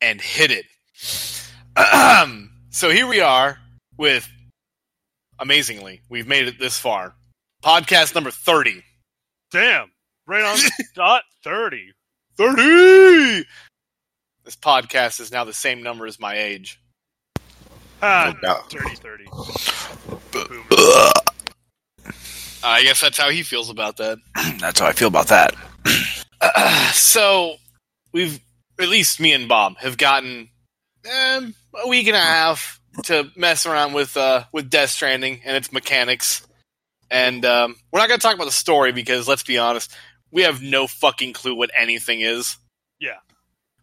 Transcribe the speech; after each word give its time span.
and 0.00 0.20
hit 0.20 0.50
it. 0.50 0.66
so 2.70 2.90
here 2.90 3.06
we 3.06 3.20
are 3.20 3.58
with, 3.96 4.28
amazingly, 5.38 6.02
we've 6.08 6.26
made 6.26 6.48
it 6.48 6.58
this 6.58 6.78
far. 6.78 7.14
Podcast 7.62 8.14
number 8.14 8.30
30. 8.30 8.82
Damn. 9.50 9.90
Right 10.26 10.44
on 10.44 10.58
dot 10.94 11.22
30. 11.44 11.92
30! 12.36 13.44
This 14.44 14.56
podcast 14.56 15.20
is 15.20 15.32
now 15.32 15.44
the 15.44 15.52
same 15.52 15.82
number 15.82 16.06
as 16.06 16.20
my 16.20 16.36
age. 16.36 16.80
Ah, 18.02 18.32
No 18.34 18.40
doubt. 18.48 18.70
30 18.70 18.94
30. 18.96 19.24
Boom. 20.30 20.64
I 22.62 22.82
guess 22.82 23.00
that's 23.00 23.16
how 23.18 23.30
he 23.30 23.42
feels 23.42 23.70
about 23.70 23.96
that. 23.98 24.18
That's 24.58 24.80
how 24.80 24.86
I 24.86 24.92
feel 24.92 25.06
about 25.08 25.28
that. 25.28 25.54
so 26.92 27.54
we've 28.12 28.40
at 28.78 28.88
least 28.88 29.20
me 29.20 29.32
and 29.32 29.48
Bob 29.48 29.76
have 29.78 29.96
gotten 29.96 30.48
um, 31.06 31.54
a 31.84 31.88
week 31.88 32.06
and 32.06 32.16
a 32.16 32.20
half 32.20 32.80
to 33.04 33.30
mess 33.36 33.66
around 33.66 33.92
with 33.92 34.16
uh, 34.16 34.44
with 34.52 34.70
Death 34.70 34.90
Stranding 34.90 35.40
and 35.44 35.56
its 35.56 35.72
mechanics, 35.72 36.46
and 37.10 37.44
um, 37.44 37.76
we're 37.92 38.00
not 38.00 38.08
going 38.08 38.20
to 38.20 38.22
talk 38.22 38.34
about 38.34 38.46
the 38.46 38.52
story 38.52 38.92
because 38.92 39.28
let's 39.28 39.42
be 39.42 39.58
honest, 39.58 39.94
we 40.30 40.42
have 40.42 40.62
no 40.62 40.86
fucking 40.86 41.32
clue 41.32 41.54
what 41.54 41.70
anything 41.76 42.20
is. 42.20 42.56
Yeah. 43.00 43.16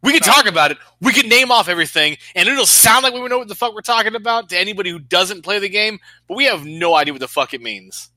We 0.01 0.11
can 0.11 0.21
talk 0.21 0.47
about 0.47 0.71
it. 0.71 0.77
We 0.99 1.13
can 1.13 1.29
name 1.29 1.49
off 1.49 1.69
everything, 1.69 2.17
and 2.35 2.49
it'll 2.49 2.65
sound 2.65 3.03
like 3.03 3.13
we 3.13 3.25
know 3.29 3.37
what 3.37 3.47
the 3.47 3.55
fuck 3.55 3.73
we're 3.73 3.81
talking 3.81 4.15
about 4.15 4.49
to 4.49 4.57
anybody 4.57 4.89
who 4.89 4.99
doesn't 4.99 5.43
play 5.43 5.59
the 5.59 5.69
game. 5.69 5.99
But 6.27 6.35
we 6.35 6.45
have 6.45 6.65
no 6.65 6.93
idea 6.93 7.13
what 7.13 7.21
the 7.21 7.27
fuck 7.29 7.53
it 7.53 7.61
means. 7.61 8.09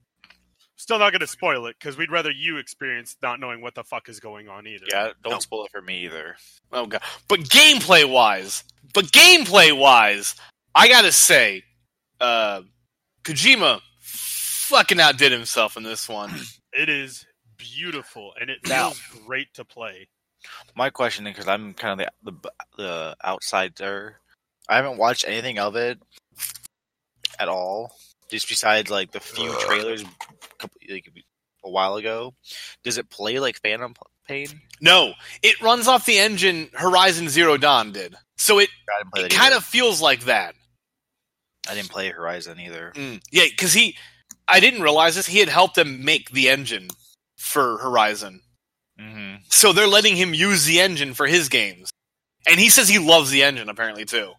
Still 0.76 0.98
not 0.98 1.10
going 1.10 1.20
to 1.20 1.26
spoil 1.26 1.66
it 1.66 1.76
because 1.78 1.96
we'd 1.96 2.10
rather 2.10 2.30
you 2.30 2.58
experience 2.58 3.16
not 3.22 3.40
knowing 3.40 3.62
what 3.62 3.74
the 3.74 3.82
fuck 3.82 4.08
is 4.08 4.20
going 4.20 4.48
on 4.48 4.66
either. 4.66 4.84
Yeah, 4.90 5.10
don't 5.24 5.32
No. 5.34 5.38
spoil 5.38 5.64
it 5.64 5.70
for 5.72 5.80
me 5.80 6.04
either. 6.04 6.36
Oh 6.72 6.86
god. 6.86 7.00
But 7.28 7.40
gameplay 7.40 8.04
wise, 8.08 8.62
but 8.92 9.06
gameplay 9.06 9.76
wise, 9.76 10.34
I 10.74 10.88
gotta 10.88 11.12
say, 11.12 11.62
uh, 12.20 12.62
Kojima 13.24 13.80
fucking 14.00 15.00
outdid 15.00 15.32
himself 15.32 15.76
in 15.76 15.82
this 15.82 16.08
one. 16.08 16.30
It 16.78 16.90
is 16.90 17.24
beautiful 17.56 18.34
and 18.38 18.50
it 18.50 18.58
Now- 18.68 18.90
feels 18.90 19.24
great 19.26 19.54
to 19.54 19.64
play. 19.64 20.08
My 20.74 20.90
question, 20.90 21.24
because 21.24 21.48
I'm 21.48 21.72
kind 21.72 21.98
of 22.02 22.06
the, 22.22 22.32
the 22.32 22.52
the 22.76 23.16
outsider, 23.24 24.20
I 24.68 24.76
haven't 24.76 24.98
watched 24.98 25.24
anything 25.26 25.58
of 25.58 25.74
it 25.74 25.98
at 27.38 27.48
all. 27.48 27.96
Just 28.30 28.48
besides 28.48 28.90
like 28.90 29.12
the 29.12 29.20
few 29.20 29.54
trailers, 29.60 30.02
a 30.02 30.68
like, 30.90 31.08
a 31.64 31.70
while 31.70 31.96
ago. 31.96 32.34
Does 32.84 32.98
it 32.98 33.10
play 33.10 33.38
like 33.38 33.60
Phantom 33.60 33.94
Pain? 34.26 34.48
No, 34.80 35.12
it 35.42 35.60
runs 35.60 35.86
off 35.86 36.06
the 36.06 36.18
engine 36.18 36.68
Horizon 36.72 37.28
Zero 37.28 37.56
Dawn 37.56 37.92
did, 37.92 38.16
so 38.36 38.58
it 38.58 38.68
I 38.88 39.02
didn't 39.02 39.12
play 39.12 39.24
it 39.24 39.32
kind 39.32 39.54
of 39.54 39.64
feels 39.64 40.00
like 40.00 40.24
that. 40.24 40.54
I 41.68 41.74
didn't 41.74 41.90
play 41.90 42.10
Horizon 42.10 42.60
either. 42.60 42.92
Mm. 42.94 43.20
Yeah, 43.30 43.44
because 43.48 43.72
he, 43.72 43.96
I 44.46 44.60
didn't 44.60 44.82
realize 44.82 45.16
this. 45.16 45.26
He 45.26 45.38
had 45.38 45.48
helped 45.48 45.74
them 45.74 46.04
make 46.04 46.30
the 46.30 46.48
engine 46.48 46.88
for 47.36 47.78
Horizon, 47.78 48.40
hmm 48.98 49.34
so 49.48 49.72
they're 49.72 49.86
letting 49.86 50.16
him 50.16 50.34
use 50.34 50.64
the 50.64 50.80
engine 50.80 51.14
for 51.14 51.26
his 51.26 51.48
games, 51.48 51.90
and 52.48 52.58
he 52.58 52.68
says 52.68 52.88
he 52.88 52.98
loves 52.98 53.30
the 53.30 53.42
engine 53.42 53.68
apparently 53.68 54.04
too. 54.04 54.32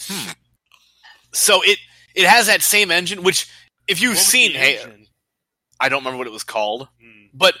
Hmm. 0.00 0.30
So 1.32 1.62
it 1.62 1.78
it 2.14 2.26
has 2.26 2.46
that 2.46 2.62
same 2.62 2.90
engine, 2.90 3.22
which 3.22 3.48
if 3.88 4.00
you've 4.02 4.18
seen, 4.18 4.52
hey, 4.52 4.78
engine? 4.78 5.06
I 5.80 5.88
don't 5.88 6.00
remember 6.00 6.18
what 6.18 6.26
it 6.26 6.32
was 6.32 6.44
called, 6.44 6.88
Hmm. 7.02 7.26
but 7.34 7.54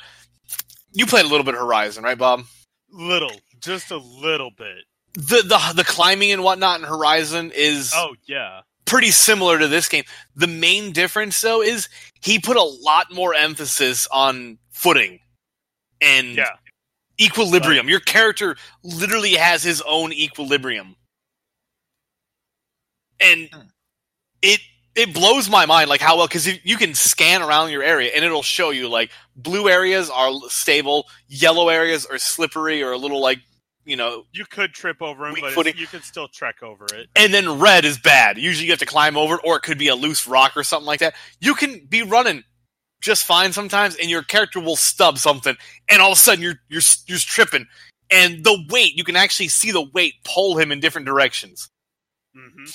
you 0.92 1.06
played 1.06 1.24
a 1.24 1.28
little 1.28 1.44
bit 1.44 1.54
of 1.54 1.60
Horizon, 1.60 2.04
right, 2.04 2.18
Bob? 2.18 2.44
Little, 2.90 3.32
just 3.60 3.90
a 3.90 3.96
little 3.96 4.50
bit. 4.50 4.84
The 5.14 5.42
the 5.42 5.72
the 5.76 5.84
climbing 5.84 6.30
and 6.32 6.42
whatnot 6.42 6.80
in 6.80 6.86
Horizon 6.86 7.52
is 7.54 7.92
Oh 7.94 8.14
yeah, 8.26 8.62
pretty 8.86 9.10
similar 9.10 9.58
to 9.58 9.68
this 9.68 9.88
game. 9.88 10.04
The 10.36 10.46
main 10.46 10.92
difference, 10.92 11.40
though, 11.40 11.62
is 11.62 11.88
he 12.22 12.38
put 12.38 12.56
a 12.56 12.62
lot 12.62 13.12
more 13.12 13.34
emphasis 13.34 14.06
on 14.10 14.58
footing 14.70 15.20
and 16.00 16.36
yeah. 16.36 16.50
equilibrium. 17.20 17.88
Your 17.88 18.00
character 18.00 18.56
literally 18.82 19.34
has 19.34 19.62
his 19.62 19.82
own 19.82 20.12
equilibrium, 20.12 20.96
and 23.20 23.48
Hmm. 23.52 23.60
It 24.42 24.60
it 24.94 25.14
blows 25.14 25.48
my 25.48 25.64
mind 25.64 25.88
like 25.88 26.00
how 26.02 26.18
well 26.18 26.26
because 26.26 26.46
you 26.64 26.76
can 26.76 26.94
scan 26.94 27.40
around 27.40 27.70
your 27.70 27.82
area 27.82 28.10
and 28.14 28.24
it'll 28.24 28.42
show 28.42 28.70
you 28.70 28.88
like 28.88 29.10
blue 29.36 29.68
areas 29.68 30.10
are 30.10 30.32
stable, 30.48 31.06
yellow 31.28 31.68
areas 31.70 32.04
are 32.04 32.18
slippery 32.18 32.82
or 32.82 32.92
a 32.92 32.98
little 32.98 33.20
like 33.20 33.38
you 33.84 33.96
know, 33.96 34.26
You 34.32 34.44
could 34.44 34.72
trip 34.74 35.02
over 35.02 35.24
them 35.24 35.34
but 35.40 35.52
footing. 35.54 35.74
you 35.76 35.88
could 35.88 36.04
still 36.04 36.28
trek 36.28 36.62
over 36.62 36.86
it. 36.94 37.08
and 37.16 37.34
then 37.34 37.58
red 37.58 37.84
is 37.84 37.98
bad. 37.98 38.38
Usually 38.38 38.66
you 38.66 38.72
have 38.72 38.78
to 38.78 38.86
climb 38.86 39.16
over 39.16 39.34
it, 39.36 39.40
or 39.44 39.56
it 39.56 39.62
could 39.62 39.76
be 39.78 39.88
a 39.88 39.96
loose 39.96 40.28
rock 40.28 40.56
or 40.56 40.62
something 40.62 40.86
like 40.86 41.00
that. 41.00 41.14
You 41.40 41.54
can 41.56 41.84
be 41.88 42.02
running 42.04 42.44
just 43.00 43.24
fine 43.24 43.52
sometimes, 43.52 43.96
and 43.96 44.08
your 44.08 44.22
character 44.22 44.60
will 44.60 44.76
stub 44.76 45.18
something, 45.18 45.56
and 45.90 46.00
all 46.00 46.12
of 46.12 46.18
a 46.18 46.20
sudden 46.20 46.44
you're 46.44 46.60
you're 46.68 46.82
you're 47.08 47.18
tripping, 47.18 47.66
and 48.08 48.44
the 48.44 48.64
weight 48.70 48.96
you 48.96 49.02
can 49.02 49.16
actually 49.16 49.48
see 49.48 49.72
the 49.72 49.82
weight 49.92 50.14
pull 50.24 50.56
him 50.58 50.70
in 50.70 50.78
different 50.78 51.06
directions. 51.06 51.68
hmm 52.36 52.66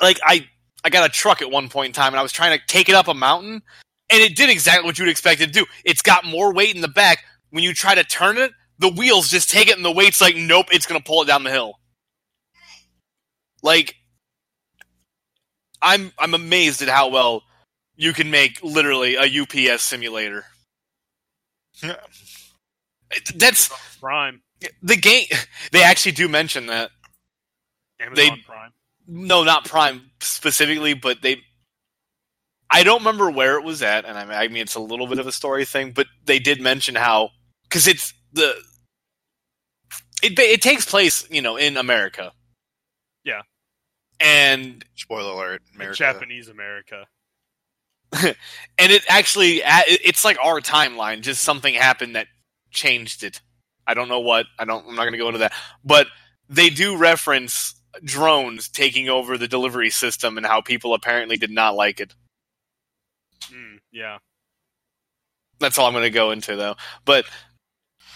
Like 0.00 0.18
I 0.24 0.48
I 0.84 0.90
got 0.90 1.08
a 1.08 1.12
truck 1.12 1.42
at 1.42 1.50
one 1.50 1.68
point 1.68 1.88
in 1.88 1.92
time, 1.92 2.12
and 2.12 2.20
I 2.20 2.22
was 2.22 2.32
trying 2.32 2.58
to 2.58 2.64
take 2.66 2.88
it 2.88 2.94
up 2.94 3.08
a 3.08 3.14
mountain, 3.14 3.62
and 4.10 4.22
it 4.22 4.36
did 4.36 4.50
exactly 4.50 4.86
what 4.86 4.98
you 4.98 5.04
would 5.04 5.10
expect 5.10 5.40
it 5.40 5.46
to 5.46 5.52
do. 5.52 5.66
It's 5.84 6.02
got 6.02 6.24
more 6.24 6.52
weight 6.52 6.74
in 6.74 6.80
the 6.80 6.88
back. 6.88 7.24
When 7.50 7.64
you 7.64 7.74
try 7.74 7.94
to 7.94 8.04
turn 8.04 8.38
it, 8.38 8.52
the 8.78 8.88
wheels 8.88 9.28
just 9.28 9.50
take 9.50 9.68
it, 9.68 9.76
and 9.76 9.84
the 9.84 9.90
weight's 9.90 10.20
like, 10.20 10.36
nope, 10.36 10.66
it's 10.72 10.86
gonna 10.86 11.00
pull 11.00 11.22
it 11.22 11.26
down 11.26 11.44
the 11.44 11.50
hill. 11.50 11.74
Like, 13.62 13.96
I'm 15.82 16.12
I'm 16.18 16.34
amazed 16.34 16.82
at 16.82 16.88
how 16.88 17.08
well 17.08 17.42
you 17.96 18.12
can 18.12 18.30
make 18.30 18.62
literally 18.62 19.16
a 19.16 19.42
UPS 19.42 19.82
simulator. 19.82 20.46
That's 23.34 23.70
Prime, 24.00 24.40
the 24.82 24.96
game. 24.96 25.26
They 25.72 25.82
actually 25.82 26.12
do 26.12 26.28
mention 26.28 26.66
that. 26.66 26.90
Amazon 28.00 28.40
Prime. 28.46 28.72
No, 29.12 29.42
not 29.42 29.64
Prime 29.64 30.12
specifically, 30.20 30.94
but 30.94 31.20
they. 31.20 31.42
I 32.70 32.84
don't 32.84 33.00
remember 33.00 33.28
where 33.28 33.58
it 33.58 33.64
was 33.64 33.82
at, 33.82 34.04
and 34.04 34.16
I 34.16 34.24
mean, 34.24 34.34
I 34.34 34.46
mean 34.46 34.62
it's 34.62 34.76
a 34.76 34.80
little 34.80 35.08
bit 35.08 35.18
of 35.18 35.26
a 35.26 35.32
story 35.32 35.64
thing, 35.64 35.90
but 35.90 36.06
they 36.26 36.38
did 36.38 36.60
mention 36.60 36.94
how 36.94 37.30
because 37.64 37.88
it's 37.88 38.14
the. 38.32 38.54
It 40.22 40.38
it 40.38 40.62
takes 40.62 40.84
place, 40.84 41.28
you 41.28 41.42
know, 41.42 41.56
in 41.56 41.76
America. 41.76 42.32
Yeah. 43.24 43.42
And 44.20 44.84
Spoiler 44.94 45.32
alert, 45.32 45.62
America. 45.74 45.96
Japanese 45.96 46.46
America. 46.48 47.06
and 48.22 48.36
it 48.78 49.02
actually 49.08 49.62
it's 49.64 50.24
like 50.24 50.38
our 50.40 50.60
timeline. 50.60 51.22
Just 51.22 51.42
something 51.42 51.74
happened 51.74 52.14
that 52.14 52.28
changed 52.70 53.24
it. 53.24 53.40
I 53.88 53.94
don't 53.94 54.08
know 54.08 54.20
what. 54.20 54.46
I 54.56 54.64
don't. 54.64 54.86
I'm 54.86 54.94
not 54.94 55.02
going 55.02 55.12
to 55.14 55.18
go 55.18 55.26
into 55.26 55.40
that. 55.40 55.52
But 55.84 56.06
they 56.48 56.70
do 56.70 56.96
reference 56.96 57.74
drones 58.04 58.68
taking 58.68 59.08
over 59.08 59.36
the 59.36 59.48
delivery 59.48 59.90
system 59.90 60.36
and 60.36 60.46
how 60.46 60.60
people 60.60 60.94
apparently 60.94 61.36
did 61.36 61.50
not 61.50 61.74
like 61.74 62.00
it. 62.00 62.14
Mm, 63.52 63.78
yeah. 63.92 64.18
That's 65.58 65.78
all 65.78 65.86
I'm 65.86 65.92
going 65.92 66.04
to 66.04 66.10
go 66.10 66.30
into 66.30 66.56
though. 66.56 66.76
But 67.04 67.26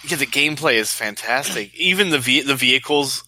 yeah, 0.07 0.17
the 0.17 0.27
gameplay 0.27 0.75
is 0.75 0.93
fantastic. 0.93 1.75
Even 1.79 2.11
the 2.11 2.19
ve- 2.19 2.43
the 2.43 2.55
vehicles 2.55 3.25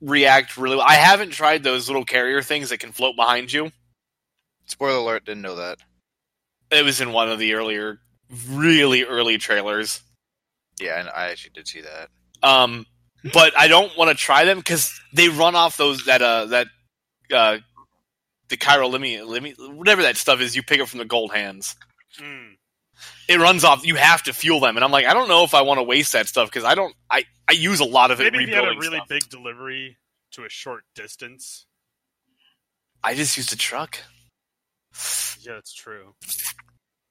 react 0.00 0.56
really 0.56 0.76
well. 0.76 0.86
I 0.86 0.94
haven't 0.94 1.30
tried 1.30 1.62
those 1.62 1.88
little 1.88 2.04
carrier 2.04 2.42
things 2.42 2.70
that 2.70 2.78
can 2.78 2.92
float 2.92 3.16
behind 3.16 3.52
you. 3.52 3.70
Spoiler 4.66 4.98
alert, 4.98 5.24
didn't 5.24 5.42
know 5.42 5.56
that. 5.56 5.78
It 6.70 6.84
was 6.84 7.00
in 7.00 7.12
one 7.12 7.30
of 7.30 7.38
the 7.38 7.54
earlier, 7.54 8.00
really 8.48 9.04
early 9.04 9.38
trailers. 9.38 10.00
Yeah, 10.80 10.98
and 10.98 11.08
I 11.08 11.30
actually 11.30 11.52
did 11.54 11.68
see 11.68 11.82
that. 11.82 12.08
Um, 12.42 12.86
but 13.32 13.58
I 13.58 13.68
don't 13.68 13.96
want 13.96 14.10
to 14.10 14.14
try 14.14 14.44
them 14.44 14.58
because 14.58 14.92
they 15.12 15.28
run 15.28 15.54
off 15.54 15.76
those 15.76 16.04
that 16.06 16.22
uh 16.22 16.46
that 16.46 16.66
uh 17.32 17.58
the 18.48 18.56
Cairo 18.56 18.88
Limi, 18.88 19.18
Limi 19.20 19.54
whatever 19.74 20.02
that 20.02 20.16
stuff 20.16 20.40
is 20.40 20.54
you 20.54 20.62
pick 20.62 20.80
up 20.80 20.88
from 20.88 20.98
the 20.98 21.04
gold 21.04 21.32
hands. 21.32 21.76
Mm. 22.20 22.52
It 23.28 23.38
runs 23.38 23.64
off. 23.64 23.84
You 23.86 23.96
have 23.96 24.22
to 24.24 24.32
fuel 24.32 24.60
them, 24.60 24.76
and 24.76 24.84
I'm 24.84 24.92
like, 24.92 25.06
I 25.06 25.14
don't 25.14 25.28
know 25.28 25.44
if 25.44 25.54
I 25.54 25.62
want 25.62 25.78
to 25.78 25.82
waste 25.82 26.12
that 26.12 26.28
stuff 26.28 26.48
because 26.50 26.64
I 26.64 26.74
don't. 26.74 26.94
I 27.10 27.24
I 27.48 27.52
use 27.52 27.80
a 27.80 27.84
lot 27.84 28.10
of 28.10 28.20
it 28.20 28.32
Maybe 28.32 28.44
if 28.44 28.50
you 28.50 28.54
had 28.56 28.64
a 28.64 28.78
really 28.78 28.98
stuff. 28.98 29.08
big 29.08 29.28
delivery 29.28 29.96
to 30.32 30.44
a 30.44 30.48
short 30.48 30.84
distance. 30.94 31.66
I 33.02 33.14
just 33.14 33.36
used 33.36 33.52
a 33.52 33.56
truck. 33.56 33.98
Yeah, 35.40 35.54
that's 35.54 35.74
true. 35.74 36.14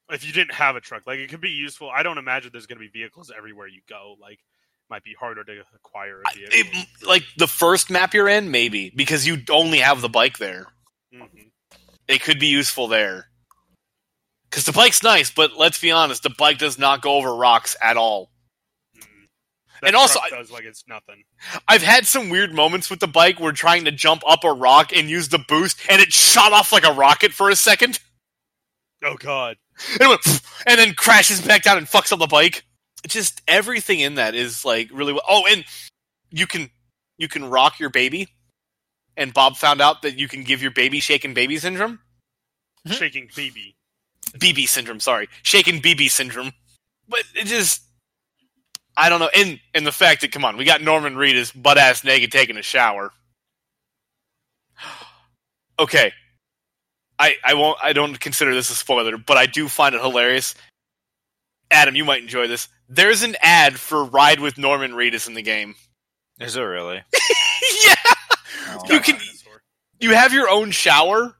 If 0.09 0.25
you 0.25 0.33
didn't 0.33 0.53
have 0.53 0.75
a 0.75 0.81
truck, 0.81 1.05
like 1.05 1.19
it 1.19 1.29
could 1.29 1.41
be 1.41 1.49
useful. 1.49 1.89
I 1.89 2.03
don't 2.03 2.17
imagine 2.17 2.51
there's 2.51 2.65
going 2.65 2.79
to 2.79 2.85
be 2.85 2.99
vehicles 2.99 3.31
everywhere 3.35 3.67
you 3.67 3.81
go. 3.89 4.15
Like, 4.19 4.39
might 4.93 5.03
be 5.03 5.15
harder 5.19 5.43
to 5.43 5.63
acquire. 5.73 6.21
It, 6.35 6.87
like 7.03 7.23
the 7.35 7.47
first 7.47 7.89
map 7.89 8.13
you're 8.13 8.29
in, 8.29 8.51
maybe 8.51 8.91
because 8.95 9.25
you 9.25 9.39
only 9.49 9.79
have 9.79 10.01
the 10.01 10.09
bike 10.09 10.37
there. 10.37 10.67
hmm 11.11 11.25
It 12.07 12.21
could 12.21 12.39
be 12.39 12.45
useful 12.45 12.87
there. 12.87 13.25
Because 14.51 14.65
the 14.65 14.71
bike's 14.71 15.01
nice, 15.01 15.31
but 15.31 15.57
let's 15.57 15.81
be 15.81 15.89
honest, 15.89 16.21
the 16.21 16.29
bike 16.29 16.59
does 16.59 16.77
not 16.77 17.01
go 17.01 17.13
over 17.15 17.35
rocks 17.35 17.75
at 17.81 17.97
all. 17.97 18.29
mm 18.95 19.01
That 19.81 19.87
And 19.87 19.95
also, 19.95 20.19
does 20.29 20.51
like 20.51 20.63
it's 20.65 20.83
nothing. 20.87 21.23
I've 21.67 21.81
had 21.81 22.05
some 22.05 22.29
weird 22.29 22.53
moments 22.53 22.91
with 22.91 22.99
the 22.99 23.07
bike 23.07 23.39
where 23.39 23.51
trying 23.51 23.85
to 23.85 23.91
jump 23.91 24.21
up 24.27 24.43
a 24.43 24.51
rock 24.53 24.95
and 24.95 25.09
use 25.09 25.29
the 25.29 25.39
boost, 25.47 25.79
and 25.89 25.99
it 26.03 26.13
shot 26.13 26.53
off 26.53 26.71
like 26.71 26.85
a 26.85 26.93
rocket 26.93 27.33
for 27.33 27.49
a 27.49 27.55
second, 27.55 27.99
Oh 29.03 29.15
god. 29.15 29.57
and, 29.93 30.01
it 30.01 30.07
went, 30.07 30.21
and 30.67 30.77
then 30.79 30.93
crashes 30.93 31.41
back 31.41 31.63
down 31.63 31.79
and 31.79 31.87
fucks 31.87 32.13
up 32.13 32.19
the 32.19 32.27
bike. 32.27 32.63
Just 33.07 33.41
everything 33.47 33.99
in 33.99 34.15
that 34.15 34.35
is 34.35 34.63
like 34.65 34.89
really. 34.91 35.13
well- 35.13 35.23
Oh, 35.27 35.45
and 35.49 35.65
you 36.31 36.47
can 36.47 36.69
you 37.17 37.27
can 37.27 37.45
rock 37.45 37.79
your 37.79 37.89
baby, 37.89 38.29
and 39.17 39.33
Bob 39.33 39.57
found 39.57 39.81
out 39.81 40.01
that 40.03 40.17
you 40.17 40.27
can 40.27 40.43
give 40.43 40.61
your 40.61 40.71
baby 40.71 40.99
shaken 40.99 41.33
baby 41.33 41.57
syndrome. 41.57 41.99
Mhm. 42.87 42.97
Shaking 42.97 43.29
baby. 43.35 43.75
BB 44.37 44.67
syndrome, 44.67 44.99
sorry, 44.99 45.29
shaken 45.43 45.79
BB 45.79 46.09
syndrome. 46.09 46.53
But 47.07 47.23
it 47.35 47.45
just, 47.45 47.81
I 48.97 49.09
don't 49.09 49.19
know. 49.19 49.29
And 49.35 49.59
and 49.75 49.85
the 49.85 49.91
fact 49.91 50.21
that 50.21 50.31
come 50.31 50.43
on, 50.45 50.57
we 50.57 50.63
got 50.65 50.81
Norman 50.81 51.15
Reedus 51.15 51.51
butt 51.61 51.77
ass 51.77 52.03
naked 52.03 52.31
taking 52.31 52.57
a 52.57 52.63
shower. 52.63 53.11
Okay, 55.79 56.13
I 57.17 57.35
I 57.43 57.55
won't. 57.55 57.79
I 57.81 57.93
don't 57.93 58.19
consider 58.19 58.53
this 58.53 58.69
a 58.69 58.75
spoiler, 58.75 59.17
but 59.17 59.37
I 59.37 59.47
do 59.47 59.67
find 59.67 59.95
it 59.95 60.01
hilarious. 60.01 60.53
Adam, 61.73 61.95
you 61.95 62.05
might 62.05 62.21
enjoy 62.21 62.47
this. 62.47 62.69
There's 62.87 63.23
an 63.23 63.35
ad 63.41 63.79
for 63.79 64.05
Ride 64.05 64.39
with 64.39 64.57
Norman 64.57 64.91
Reedus 64.93 65.27
in 65.27 65.33
the 65.33 65.41
game. 65.41 65.75
Is 66.39 66.55
it 66.55 66.61
really? 66.61 66.95
yeah, 67.85 67.95
Oh. 68.69 68.81
You 68.89 68.99
can- 68.99 69.19
you 69.99 70.13
have 70.13 70.33
your 70.33 70.49
own 70.49 70.71
shower 70.71 71.35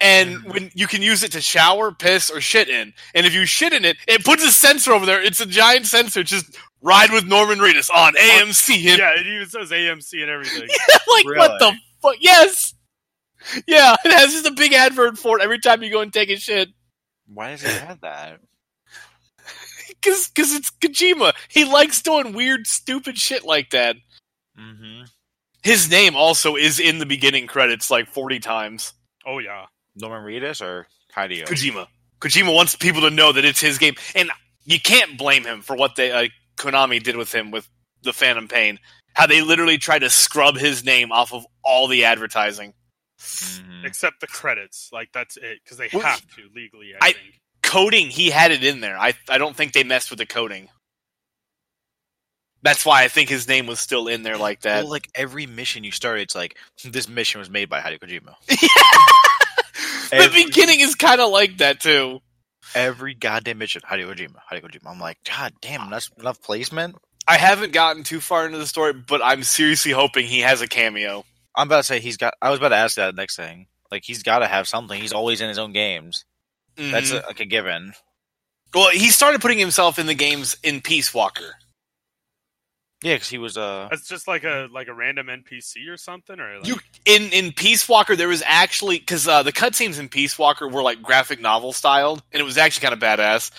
and 0.00 0.36
mm-hmm. 0.36 0.50
when 0.50 0.70
you 0.74 0.86
can 0.86 1.00
use 1.02 1.22
it 1.22 1.32
to 1.32 1.40
shower 1.40 1.90
piss 1.92 2.30
or 2.30 2.40
shit 2.40 2.68
in 2.68 2.92
and 3.14 3.24
if 3.26 3.32
you 3.32 3.46
shit 3.46 3.72
in 3.72 3.84
it 3.84 3.96
it 4.06 4.24
puts 4.24 4.44
a 4.44 4.50
censor 4.50 4.92
over 4.92 5.06
there 5.06 5.22
it's 5.22 5.40
a 5.40 5.46
giant 5.46 5.86
censor 5.86 6.22
just 6.22 6.56
ride 6.82 7.10
with 7.12 7.24
norman 7.24 7.58
reedus 7.60 7.88
on 7.94 8.12
amc 8.14 8.68
and 8.74 8.98
Yeah, 8.98 9.12
it 9.18 9.26
even 9.26 9.48
says 9.48 9.70
AMC 9.70 10.20
and 10.20 10.30
everything. 10.30 10.68
yeah, 10.88 10.96
like 11.08 11.24
what 11.38 11.58
the 11.58 11.66
Really? 11.66 11.80
fuck 12.02 12.16
yes 12.20 12.74
yeah 13.66 13.94
it 14.04 14.12
has 14.12 14.32
just 14.32 14.46
a 14.46 14.52
big 14.52 14.72
advert 14.74 15.16
for 15.16 15.38
it 15.38 15.42
every 15.42 15.58
time 15.60 15.82
you 15.82 15.90
go 15.90 16.00
and 16.00 16.12
take 16.12 16.28
a 16.28 16.36
shit 16.36 16.68
Why 17.32 17.52
does 17.52 17.62
it 17.64 17.70
have 17.70 18.00
that? 18.02 18.40
Because 20.04 20.52
it's 20.54 20.70
kojima 20.70 21.32
he 21.48 21.64
likes 21.64 22.00
doing 22.02 22.32
weird 22.32 22.66
stupid 22.66 23.18
shit 23.18 23.44
like 23.44 23.70
that 23.70 23.96
Mm-hmm. 24.58 25.04
his 25.62 25.90
name 25.90 26.14
also 26.14 26.54
is 26.56 26.78
in 26.78 26.98
the 26.98 27.06
beginning 27.06 27.46
credits 27.48 27.90
like 27.90 28.06
40 28.08 28.38
times 28.40 28.92
Oh 29.26 29.38
yeah. 29.38 29.66
Norman 29.96 30.22
Reedus 30.24 30.60
or 30.60 30.86
Hideo? 31.16 31.46
Kojima. 31.46 31.86
Kojima 32.20 32.54
wants 32.54 32.76
people 32.76 33.00
to 33.02 33.10
know 33.10 33.32
that 33.32 33.44
it's 33.44 33.60
his 33.60 33.78
game, 33.78 33.94
and 34.14 34.30
you 34.64 34.78
can't 34.80 35.16
blame 35.16 35.44
him 35.44 35.62
for 35.62 35.74
what 35.76 35.96
they 35.96 36.10
uh, 36.12 36.28
Konami 36.58 37.02
did 37.02 37.16
with 37.16 37.32
him 37.34 37.50
with 37.50 37.68
the 38.02 38.12
Phantom 38.12 38.48
Pain. 38.48 38.78
How 39.14 39.26
they 39.26 39.40
literally 39.40 39.78
tried 39.78 40.00
to 40.00 40.10
scrub 40.10 40.56
his 40.56 40.84
name 40.84 41.10
off 41.12 41.32
of 41.32 41.46
all 41.64 41.86
the 41.88 42.04
advertising. 42.04 42.74
Mhm. 43.20 43.84
Except 43.84 44.20
the 44.20 44.26
credits. 44.26 44.90
Like 44.92 45.08
that's 45.14 45.36
it 45.38 45.60
because 45.64 45.78
they 45.78 45.88
Well, 45.92 46.02
have 46.02 46.20
to 46.36 46.42
legally. 46.54 46.92
I, 47.00 47.08
I- 47.08 47.12
think. 47.12 47.40
Coding, 47.64 48.08
he 48.08 48.30
had 48.30 48.52
it 48.52 48.62
in 48.62 48.80
there. 48.80 48.96
I 48.96 49.14
I 49.28 49.38
don't 49.38 49.56
think 49.56 49.72
they 49.72 49.84
messed 49.84 50.10
with 50.10 50.18
the 50.18 50.26
coding. 50.26 50.68
That's 52.62 52.86
why 52.86 53.04
I 53.04 53.08
think 53.08 53.28
his 53.28 53.46
name 53.46 53.66
was 53.66 53.78
still 53.78 54.08
in 54.08 54.22
there 54.22 54.38
like 54.38 54.62
that. 54.62 54.84
Well, 54.84 54.90
like 54.90 55.08
every 55.14 55.46
mission 55.46 55.84
you 55.84 55.90
start, 55.90 56.20
it's 56.20 56.34
like 56.34 56.56
this 56.82 57.08
mission 57.08 57.38
was 57.38 57.50
made 57.50 57.68
by 57.68 57.80
Hideo 57.80 58.00
Kojima. 58.00 58.34
the 58.48 60.16
Every- 60.16 60.44
beginning 60.44 60.80
is 60.80 60.94
kind 60.94 61.20
of 61.20 61.30
like 61.30 61.58
that 61.58 61.80
too. 61.80 62.20
Every 62.74 63.14
goddamn 63.14 63.58
mission, 63.58 63.82
Hideo 63.82 64.08
Kojima, 64.14 64.36
Hideo 64.50 64.62
Kojima. 64.62 64.90
I'm 64.90 64.98
like, 64.98 65.18
God 65.28 65.52
damn, 65.60 65.82
ah. 65.82 65.90
that's 65.90 66.10
enough 66.18 66.40
placement. 66.40 66.96
I 67.28 67.36
haven't 67.36 67.72
gotten 67.72 68.02
too 68.02 68.20
far 68.20 68.46
into 68.46 68.58
the 68.58 68.66
story, 68.66 68.92
but 68.92 69.20
I'm 69.22 69.42
seriously 69.42 69.92
hoping 69.92 70.26
he 70.26 70.40
has 70.40 70.62
a 70.62 70.66
cameo. 70.66 71.24
I'm 71.54 71.68
about 71.68 71.78
to 71.78 71.82
say 71.84 72.00
he's 72.00 72.16
got. 72.16 72.34
I 72.40 72.50
was 72.50 72.58
about 72.58 72.70
to 72.70 72.76
ask 72.76 72.96
that 72.96 73.14
next 73.14 73.36
thing. 73.36 73.66
Like 73.90 74.04
he's 74.04 74.22
got 74.22 74.38
to 74.38 74.46
have 74.46 74.66
something. 74.66 74.98
He's 74.98 75.12
always 75.12 75.40
in 75.40 75.48
his 75.48 75.58
own 75.58 75.72
games. 75.72 76.24
That's 76.76 77.10
Mhm. 77.10 77.22
a, 77.22 77.26
like 77.26 77.40
a 77.40 77.44
given. 77.44 77.94
well, 78.74 78.90
he 78.90 79.08
started 79.10 79.40
putting 79.40 79.58
himself 79.58 79.98
in 79.98 80.06
the 80.06 80.14
games 80.14 80.56
in 80.62 80.80
Peace 80.80 81.14
Walker. 81.14 81.56
Yeah, 83.02 83.14
because 83.16 83.28
he 83.28 83.38
was 83.38 83.56
uh 83.58 83.88
That's 83.90 84.08
just 84.08 84.26
like 84.26 84.44
a 84.44 84.66
like 84.72 84.88
a 84.88 84.94
random 84.94 85.26
NPC 85.28 85.88
or 85.88 85.96
something, 85.98 86.40
or 86.40 86.58
like, 86.58 86.66
You 86.66 86.76
in 87.04 87.24
in 87.32 87.52
Peace 87.52 87.88
Walker 87.88 88.16
there 88.16 88.28
was 88.28 88.42
actually 88.46 88.98
because 88.98 89.28
uh, 89.28 89.42
the 89.42 89.52
cutscenes 89.52 89.98
in 89.98 90.08
Peace 90.08 90.38
Walker 90.38 90.66
were 90.66 90.82
like 90.82 91.02
graphic 91.02 91.40
novel 91.40 91.72
styled, 91.74 92.22
and 92.32 92.40
it 92.40 92.44
was 92.44 92.56
actually 92.56 92.82
kind 92.88 92.94
of 92.94 93.00
badass. 93.00 93.50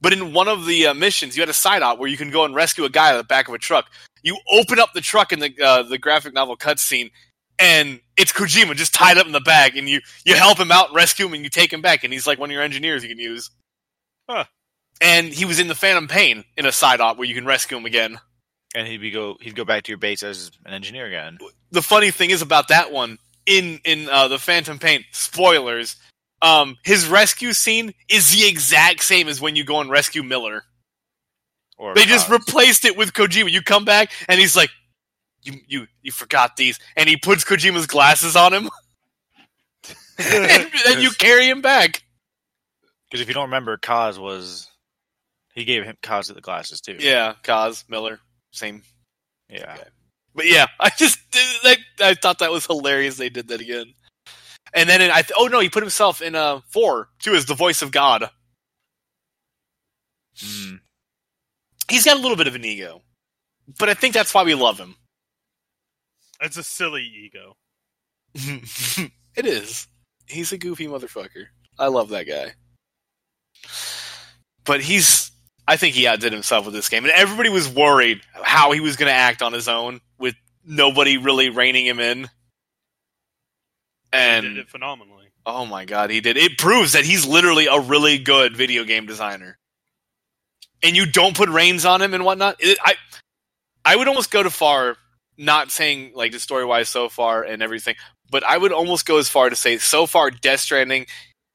But 0.00 0.12
in 0.12 0.32
one 0.32 0.48
of 0.48 0.66
the 0.66 0.88
uh, 0.88 0.94
missions, 0.94 1.36
you 1.36 1.42
had 1.42 1.48
a 1.48 1.54
side 1.54 1.82
op 1.82 1.98
where 1.98 2.08
you 2.08 2.16
can 2.16 2.30
go 2.30 2.44
and 2.44 2.54
rescue 2.54 2.84
a 2.84 2.90
guy 2.90 3.10
at 3.12 3.16
the 3.16 3.24
back 3.24 3.48
of 3.48 3.54
a 3.54 3.58
truck. 3.58 3.86
You 4.22 4.36
open 4.52 4.78
up 4.78 4.92
the 4.94 5.00
truck 5.00 5.32
in 5.32 5.40
the 5.40 5.52
uh, 5.60 5.82
the 5.82 5.98
graphic 5.98 6.32
novel 6.32 6.56
cutscene, 6.56 7.10
and 7.62 8.00
it's 8.16 8.32
Kojima 8.32 8.74
just 8.74 8.92
tied 8.92 9.18
up 9.18 9.26
in 9.26 9.32
the 9.32 9.40
bag, 9.40 9.76
and 9.76 9.88
you 9.88 10.00
you 10.24 10.34
help 10.34 10.58
him 10.58 10.72
out, 10.72 10.92
rescue 10.92 11.26
him, 11.26 11.34
and 11.34 11.44
you 11.44 11.48
take 11.48 11.72
him 11.72 11.80
back, 11.80 12.02
and 12.02 12.12
he's 12.12 12.26
like 12.26 12.38
one 12.38 12.50
of 12.50 12.52
your 12.52 12.62
engineers 12.62 13.04
you 13.04 13.08
can 13.08 13.18
use. 13.18 13.50
Huh. 14.28 14.44
And 15.00 15.28
he 15.28 15.44
was 15.44 15.60
in 15.60 15.68
the 15.68 15.74
Phantom 15.74 16.08
Pain 16.08 16.44
in 16.56 16.66
a 16.66 16.72
side 16.72 17.00
op 17.00 17.16
where 17.16 17.26
you 17.26 17.34
can 17.34 17.46
rescue 17.46 17.76
him 17.76 17.86
again. 17.86 18.18
and 18.74 18.88
he'd 18.88 19.00
be 19.00 19.10
go 19.10 19.36
he'd 19.40 19.54
go 19.54 19.64
back 19.64 19.84
to 19.84 19.92
your 19.92 19.98
base 19.98 20.22
as 20.22 20.50
an 20.66 20.74
engineer 20.74 21.06
again. 21.06 21.38
the 21.70 21.82
funny 21.82 22.10
thing 22.10 22.30
is 22.30 22.42
about 22.42 22.68
that 22.68 22.90
one 22.90 23.18
in 23.46 23.80
in 23.84 24.08
uh, 24.10 24.28
the 24.28 24.38
Phantom 24.38 24.78
Pain 24.78 25.04
spoilers. 25.12 25.96
Um, 26.42 26.76
his 26.82 27.06
rescue 27.06 27.52
scene 27.52 27.94
is 28.08 28.32
the 28.32 28.48
exact 28.48 29.04
same 29.04 29.28
as 29.28 29.40
when 29.40 29.54
you 29.54 29.64
go 29.64 29.80
and 29.80 29.88
rescue 29.88 30.24
Miller. 30.24 30.64
Or 31.78 31.94
They 31.94 32.04
just 32.04 32.28
replaced 32.28 32.84
it 32.84 32.96
with 32.96 33.12
Kojima. 33.12 33.50
You 33.50 33.62
come 33.62 33.84
back 33.84 34.10
and 34.28 34.40
he's 34.40 34.56
like, 34.56 34.70
"You 35.42 35.54
you 35.66 35.86
you 36.02 36.12
forgot 36.12 36.56
these," 36.56 36.78
and 36.96 37.08
he 37.08 37.16
puts 37.16 37.44
Kojima's 37.44 37.86
glasses 37.86 38.36
on 38.36 38.52
him, 38.52 38.70
and 40.18 40.70
then 40.86 41.00
you 41.00 41.10
carry 41.10 41.48
him 41.48 41.62
back. 41.62 42.02
Because 43.10 43.20
if 43.22 43.28
you 43.28 43.34
don't 43.34 43.44
remember, 43.44 43.76
Kaz 43.76 44.18
was 44.18 44.68
he 45.54 45.64
gave 45.64 45.84
him 45.84 45.96
Kaz 46.02 46.32
the 46.32 46.40
glasses 46.40 46.80
too. 46.80 46.96
Yeah, 46.98 47.34
Kaz 47.42 47.84
Miller, 47.88 48.20
same. 48.52 48.82
yeah. 49.48 49.76
But 50.34 50.46
yeah, 50.46 50.66
I 50.80 50.90
just 50.90 51.18
that, 51.64 51.78
I 52.00 52.14
thought 52.14 52.38
that 52.38 52.50
was 52.52 52.66
hilarious. 52.66 53.16
They 53.16 53.28
did 53.28 53.48
that 53.48 53.60
again, 53.60 53.92
and 54.74 54.88
then 54.88 55.02
in, 55.02 55.10
I 55.10 55.22
th- 55.22 55.32
oh 55.36 55.46
no, 55.46 55.60
he 55.60 55.68
put 55.68 55.82
himself 55.82 56.22
in 56.22 56.34
uh 56.34 56.60
four 56.68 57.08
too 57.20 57.34
as 57.34 57.46
the 57.46 57.54
voice 57.54 57.82
of 57.82 57.90
God. 57.92 58.30
Mm. 60.38 60.80
he's 61.90 62.06
got 62.06 62.16
a 62.16 62.20
little 62.20 62.38
bit 62.38 62.46
of 62.46 62.54
an 62.54 62.64
ego, 62.64 63.02
but 63.78 63.90
I 63.90 63.94
think 63.94 64.14
that's 64.14 64.32
why 64.32 64.42
we 64.44 64.54
love 64.54 64.78
him. 64.78 64.96
It's 66.42 66.56
a 66.56 66.62
silly 66.62 67.02
ego. 67.02 67.56
it 68.34 69.46
is. 69.46 69.86
He's 70.26 70.52
a 70.52 70.58
goofy 70.58 70.86
motherfucker. 70.86 71.46
I 71.78 71.88
love 71.88 72.10
that 72.10 72.26
guy. 72.26 72.54
But 74.64 74.80
he's. 74.80 75.30
I 75.66 75.76
think 75.76 75.94
he 75.94 76.08
outdid 76.08 76.32
himself 76.32 76.64
with 76.64 76.74
this 76.74 76.88
game, 76.88 77.04
and 77.04 77.12
everybody 77.12 77.48
was 77.48 77.68
worried 77.68 78.20
how 78.32 78.72
he 78.72 78.80
was 78.80 78.96
going 78.96 79.08
to 79.08 79.14
act 79.14 79.42
on 79.42 79.52
his 79.52 79.68
own 79.68 80.00
with 80.18 80.34
nobody 80.64 81.18
really 81.18 81.50
reining 81.50 81.86
him 81.86 82.00
in. 82.00 82.22
He 82.24 82.28
And 84.12 84.44
did 84.44 84.58
it 84.58 84.68
phenomenally. 84.68 85.28
Oh 85.46 85.66
my 85.66 85.84
god, 85.84 86.10
he 86.10 86.20
did. 86.20 86.36
It 86.36 86.58
proves 86.58 86.92
that 86.92 87.04
he's 87.04 87.26
literally 87.26 87.66
a 87.66 87.80
really 87.80 88.18
good 88.18 88.56
video 88.56 88.84
game 88.84 89.06
designer. 89.06 89.58
And 90.82 90.96
you 90.96 91.06
don't 91.06 91.36
put 91.36 91.48
reins 91.48 91.84
on 91.84 92.02
him 92.02 92.12
and 92.12 92.24
whatnot. 92.24 92.56
It, 92.58 92.78
I, 92.82 92.94
I 93.84 93.96
would 93.96 94.08
almost 94.08 94.30
go 94.30 94.42
too 94.42 94.50
far, 94.50 94.96
not 95.38 95.70
saying 95.70 96.12
like 96.14 96.32
the 96.32 96.40
story 96.40 96.64
wise 96.64 96.88
so 96.88 97.08
far 97.08 97.42
and 97.42 97.62
everything, 97.62 97.94
but 98.30 98.44
I 98.44 98.56
would 98.56 98.72
almost 98.72 99.06
go 99.06 99.18
as 99.18 99.28
far 99.28 99.50
to 99.50 99.56
say 99.56 99.78
so 99.78 100.06
far 100.06 100.30
Death 100.30 100.60
Stranding 100.60 101.06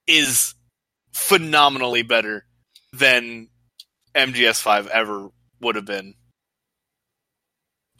is 0.07 0.53
phenomenally 1.13 2.03
better 2.03 2.45
than 2.93 3.49
MGS5 4.15 4.87
ever 4.87 5.29
would 5.61 5.75
have 5.75 5.85
been 5.85 6.13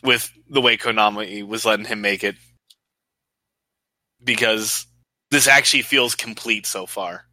with 0.03 0.31
the 0.49 0.61
way 0.61 0.77
Konami 0.77 1.45
was 1.45 1.65
letting 1.65 1.85
him 1.85 2.01
make 2.01 2.23
it. 2.23 2.35
Because 4.23 4.87
this 5.31 5.47
actually 5.47 5.83
feels 5.83 6.15
complete 6.15 6.65
so 6.65 6.85
far. 6.85 7.25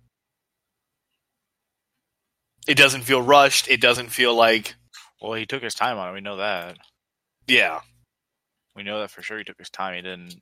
It 2.67 2.77
doesn't 2.77 3.03
feel 3.03 3.23
rushed. 3.23 3.69
It 3.69 3.81
doesn't 3.81 4.09
feel 4.09 4.35
like, 4.35 4.75
Well, 5.21 5.35
he 5.35 5.47
took 5.47 5.63
his 5.63 5.75
time 5.75 5.99
on 5.99 6.11
it. 6.11 6.13
We 6.15 6.21
know 6.21 6.37
that. 6.39 6.79
yeah. 7.47 7.81
We 8.77 8.83
know 8.83 9.01
that 9.01 9.11
for 9.11 9.23
sure. 9.23 9.39
He 9.39 9.45
took 9.45 9.59
his 9.59 9.71
time. 9.71 9.95
He 9.95 10.03
didn't. 10.03 10.35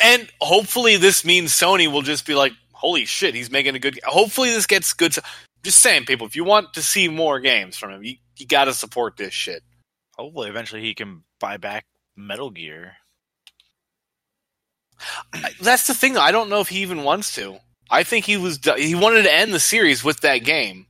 And 0.00 0.28
hopefully, 0.40 0.96
this 0.96 1.24
means 1.24 1.52
Sony 1.52 1.90
will 1.90 2.02
just 2.02 2.26
be 2.26 2.34
like, 2.34 2.52
"Holy 2.72 3.04
shit, 3.06 3.34
he's 3.34 3.50
making 3.50 3.74
a 3.74 3.78
good." 3.78 3.98
Hopefully, 4.04 4.50
this 4.50 4.66
gets 4.66 4.92
good. 4.92 5.14
Just 5.64 5.78
saying, 5.78 6.04
people, 6.04 6.26
if 6.26 6.36
you 6.36 6.44
want 6.44 6.74
to 6.74 6.82
see 6.82 7.08
more 7.08 7.40
games 7.40 7.76
from 7.76 7.90
him, 7.90 8.04
you 8.04 8.16
you 8.36 8.46
got 8.46 8.66
to 8.66 8.74
support 8.74 9.16
this 9.16 9.32
shit. 9.34 9.62
Hopefully, 10.16 10.48
eventually 10.48 10.82
he 10.82 10.94
can 10.94 11.24
buy 11.40 11.56
back 11.56 11.86
Metal 12.16 12.50
Gear. 12.50 12.94
I- 15.32 15.52
That's 15.60 15.86
the 15.86 15.94
thing, 15.94 16.14
though. 16.14 16.20
I 16.20 16.32
don't 16.32 16.48
know 16.50 16.60
if 16.60 16.68
he 16.68 16.80
even 16.80 17.02
wants 17.04 17.34
to. 17.36 17.58
I 17.90 18.02
think 18.02 18.24
he 18.24 18.36
was 18.36 18.58
he 18.76 18.94
wanted 18.94 19.22
to 19.22 19.32
end 19.32 19.52
the 19.54 19.60
series 19.60 20.02
with 20.04 20.20
that 20.20 20.38
game. 20.38 20.86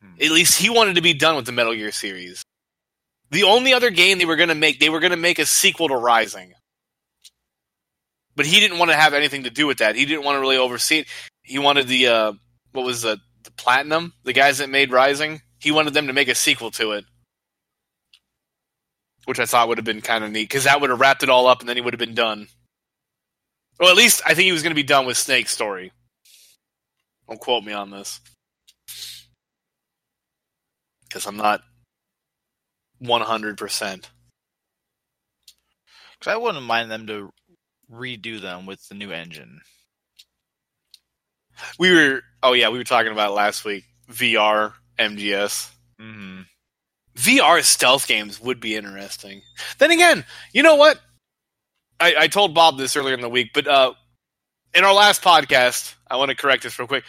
Hmm. 0.00 0.22
At 0.22 0.30
least 0.30 0.58
he 0.60 0.70
wanted 0.70 0.94
to 0.96 1.02
be 1.02 1.14
done 1.14 1.36
with 1.36 1.46
the 1.46 1.52
Metal 1.52 1.74
Gear 1.74 1.92
series. 1.92 2.43
The 3.34 3.42
only 3.42 3.74
other 3.74 3.90
game 3.90 4.18
they 4.18 4.26
were 4.26 4.36
going 4.36 4.50
to 4.50 4.54
make, 4.54 4.78
they 4.78 4.88
were 4.88 5.00
going 5.00 5.10
to 5.10 5.16
make 5.16 5.40
a 5.40 5.44
sequel 5.44 5.88
to 5.88 5.96
Rising. 5.96 6.54
But 8.36 8.46
he 8.46 8.60
didn't 8.60 8.78
want 8.78 8.92
to 8.92 8.96
have 8.96 9.12
anything 9.12 9.42
to 9.42 9.50
do 9.50 9.66
with 9.66 9.78
that. 9.78 9.96
He 9.96 10.06
didn't 10.06 10.24
want 10.24 10.36
to 10.36 10.40
really 10.40 10.56
oversee 10.56 10.98
it. 10.98 11.08
He 11.42 11.58
wanted 11.58 11.88
the 11.88 12.06
uh, 12.06 12.32
what 12.70 12.84
was 12.84 13.02
the, 13.02 13.18
the 13.42 13.50
Platinum, 13.50 14.12
the 14.22 14.32
guys 14.32 14.58
that 14.58 14.70
made 14.70 14.92
Rising. 14.92 15.42
He 15.58 15.72
wanted 15.72 15.94
them 15.94 16.06
to 16.06 16.12
make 16.12 16.28
a 16.28 16.34
sequel 16.36 16.70
to 16.72 16.92
it, 16.92 17.06
which 19.24 19.40
I 19.40 19.46
thought 19.46 19.66
would 19.66 19.78
have 19.78 19.84
been 19.84 20.00
kind 20.00 20.22
of 20.22 20.30
neat 20.30 20.48
because 20.48 20.64
that 20.64 20.80
would 20.80 20.90
have 20.90 21.00
wrapped 21.00 21.24
it 21.24 21.28
all 21.28 21.48
up, 21.48 21.58
and 21.58 21.68
then 21.68 21.76
he 21.76 21.82
would 21.82 21.92
have 21.92 21.98
been 21.98 22.14
done. 22.14 22.46
Well, 23.80 23.90
at 23.90 23.96
least 23.96 24.22
I 24.24 24.34
think 24.34 24.44
he 24.44 24.52
was 24.52 24.62
going 24.62 24.70
to 24.70 24.80
be 24.80 24.84
done 24.84 25.06
with 25.06 25.16
Snake's 25.16 25.50
story. 25.50 25.90
Don't 27.28 27.40
quote 27.40 27.64
me 27.64 27.72
on 27.72 27.90
this 27.90 28.20
because 31.08 31.26
I'm 31.26 31.36
not 31.36 31.62
100%. 33.04 33.56
Because 36.18 36.32
I 36.32 36.36
wouldn't 36.36 36.64
mind 36.64 36.90
them 36.90 37.06
to 37.06 37.30
redo 37.92 38.40
them 38.40 38.66
with 38.66 38.86
the 38.88 38.94
new 38.94 39.10
engine. 39.10 39.60
We 41.78 41.94
were, 41.94 42.22
oh 42.42 42.52
yeah, 42.52 42.68
we 42.68 42.78
were 42.78 42.84
talking 42.84 43.12
about 43.12 43.34
last 43.34 43.64
week. 43.64 43.84
VR, 44.10 44.74
MGS. 44.98 45.70
hmm 45.98 46.42
VR 47.16 47.62
stealth 47.62 48.08
games 48.08 48.40
would 48.40 48.58
be 48.58 48.74
interesting. 48.74 49.40
Then 49.78 49.92
again, 49.92 50.24
you 50.52 50.64
know 50.64 50.74
what? 50.74 50.98
I, 52.00 52.14
I 52.20 52.26
told 52.26 52.54
Bob 52.54 52.76
this 52.76 52.96
earlier 52.96 53.14
in 53.14 53.20
the 53.20 53.28
week, 53.28 53.50
but 53.54 53.68
uh, 53.68 53.92
in 54.74 54.82
our 54.82 54.92
last 54.92 55.22
podcast, 55.22 55.94
I 56.10 56.16
want 56.16 56.30
to 56.30 56.36
correct 56.36 56.64
this 56.64 56.76
real 56.76 56.88
quick. 56.88 57.04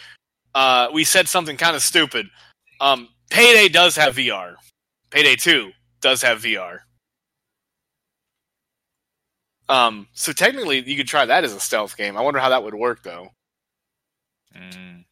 Uh, 0.54 0.88
we 0.92 1.02
said 1.02 1.26
something 1.28 1.56
kind 1.56 1.74
of 1.74 1.82
stupid. 1.82 2.28
Um, 2.80 3.08
Payday 3.30 3.68
does 3.68 3.96
have 3.96 4.14
VR. 4.14 4.54
Payday 5.10 5.36
2 5.36 5.72
does 6.00 6.22
have 6.22 6.42
VR. 6.42 6.80
Um, 9.68 10.06
so 10.12 10.32
technically, 10.32 10.80
you 10.88 10.96
could 10.96 11.08
try 11.08 11.26
that 11.26 11.44
as 11.44 11.52
a 11.52 11.60
stealth 11.60 11.96
game. 11.96 12.16
I 12.16 12.22
wonder 12.22 12.40
how 12.40 12.50
that 12.50 12.62
would 12.62 12.74
work, 12.74 13.02
though. 13.02 13.30
Mm. 14.56 15.04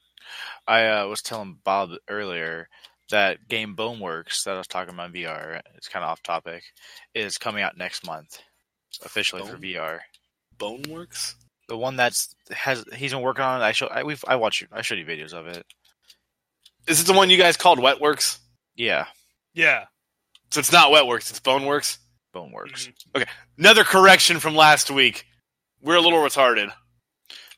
I 0.66 0.86
uh, 0.86 1.06
was 1.08 1.22
telling 1.22 1.58
Bob 1.64 1.90
earlier 2.08 2.68
that 3.10 3.48
game 3.48 3.76
Boneworks 3.76 4.44
that 4.44 4.54
I 4.54 4.58
was 4.58 4.66
talking 4.66 4.94
about 4.94 5.14
in 5.14 5.22
VR, 5.22 5.60
it's 5.76 5.88
kind 5.88 6.04
of 6.04 6.10
off 6.10 6.22
topic, 6.22 6.62
is 7.14 7.36
coming 7.36 7.62
out 7.62 7.76
next 7.76 8.06
month 8.06 8.40
officially 9.04 9.42
for 9.42 9.56
VR. 9.56 10.00
Boneworks? 10.56 11.34
The 11.68 11.76
one 11.76 11.96
that's 11.96 12.34
has 12.50 12.84
he's 12.94 13.12
been 13.12 13.22
working 13.22 13.44
on. 13.44 13.60
I 13.62 13.72
show 13.72 13.86
I 13.86 14.02
we've 14.02 14.22
I 14.28 14.36
watched 14.36 14.60
you. 14.60 14.68
I 14.70 14.82
showed 14.82 14.98
you 14.98 15.06
videos 15.06 15.32
of 15.32 15.46
it. 15.46 15.64
Is 16.86 17.00
it 17.00 17.06
the 17.06 17.14
one 17.14 17.30
you 17.30 17.38
guys 17.38 17.56
called 17.56 17.78
Wetworks? 17.78 18.38
Yeah, 18.76 19.06
Yeah. 19.54 19.84
So 20.54 20.60
it's 20.60 20.70
not 20.70 20.92
Wetworks, 20.92 21.30
it's 21.30 21.40
Boneworks. 21.40 21.98
Boneworks, 22.32 22.86
Mhm. 22.88 22.94
Okay. 23.22 23.30
Another 23.58 23.82
correction 23.82 24.38
from 24.38 24.54
last 24.54 24.88
week. 24.88 25.26
We're 25.80 25.96
a 25.96 26.00
little 26.00 26.20
retarded. 26.20 26.72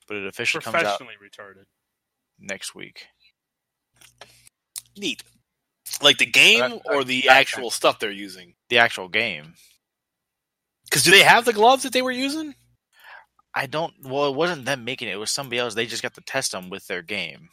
but 0.08 0.16
it 0.16 0.26
officially 0.26 0.62
comes 0.62 0.76
out 0.76 0.98
Professionally 0.98 1.14
retarded. 1.22 1.66
next 2.38 2.74
week. 2.74 3.06
Neat. 4.96 5.22
Like 6.00 6.16
the 6.18 6.24
game 6.26 6.60
That- 6.60 6.82
or 6.86 7.04
the 7.04 7.22
that- 7.22 7.32
actual 7.36 7.70
stuff 7.70 7.98
they're 7.98 8.10
using? 8.10 8.54
The 8.70 8.78
actual 8.78 9.08
game. 9.08 9.56
Because 10.84 11.02
do 11.02 11.10
they 11.10 11.22
have 11.24 11.44
the 11.44 11.52
gloves 11.52 11.82
that 11.82 11.92
they 11.92 12.00
were 12.02 12.10
using? 12.12 12.54
I 13.52 13.66
don't. 13.66 13.92
Well, 14.00 14.28
it 14.28 14.34
wasn't 14.36 14.64
them 14.64 14.84
making 14.84 15.08
it. 15.08 15.12
It 15.12 15.16
was 15.16 15.32
somebody 15.32 15.58
else. 15.58 15.74
They 15.74 15.86
just 15.86 16.02
got 16.02 16.14
to 16.14 16.20
test 16.22 16.52
them 16.52 16.70
with 16.70 16.86
their 16.86 17.02
game 17.02 17.50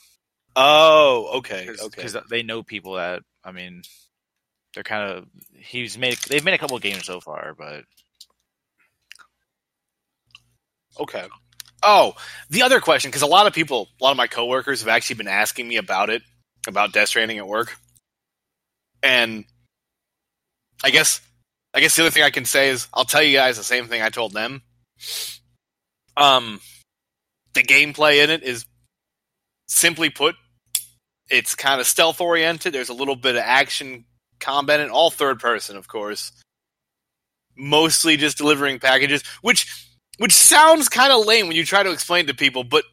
Oh, 0.55 1.37
okay. 1.39 1.67
because 1.67 2.15
they 2.29 2.43
know 2.43 2.63
people 2.63 2.93
that. 2.93 3.23
I 3.43 3.51
mean, 3.51 3.83
they're 4.73 4.83
kind 4.83 5.11
of. 5.11 5.25
He's 5.55 5.97
made. 5.97 6.17
They've 6.27 6.43
made 6.43 6.53
a 6.53 6.57
couple 6.57 6.77
games 6.79 7.05
so 7.05 7.19
far, 7.19 7.55
but 7.57 7.85
Okay. 10.99 11.25
Oh, 11.81 12.15
the 12.49 12.61
other 12.61 12.79
question, 12.79 13.09
because 13.09 13.23
a 13.23 13.27
lot 13.27 13.47
of 13.47 13.53
people, 13.53 13.89
a 13.99 14.03
lot 14.03 14.11
of 14.11 14.17
my 14.17 14.27
coworkers 14.27 14.81
have 14.81 14.87
actually 14.87 15.17
been 15.17 15.27
asking 15.27 15.67
me 15.67 15.77
about 15.77 16.09
it, 16.09 16.21
about 16.67 16.93
Death 16.93 17.09
Stranding 17.09 17.39
at 17.39 17.47
work, 17.47 17.75
and 19.01 19.43
I 20.83 20.91
guess, 20.91 21.19
I 21.73 21.81
guess 21.81 21.95
the 21.95 22.03
other 22.03 22.11
thing 22.11 22.23
I 22.23 22.29
can 22.29 22.45
say 22.45 22.69
is 22.69 22.87
I'll 22.93 23.03
tell 23.05 23.23
you 23.23 23.37
guys 23.37 23.57
the 23.57 23.63
same 23.63 23.87
thing 23.87 24.01
I 24.01 24.09
told 24.09 24.31
them. 24.31 24.61
Um, 26.15 26.61
the 27.53 27.63
gameplay 27.63 28.23
in 28.23 28.29
it 28.29 28.43
is 28.43 28.65
simply 29.67 30.09
put, 30.09 30.35
it's 31.29 31.55
kind 31.55 31.81
of 31.81 31.87
stealth 31.87 32.21
oriented. 32.21 32.73
There's 32.73 32.89
a 32.89 32.93
little 32.93 33.15
bit 33.15 33.35
of 33.35 33.41
action 33.43 34.05
combat 34.43 34.79
it, 34.79 34.89
all 34.89 35.09
third 35.09 35.39
person, 35.39 35.77
of 35.77 35.87
course. 35.87 36.31
Mostly 37.55 38.17
just 38.17 38.37
delivering 38.37 38.79
packages, 38.79 39.23
which 39.41 39.67
which 40.17 40.33
sounds 40.33 40.89
kind 40.89 41.11
of 41.11 41.25
lame 41.25 41.47
when 41.47 41.55
you 41.55 41.65
try 41.65 41.83
to 41.83 41.91
explain 41.91 42.27
to 42.27 42.33
people, 42.33 42.63
but 42.63 42.83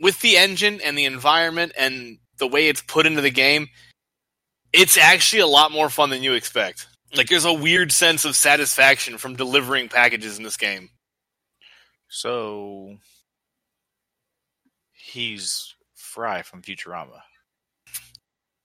with 0.00 0.20
the 0.20 0.36
engine 0.36 0.80
and 0.82 0.96
the 0.98 1.04
environment 1.04 1.72
and 1.78 2.18
the 2.38 2.46
way 2.46 2.68
it's 2.68 2.82
put 2.82 3.06
into 3.06 3.20
the 3.20 3.30
game, 3.30 3.68
it's 4.72 4.98
actually 4.98 5.40
a 5.40 5.46
lot 5.46 5.72
more 5.72 5.88
fun 5.88 6.10
than 6.10 6.22
you 6.22 6.34
expect. 6.34 6.86
Like 7.14 7.28
there's 7.28 7.44
a 7.44 7.52
weird 7.52 7.92
sense 7.92 8.24
of 8.24 8.36
satisfaction 8.36 9.18
from 9.18 9.36
delivering 9.36 9.88
packages 9.88 10.38
in 10.38 10.44
this 10.44 10.56
game. 10.56 10.88
so 12.08 12.96
he's 14.92 15.74
Fry 15.94 16.42
from 16.42 16.62
Futurama. 16.62 17.20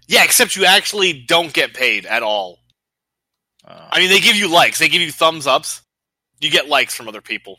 Yeah, 0.07 0.23
except 0.23 0.55
you 0.55 0.65
actually 0.65 1.13
don't 1.13 1.51
get 1.53 1.73
paid 1.73 2.05
at 2.05 2.23
all. 2.23 2.59
Uh, 3.65 3.89
I 3.91 3.99
mean, 3.99 4.09
they 4.09 4.19
give 4.21 4.35
you 4.37 4.47
likes, 4.49 4.79
they 4.79 4.87
give 4.89 5.01
you 5.01 5.11
thumbs 5.11 5.45
ups. 5.47 5.81
You 6.39 6.49
get 6.49 6.67
likes 6.69 6.95
from 6.95 7.07
other 7.07 7.21
people. 7.21 7.57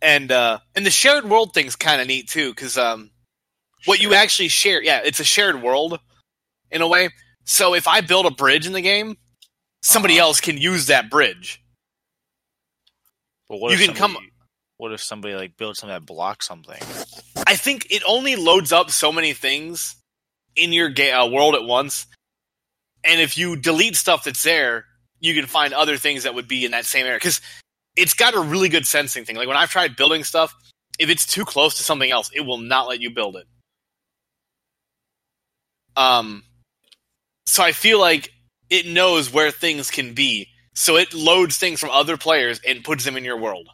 And 0.00 0.32
uh 0.32 0.58
and 0.74 0.84
the 0.84 0.90
shared 0.90 1.28
world 1.28 1.54
thing's 1.54 1.76
kind 1.76 2.00
of 2.00 2.06
neat 2.08 2.28
too 2.28 2.54
cuz 2.54 2.76
um 2.76 3.10
what 3.84 4.00
you 4.00 4.14
actually 4.14 4.48
share, 4.48 4.82
yeah, 4.82 5.00
it's 5.04 5.20
a 5.20 5.24
shared 5.24 5.60
world 5.62 5.98
in 6.70 6.82
a 6.82 6.88
way. 6.88 7.10
So 7.44 7.74
if 7.74 7.86
I 7.88 8.00
build 8.00 8.26
a 8.26 8.30
bridge 8.30 8.66
in 8.66 8.72
the 8.72 8.80
game, 8.80 9.16
somebody 9.82 10.14
Uh-huh. 10.18 10.28
else 10.28 10.40
can 10.40 10.56
use 10.58 10.86
that 10.86 11.10
bridge. 11.10 11.60
but 13.48 13.58
what 13.58 13.72
you 13.72 13.78
if 13.78 13.84
can 13.86 13.94
come- 13.94 14.16
What 14.78 14.92
if 14.92 15.02
somebody 15.02 15.34
like 15.34 15.56
builds 15.56 15.78
something 15.80 15.94
that 15.94 16.06
blocks 16.06 16.46
something? 16.46 16.80
I 17.46 17.54
think 17.56 17.86
it 17.90 18.02
only 18.06 18.34
loads 18.36 18.72
up 18.72 18.90
so 18.90 19.12
many 19.12 19.34
things 19.34 19.96
in 20.56 20.72
your 20.72 20.88
ga- 20.90 21.12
uh, 21.12 21.28
world 21.28 21.54
at 21.54 21.64
once. 21.64 22.06
And 23.04 23.20
if 23.20 23.36
you 23.36 23.56
delete 23.56 23.96
stuff 23.96 24.24
that's 24.24 24.42
there, 24.42 24.86
you 25.20 25.34
can 25.34 25.46
find 25.46 25.74
other 25.74 25.96
things 25.96 26.24
that 26.24 26.34
would 26.34 26.48
be 26.48 26.64
in 26.64 26.72
that 26.72 26.84
same 26.84 27.06
area. 27.06 27.16
Because 27.16 27.40
it's 27.96 28.14
got 28.14 28.34
a 28.34 28.40
really 28.40 28.68
good 28.68 28.86
sensing 28.86 29.24
thing. 29.24 29.36
Like 29.36 29.48
when 29.48 29.56
I've 29.56 29.70
tried 29.70 29.96
building 29.96 30.24
stuff, 30.24 30.54
if 30.98 31.10
it's 31.10 31.26
too 31.26 31.44
close 31.44 31.76
to 31.76 31.82
something 31.82 32.10
else, 32.10 32.30
it 32.34 32.42
will 32.42 32.58
not 32.58 32.88
let 32.88 33.00
you 33.00 33.10
build 33.10 33.36
it. 33.36 33.46
Um, 35.96 36.42
so 37.46 37.62
I 37.62 37.72
feel 37.72 38.00
like 38.00 38.32
it 38.70 38.86
knows 38.86 39.32
where 39.32 39.50
things 39.50 39.90
can 39.90 40.14
be. 40.14 40.48
So 40.74 40.96
it 40.96 41.12
loads 41.12 41.58
things 41.58 41.80
from 41.80 41.90
other 41.90 42.16
players 42.16 42.60
and 42.66 42.82
puts 42.82 43.04
them 43.04 43.16
in 43.16 43.24
your 43.24 43.38
world. 43.38 43.68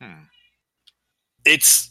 Hmm. 0.00 0.26
it's 1.44 1.90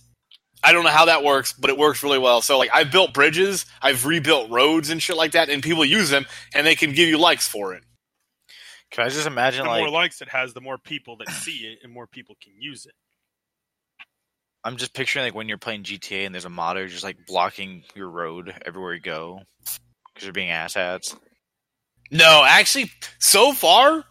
I 0.64 0.74
don't 0.74 0.84
know 0.84 0.90
how 0.90 1.06
that 1.06 1.24
works, 1.24 1.54
but 1.54 1.70
it 1.70 1.78
works 1.78 2.04
really 2.04 2.20
well. 2.20 2.42
So 2.42 2.58
like 2.58 2.70
I've 2.74 2.92
built 2.92 3.14
bridges, 3.14 3.66
I've 3.82 4.06
rebuilt 4.06 4.50
roads 4.50 4.90
and 4.90 5.02
shit 5.02 5.18
like 5.18 5.34
that, 5.34 5.50
and 5.50 5.62
people 5.62 5.86
use 5.86 6.10
them 6.10 6.26
and 6.54 6.66
they 6.66 6.76
can 6.76 6.94
give 6.94 7.08
you 7.08 7.18
likes 7.18 7.48
for 7.48 7.74
it. 7.74 7.84
Can 8.92 9.06
I 9.06 9.10
just 9.10 9.28
imagine 9.28 9.64
The 9.64 9.70
like 9.70 9.82
more 9.82 9.90
likes 9.90 10.22
it 10.22 10.30
has, 10.30 10.54
the 10.54 10.62
more 10.62 10.78
people 10.78 11.18
that 11.18 11.30
see 11.30 11.58
it, 11.68 11.80
and 11.84 11.92
more 11.92 12.08
people 12.08 12.36
can 12.42 12.54
use 12.58 12.86
it. 12.86 12.94
I'm 14.64 14.78
just 14.78 14.94
picturing 14.94 15.26
like 15.26 15.36
when 15.36 15.48
you're 15.48 15.58
playing 15.58 15.84
GTA 15.84 16.26
and 16.26 16.34
there's 16.34 16.46
a 16.46 16.50
modder 16.50 16.88
just 16.88 17.04
like 17.04 17.18
blocking 17.28 17.84
your 17.96 18.10
road 18.10 18.54
everywhere 18.66 18.94
you 18.94 19.00
go 19.00 19.42
because 20.14 20.26
you're 20.26 20.34
being 20.34 20.50
asshats. 20.50 21.16
No, 22.12 22.44
actually, 22.46 22.92
so 23.20 23.54
far, 23.54 24.04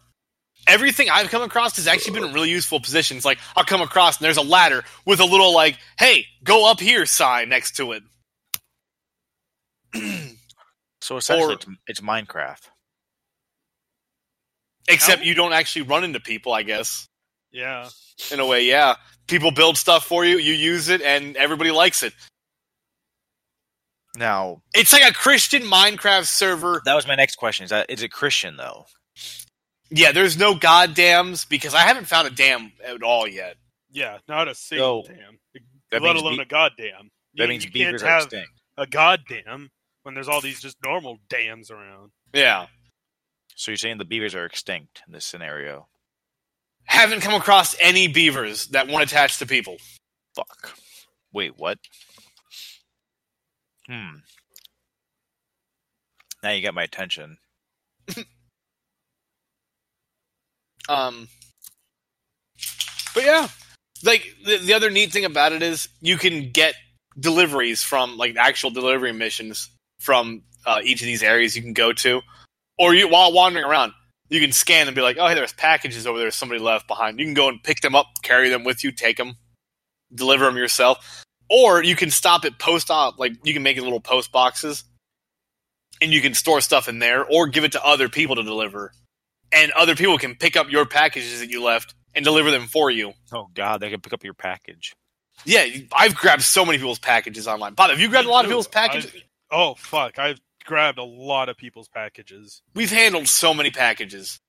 everything 0.67 1.09
I've 1.11 1.29
come 1.31 1.43
across 1.43 1.77
has 1.77 1.87
actually 1.87 2.15
been 2.15 2.25
in 2.29 2.35
really 2.35 2.51
useful 2.51 2.81
positions. 2.81 3.25
Like 3.25 3.39
I'll 3.57 3.65
come 3.65 3.83
across 3.83 4.19
and 4.19 4.25
there's 4.25 4.37
a 4.37 4.43
ladder 4.43 4.85
with 5.05 5.21
a 5.21 5.25
little 5.25 5.53
like, 5.55 5.79
"Hey, 5.99 6.27
go 6.45 6.71
up 6.71 6.81
here" 6.81 7.07
sign 7.07 7.49
next 7.49 7.77
to 7.77 7.93
it. 7.93 8.03
So 11.03 11.19
essentially, 11.19 11.53
Or- 11.53 11.57
it's, 11.57 11.67
it's 11.87 12.01
Minecraft. 12.01 12.63
Except 14.89 15.19
How- 15.21 15.25
you 15.25 15.35
don't 15.35 15.53
actually 15.53 15.83
run 15.83 16.03
into 16.03 16.19
people, 16.19 16.53
I 16.53 16.65
guess. 16.65 17.07
Yeah. 17.53 17.89
In 18.33 18.41
a 18.41 18.47
way, 18.47 18.65
yeah. 18.65 18.97
People 19.29 19.53
build 19.53 19.77
stuff 19.77 20.05
for 20.05 20.25
you, 20.25 20.39
you 20.39 20.53
use 20.53 20.89
it, 20.89 21.03
and 21.03 21.37
everybody 21.37 21.71
likes 21.71 22.03
it. 22.03 22.13
Now 24.17 24.63
It's 24.75 24.93
like 24.93 25.09
a 25.09 25.15
Christian 25.15 25.63
Minecraft 25.63 26.25
server 26.25 26.83
that 26.87 26.95
was 26.95 27.07
my 27.07 27.15
next 27.15 27.37
question. 27.37 27.65
Is 27.65 27.71
that 27.71 27.89
is 27.91 28.03
it 28.03 28.09
Christian 28.11 28.57
though? 28.57 28.87
Yeah, 29.91 30.13
there's 30.13 30.37
no 30.37 30.55
goddams 30.55 31.49
because 31.49 31.75
I 31.75 31.81
haven't 31.81 32.07
found 32.07 32.27
a 32.27 32.31
dam 32.31 32.73
at 32.85 33.03
all 33.03 33.27
yet. 33.27 33.57
Yeah. 33.91 34.19
Not 34.29 34.49
a 34.49 34.55
single 34.55 35.05
So, 35.05 35.13
damn. 35.13 35.39
that 35.91 36.03
let 36.03 36.17
alone 36.17 36.37
be- 36.37 36.43
a 36.43 36.47
goddamn. 36.47 37.11
That 37.35 37.45
You- 37.45 37.49
means 37.49 37.65
you 37.65 37.71
beavers 37.71 38.03
can't 38.03 38.11
are 38.11 38.15
have 38.15 38.23
extinct. 38.25 38.51
a 38.77 38.87
goddamn 38.87 39.71
when 40.03 40.15
there's 40.15 40.29
all 40.29 40.41
these 40.41 40.61
just 40.61 40.77
normal 40.83 41.19
dams 41.29 41.71
around. 41.71 42.13
Yeah. 42.33 42.67
So 43.55 43.71
you're 43.71 43.77
saying 43.79 43.99
the 43.99 44.05
beavers 44.05 44.35
are 44.35 44.45
extinct 44.45 45.03
in 45.07 45.13
this 45.13 45.25
scenario? 45.25 45.89
Haven't 46.85 47.21
come 47.21 47.35
across 47.35 47.75
any 47.81 48.07
beavers 48.09 48.69
that 48.69 48.87
won't 48.89 49.03
attach 49.05 49.39
to 49.39 49.47
people. 49.47 49.77
Fuck. 50.35 50.77
Wait, 51.33 51.57
what? 51.57 51.79
Hmm. 53.87 54.17
Now 56.43 56.51
you 56.51 56.63
got 56.63 56.75
my 56.75 56.83
attention. 56.85 57.39
Um, 60.89 61.29
but 63.15 63.25
yeah, 63.25 63.49
like 64.05 64.35
the, 64.45 64.59
the 64.59 64.75
other 64.75 64.91
neat 64.91 65.13
thing 65.13 65.25
about 65.25 65.53
it 65.53 65.63
is 65.63 65.89
you 66.01 66.17
can 66.17 66.51
get 66.51 66.75
deliveries 67.19 67.83
from 67.83 68.17
like 68.17 68.37
actual 68.37 68.71
delivery 68.71 69.13
missions 69.13 69.71
from 69.99 70.43
uh, 70.67 70.81
each 70.85 71.01
of 71.01 71.07
these 71.07 71.23
areas 71.23 71.57
you 71.57 71.63
can 71.63 71.73
go 71.73 71.93
to, 71.93 72.21
or 72.79 72.95
you 72.95 73.09
while 73.09 73.33
wandering 73.33 73.65
around, 73.65 73.93
you 74.29 74.41
can 74.41 74.53
scan 74.53 74.87
and 74.87 74.95
be 74.95 75.03
like, 75.03 75.17
oh, 75.19 75.29
hey, 75.29 75.35
there's 75.35 75.53
packages 75.53 76.07
over 76.07 76.19
there. 76.19 76.31
Somebody 76.31 76.61
left 76.61 76.89
behind. 76.89 77.19
You 77.19 77.25
can 77.25 77.35
go 77.35 77.49
and 77.49 77.63
pick 77.63 77.81
them 77.81 77.95
up, 77.95 78.07
carry 78.23 78.49
them 78.49 78.65
with 78.65 78.85
you, 78.85 78.93
take 78.93 79.17
them, 79.17 79.37
deliver 80.15 80.45
them 80.45 80.57
yourself, 80.57 81.25
or 81.49 81.83
you 81.83 81.97
can 81.97 82.11
stop 82.11 82.45
at 82.45 82.59
post 82.59 82.91
op. 82.91 83.19
Like 83.19 83.33
you 83.45 83.53
can 83.53 83.63
make 83.63 83.77
it 83.77 83.83
little 83.83 84.01
post 84.01 84.33
boxes, 84.33 84.85
and 86.01 86.13
you 86.13 86.21
can 86.21 86.35
store 86.35 86.61
stuff 86.61 86.89
in 86.89 86.99
there, 86.99 87.25
or 87.25 87.47
give 87.47 87.65
it 87.65 87.73
to 87.73 87.85
other 87.85 88.09
people 88.09 88.37
to 88.37 88.43
deliver 88.43 88.93
and 89.53 89.73
other 89.73 89.95
people 89.97 90.19
can 90.19 90.35
pick 90.35 90.57
up 90.57 90.71
your 90.71 90.87
packages 90.87 91.41
that 91.41 91.51
you 91.51 91.63
left 91.63 91.95
and 92.15 92.25
deliver 92.25 92.51
them 92.51 92.67
for 92.67 92.91
you. 92.91 93.13
Oh 93.33 93.49
god, 93.55 93.81
they 93.81 93.91
can 93.91 94.01
pick 94.01 94.13
up 94.13 94.25
your 94.25 94.35
package. 94.35 94.95
Yeah, 95.45 95.67
I've 95.93 96.15
grabbed 96.15 96.43
so 96.43 96.65
many 96.65 96.79
people's 96.79 96.99
packages 96.99 97.47
online. 97.47 97.75
Bob, 97.75 97.91
have 97.91 98.01
you 98.01 98.09
grabbed 98.09 98.27
a 98.27 98.31
lot 98.31 98.45
of 98.45 98.51
people's 98.51 98.69
packages? 98.69 99.11
I've- 99.15 99.23
Oh 99.53 99.75
fuck! 99.77 100.19
I've 100.19 100.41
grabbed 100.65 100.99
a 100.99 101.05
lot 101.05 101.49
of 101.49 101.57
people's 101.57 101.87
packages. 101.89 102.63
We've 102.75 102.91
handled 102.91 103.29
so 103.29 103.55
many 103.55 103.71
packages. 103.71 104.41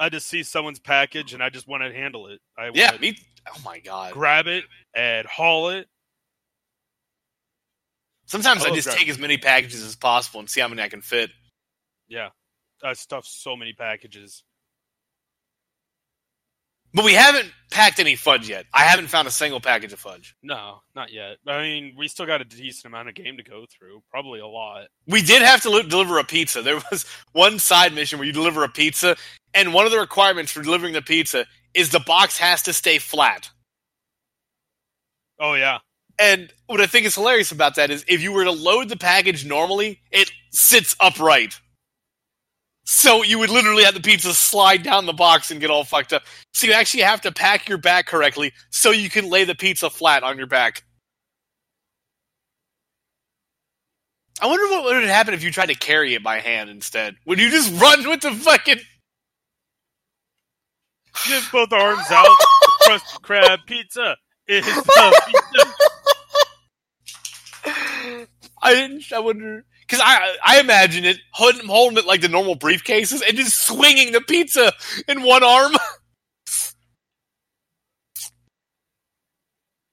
I 0.00 0.08
just 0.08 0.26
see 0.26 0.42
someone's 0.42 0.80
package 0.80 1.32
and 1.32 1.42
I 1.42 1.48
just 1.50 1.68
want 1.68 1.84
to 1.84 1.92
handle 1.92 2.26
it. 2.26 2.40
I 2.56 2.70
Yeah, 2.74 2.96
me. 3.00 3.16
Oh 3.46 3.60
my 3.64 3.78
god. 3.78 4.12
grab 4.14 4.46
it 4.48 4.64
and 4.94 5.26
haul 5.28 5.68
it. 5.70 5.88
Sometimes 8.26 8.64
I 8.64 8.70
Oh, 8.70 8.74
just 8.74 8.88
God. 8.88 8.96
take 8.96 9.08
as 9.08 9.18
many 9.18 9.38
packages 9.38 9.82
as 9.82 9.96
possible 9.96 10.40
and 10.40 10.50
see 10.50 10.60
how 10.60 10.68
many 10.68 10.82
I 10.82 10.88
can 10.88 11.00
fit. 11.02 11.30
Yeah, 12.08 12.30
I 12.82 12.92
stuffed 12.94 13.28
so 13.28 13.56
many 13.56 13.72
packages. 13.72 14.44
But 16.94 17.04
we 17.04 17.12
haven't 17.12 17.52
packed 17.70 18.00
any 18.00 18.16
fudge 18.16 18.48
yet. 18.48 18.64
I 18.72 18.82
haven't 18.84 19.08
found 19.08 19.28
a 19.28 19.30
single 19.30 19.60
package 19.60 19.92
of 19.92 20.00
fudge. 20.00 20.34
No, 20.42 20.80
not 20.94 21.12
yet. 21.12 21.36
I 21.46 21.60
mean, 21.60 21.94
we 21.98 22.08
still 22.08 22.24
got 22.24 22.40
a 22.40 22.44
decent 22.44 22.86
amount 22.86 23.08
of 23.08 23.14
game 23.14 23.36
to 23.36 23.42
go 23.42 23.66
through. 23.70 24.02
Probably 24.10 24.40
a 24.40 24.46
lot. 24.46 24.86
We 25.06 25.20
did 25.20 25.42
have 25.42 25.60
to 25.62 25.70
li- 25.70 25.82
deliver 25.82 26.18
a 26.18 26.24
pizza. 26.24 26.62
There 26.62 26.80
was 26.90 27.04
one 27.32 27.58
side 27.58 27.92
mission 27.94 28.18
where 28.18 28.26
you 28.26 28.32
deliver 28.32 28.64
a 28.64 28.68
pizza, 28.68 29.16
and 29.52 29.74
one 29.74 29.84
of 29.84 29.92
the 29.92 29.98
requirements 30.00 30.50
for 30.50 30.62
delivering 30.62 30.94
the 30.94 31.02
pizza 31.02 31.44
is 31.74 31.90
the 31.90 32.00
box 32.00 32.38
has 32.38 32.62
to 32.62 32.72
stay 32.72 32.98
flat. 32.98 33.50
Oh 35.38 35.54
yeah, 35.54 35.78
And 36.18 36.52
what 36.66 36.80
I 36.80 36.86
think 36.86 37.06
is 37.06 37.14
hilarious 37.14 37.52
about 37.52 37.76
that 37.76 37.90
is 37.90 38.04
if 38.08 38.22
you 38.22 38.32
were 38.32 38.44
to 38.44 38.50
load 38.50 38.88
the 38.88 38.96
package 38.96 39.44
normally, 39.44 40.00
it 40.10 40.32
sits 40.50 40.96
upright. 40.98 41.60
So 42.90 43.22
you 43.22 43.38
would 43.38 43.50
literally 43.50 43.84
have 43.84 43.92
the 43.92 44.00
pizza 44.00 44.32
slide 44.32 44.82
down 44.82 45.04
the 45.04 45.12
box 45.12 45.50
and 45.50 45.60
get 45.60 45.68
all 45.68 45.84
fucked 45.84 46.14
up. 46.14 46.22
So 46.54 46.66
you 46.66 46.72
actually 46.72 47.02
have 47.02 47.20
to 47.20 47.30
pack 47.30 47.68
your 47.68 47.76
back 47.76 48.06
correctly 48.06 48.54
so 48.70 48.92
you 48.92 49.10
can 49.10 49.28
lay 49.28 49.44
the 49.44 49.54
pizza 49.54 49.90
flat 49.90 50.22
on 50.22 50.38
your 50.38 50.46
back. 50.46 50.84
I 54.40 54.46
wonder 54.46 54.66
what 54.74 54.84
would 54.84 55.04
happen 55.04 55.34
if 55.34 55.44
you 55.44 55.50
tried 55.50 55.66
to 55.66 55.74
carry 55.74 56.14
it 56.14 56.24
by 56.24 56.40
hand 56.40 56.70
instead. 56.70 57.16
Would 57.26 57.38
you 57.38 57.50
just 57.50 57.78
run 57.78 58.08
with 58.08 58.22
the 58.22 58.32
fucking 58.32 58.80
just 61.26 61.52
both 61.52 61.70
arms 61.74 62.10
out. 62.10 62.24
the 62.60 62.84
Krusty 62.86 63.20
Krab 63.20 63.58
pizza 63.66 64.16
is 64.46 64.64
the 64.64 65.22
pizza. 65.26 65.76
I 68.62 68.74
didn't. 68.74 69.12
I 69.12 69.18
wonder 69.18 69.66
because 69.88 70.02
I 70.04 70.36
I 70.44 70.60
imagine 70.60 71.04
it 71.04 71.18
holding, 71.32 71.66
holding 71.66 71.98
it 71.98 72.06
like 72.06 72.20
the 72.20 72.28
normal 72.28 72.56
briefcases 72.56 73.22
and 73.26 73.36
just 73.36 73.58
swinging 73.60 74.12
the 74.12 74.20
pizza 74.20 74.72
in 75.06 75.22
one 75.22 75.42
arm. 75.42 75.72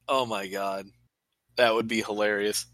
oh 0.07 0.25
my 0.25 0.47
god, 0.47 0.87
that 1.57 1.73
would 1.73 1.87
be 1.87 2.01
hilarious. 2.01 2.65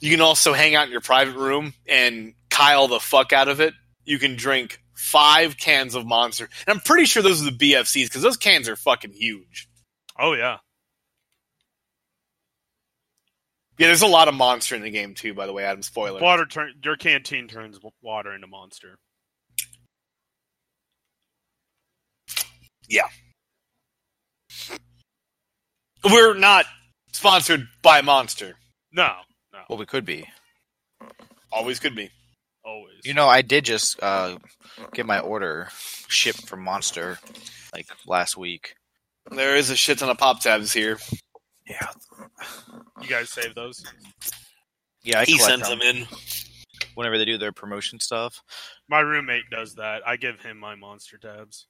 You 0.00 0.10
can 0.10 0.20
also 0.20 0.52
hang 0.52 0.74
out 0.74 0.86
in 0.86 0.92
your 0.92 1.00
private 1.00 1.36
room 1.36 1.74
and 1.86 2.34
Kyle 2.50 2.88
the 2.88 3.00
fuck 3.00 3.32
out 3.32 3.48
of 3.48 3.60
it. 3.60 3.74
You 4.04 4.18
can 4.18 4.36
drink 4.36 4.80
five 4.94 5.56
cans 5.56 5.94
of 5.94 6.06
Monster, 6.06 6.48
and 6.66 6.74
I'm 6.74 6.80
pretty 6.80 7.06
sure 7.06 7.22
those 7.22 7.40
are 7.42 7.50
the 7.50 7.72
BFCs 7.72 8.04
because 8.04 8.22
those 8.22 8.36
cans 8.36 8.68
are 8.68 8.76
fucking 8.76 9.12
huge. 9.12 9.68
Oh 10.18 10.34
yeah. 10.34 10.58
Yeah, 13.78 13.88
there's 13.88 14.02
a 14.02 14.06
lot 14.06 14.28
of 14.28 14.34
Monster 14.34 14.76
in 14.76 14.82
the 14.82 14.90
game 14.90 15.14
too. 15.14 15.34
By 15.34 15.46
the 15.46 15.52
way, 15.52 15.64
Adam, 15.64 15.82
spoiler. 15.82 16.20
Water 16.20 16.46
turn 16.46 16.74
your 16.82 16.96
canteen 16.96 17.48
turns 17.48 17.78
water 18.02 18.32
into 18.34 18.46
monster. 18.46 18.96
Yeah, 22.88 23.08
we're 26.04 26.34
not 26.34 26.66
sponsored 27.12 27.66
by 27.82 28.02
Monster. 28.02 28.56
No, 28.92 29.10
no, 29.52 29.60
Well, 29.68 29.78
we 29.78 29.86
could 29.86 30.04
be. 30.04 30.28
Always 31.50 31.80
could 31.80 31.96
be. 31.96 32.10
always. 32.64 32.96
You 33.04 33.14
know, 33.14 33.26
I 33.26 33.40
did 33.42 33.64
just 33.64 34.00
uh, 34.02 34.36
get 34.92 35.06
my 35.06 35.18
order 35.20 35.68
shipped 36.08 36.46
from 36.46 36.62
Monster 36.62 37.18
like 37.72 37.86
last 38.06 38.36
week. 38.36 38.74
There 39.30 39.56
is 39.56 39.70
a 39.70 39.76
shit 39.76 39.98
ton 39.98 40.10
of 40.10 40.18
pop 40.18 40.40
tabs 40.40 40.72
here. 40.74 40.98
Yeah, 41.66 41.88
you 43.00 43.08
guys 43.08 43.30
save 43.30 43.54
those. 43.54 43.84
yeah. 45.02 45.20
I 45.20 45.24
he 45.24 45.38
sends 45.38 45.68
them 45.68 45.80
in. 45.80 46.06
whenever 46.94 47.18
they 47.18 47.24
do 47.24 47.38
their 47.38 47.52
promotion 47.52 48.00
stuff. 48.00 48.42
My 48.88 49.00
roommate 49.00 49.50
does 49.50 49.74
that. 49.76 50.06
I 50.06 50.16
give 50.16 50.40
him 50.40 50.58
my 50.58 50.74
monster 50.74 51.18
tabs. 51.18 51.66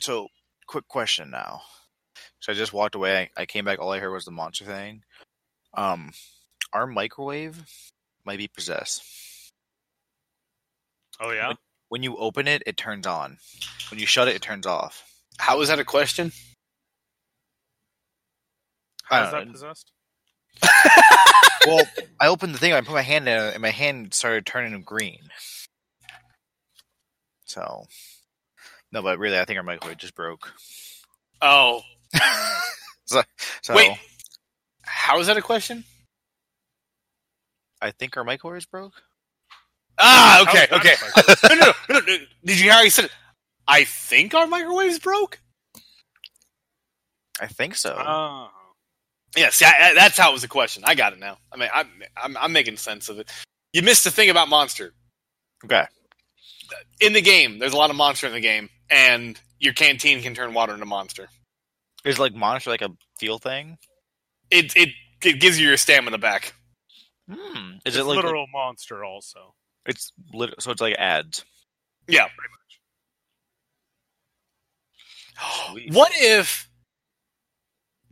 So, 0.00 0.28
quick 0.66 0.86
question 0.88 1.30
now. 1.30 1.62
So 2.40 2.52
I 2.52 2.54
just 2.54 2.72
walked 2.72 2.94
away. 2.94 3.30
I, 3.36 3.42
I 3.42 3.46
came 3.46 3.64
back. 3.64 3.78
All 3.78 3.92
I 3.92 3.98
heard 3.98 4.12
was 4.12 4.24
the 4.24 4.30
monster 4.30 4.64
thing. 4.64 5.02
Um, 5.74 6.12
our 6.72 6.86
microwave 6.86 7.62
might 8.24 8.38
be 8.38 8.48
possessed. 8.48 9.02
Oh 11.20 11.30
yeah. 11.30 11.52
When 11.88 12.02
you 12.02 12.16
open 12.16 12.48
it, 12.48 12.62
it 12.66 12.76
turns 12.76 13.06
on. 13.06 13.38
When 13.90 14.00
you 14.00 14.06
shut 14.06 14.28
it, 14.28 14.34
it 14.34 14.42
turns 14.42 14.66
off. 14.66 15.04
How 15.38 15.60
is 15.60 15.68
that 15.68 15.78
a 15.78 15.84
question? 15.84 16.32
I 19.12 19.18
How 19.18 19.24
is 19.24 19.30
don't 19.30 19.40
that 19.40 19.46
know. 19.46 19.52
possessed? 19.52 19.92
Well, 21.66 21.86
I 22.20 22.26
opened 22.28 22.54
the 22.54 22.58
thing. 22.58 22.72
I 22.72 22.80
put 22.80 22.94
my 22.94 23.02
hand 23.02 23.28
in 23.28 23.38
it, 23.38 23.54
and 23.54 23.62
my 23.62 23.70
hand 23.70 24.14
started 24.14 24.46
turning 24.46 24.82
green. 24.82 25.20
So, 27.44 27.84
no, 28.90 29.02
but 29.02 29.18
really, 29.18 29.38
I 29.38 29.44
think 29.44 29.58
our 29.58 29.62
microwave 29.62 29.98
just 29.98 30.14
broke. 30.14 30.52
Oh, 31.40 31.82
so, 33.04 33.22
so 33.62 33.74
Wait. 33.76 33.96
how 34.82 35.20
is 35.20 35.26
that 35.28 35.36
a 35.36 35.42
question? 35.42 35.84
I 37.80 37.90
think 37.90 38.16
our 38.16 38.24
microwave 38.24 38.58
is 38.58 38.66
broke. 38.66 38.94
Ah, 39.98 40.42
okay, 40.42 40.66
okay. 40.72 40.94
that 41.00 41.18
a 41.18 41.22
question? 41.22 41.58
no, 41.58 41.66
no, 41.66 41.72
no, 41.90 42.00
no, 42.00 42.06
no. 42.06 42.18
Did 42.44 42.58
you 42.58 42.64
hear 42.64 42.72
how 42.72 42.82
he 42.84 42.90
said 42.90 43.04
it? 43.06 43.12
I 43.68 43.84
think 43.84 44.34
our 44.34 44.46
microwave's 44.46 44.98
broke. 44.98 45.40
I 47.40 47.46
think 47.46 47.74
so. 47.76 47.94
Oh. 49.36 49.40
Yeah, 49.40 49.50
see, 49.50 49.64
I, 49.64 49.90
I- 49.90 49.94
that's 49.94 50.16
how 50.18 50.30
it 50.30 50.34
was 50.34 50.44
a 50.44 50.48
question. 50.48 50.82
I 50.86 50.94
got 50.94 51.12
it 51.12 51.18
now. 51.18 51.38
I 51.52 51.56
mean, 51.56 51.68
I'm, 51.74 51.88
I'm, 52.16 52.36
I'm 52.36 52.52
making 52.52 52.76
sense 52.76 53.08
of 53.08 53.18
it. 53.18 53.30
You 53.72 53.82
missed 53.82 54.04
the 54.04 54.10
thing 54.10 54.30
about 54.30 54.48
Monster. 54.48 54.92
okay. 55.64 55.86
In 57.00 57.12
the 57.12 57.20
game, 57.22 57.58
there's 57.58 57.72
a 57.74 57.76
lot 57.76 57.90
of 57.90 57.96
Monster 57.96 58.26
in 58.26 58.32
the 58.32 58.40
game, 58.40 58.68
and 58.90 59.38
your 59.58 59.72
canteen 59.74 60.22
can 60.22 60.34
turn 60.34 60.54
water 60.54 60.72
into 60.74 60.86
Monster. 60.86 61.28
Is 62.04 62.18
like 62.18 62.34
monster 62.34 62.70
like 62.70 62.82
a 62.82 62.90
feel 63.18 63.38
thing? 63.38 63.78
It, 64.50 64.76
it, 64.76 64.88
it 65.24 65.40
gives 65.40 65.60
you 65.60 65.68
your 65.68 65.76
stamina 65.76 66.18
back. 66.18 66.52
Hmm. 67.30 67.74
Is 67.86 67.94
It's 67.94 67.96
it 67.98 68.04
like 68.04 68.16
literal 68.16 68.46
monster 68.52 69.04
also? 69.04 69.54
it's 69.86 70.12
lit- 70.32 70.54
so 70.60 70.70
it's 70.72 70.80
like 70.80 70.96
ads? 70.98 71.44
Yeah. 72.08 72.26
Pretty 72.36 72.50
much. 72.50 72.80
Sweet. 75.70 75.92
What 75.94 76.10
if 76.14 76.68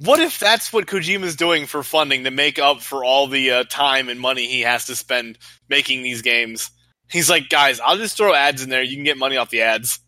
what 0.00 0.18
if 0.18 0.38
that's 0.38 0.72
what 0.72 0.86
Kojima's 0.86 1.36
doing 1.36 1.66
for 1.66 1.82
funding 1.82 2.24
to 2.24 2.30
make 2.30 2.58
up 2.58 2.80
for 2.80 3.04
all 3.04 3.26
the 3.26 3.50
uh, 3.50 3.64
time 3.64 4.08
and 4.08 4.18
money 4.18 4.46
he 4.46 4.62
has 4.62 4.86
to 4.86 4.96
spend 4.96 5.38
making 5.68 6.02
these 6.02 6.22
games? 6.22 6.70
He's 7.10 7.28
like, 7.28 7.48
guys, 7.50 7.80
I'll 7.80 7.98
just 7.98 8.16
throw 8.16 8.32
ads 8.32 8.62
in 8.62 8.70
there. 8.70 8.82
You 8.82 8.96
can 8.96 9.04
get 9.04 9.18
money 9.18 9.36
off 9.36 9.50
the 9.50 9.62
ads. 9.62 10.00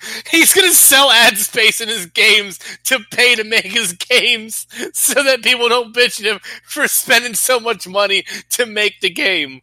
He's 0.30 0.54
gonna 0.54 0.72
sell 0.72 1.10
ad 1.10 1.38
space 1.38 1.80
in 1.80 1.88
his 1.88 2.06
games 2.06 2.58
to 2.84 3.00
pay 3.10 3.34
to 3.34 3.44
make 3.44 3.64
his 3.64 3.94
games 3.94 4.66
so 4.92 5.22
that 5.22 5.42
people 5.42 5.68
don't 5.68 5.94
bitch 5.94 6.20
at 6.20 6.26
him 6.26 6.40
for 6.64 6.86
spending 6.86 7.34
so 7.34 7.58
much 7.58 7.88
money 7.88 8.24
to 8.50 8.66
make 8.66 9.00
the 9.00 9.10
game. 9.10 9.62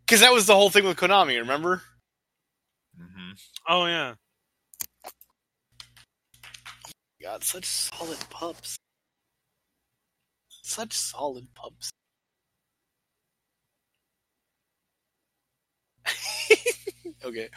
Because 0.00 0.20
that 0.20 0.32
was 0.32 0.46
the 0.46 0.54
whole 0.54 0.70
thing 0.70 0.84
with 0.84 0.96
Konami, 0.96 1.38
remember? 1.38 1.82
hmm 2.96 3.32
Oh 3.68 3.86
yeah. 3.86 4.14
God, 7.28 7.44
such 7.44 7.66
solid 7.66 8.18
pups. 8.30 8.78
Such 10.62 10.94
solid 10.94 11.46
pups. 11.54 11.90
okay. 17.24 17.50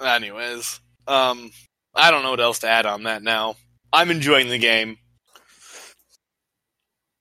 Anyways, 0.00 0.80
um, 1.06 1.52
I 1.94 2.10
don't 2.10 2.24
know 2.24 2.32
what 2.32 2.40
else 2.40 2.58
to 2.60 2.68
add 2.68 2.84
on 2.84 3.04
that 3.04 3.22
now. 3.22 3.54
I'm 3.92 4.10
enjoying 4.10 4.48
the 4.48 4.58
game. 4.58 4.98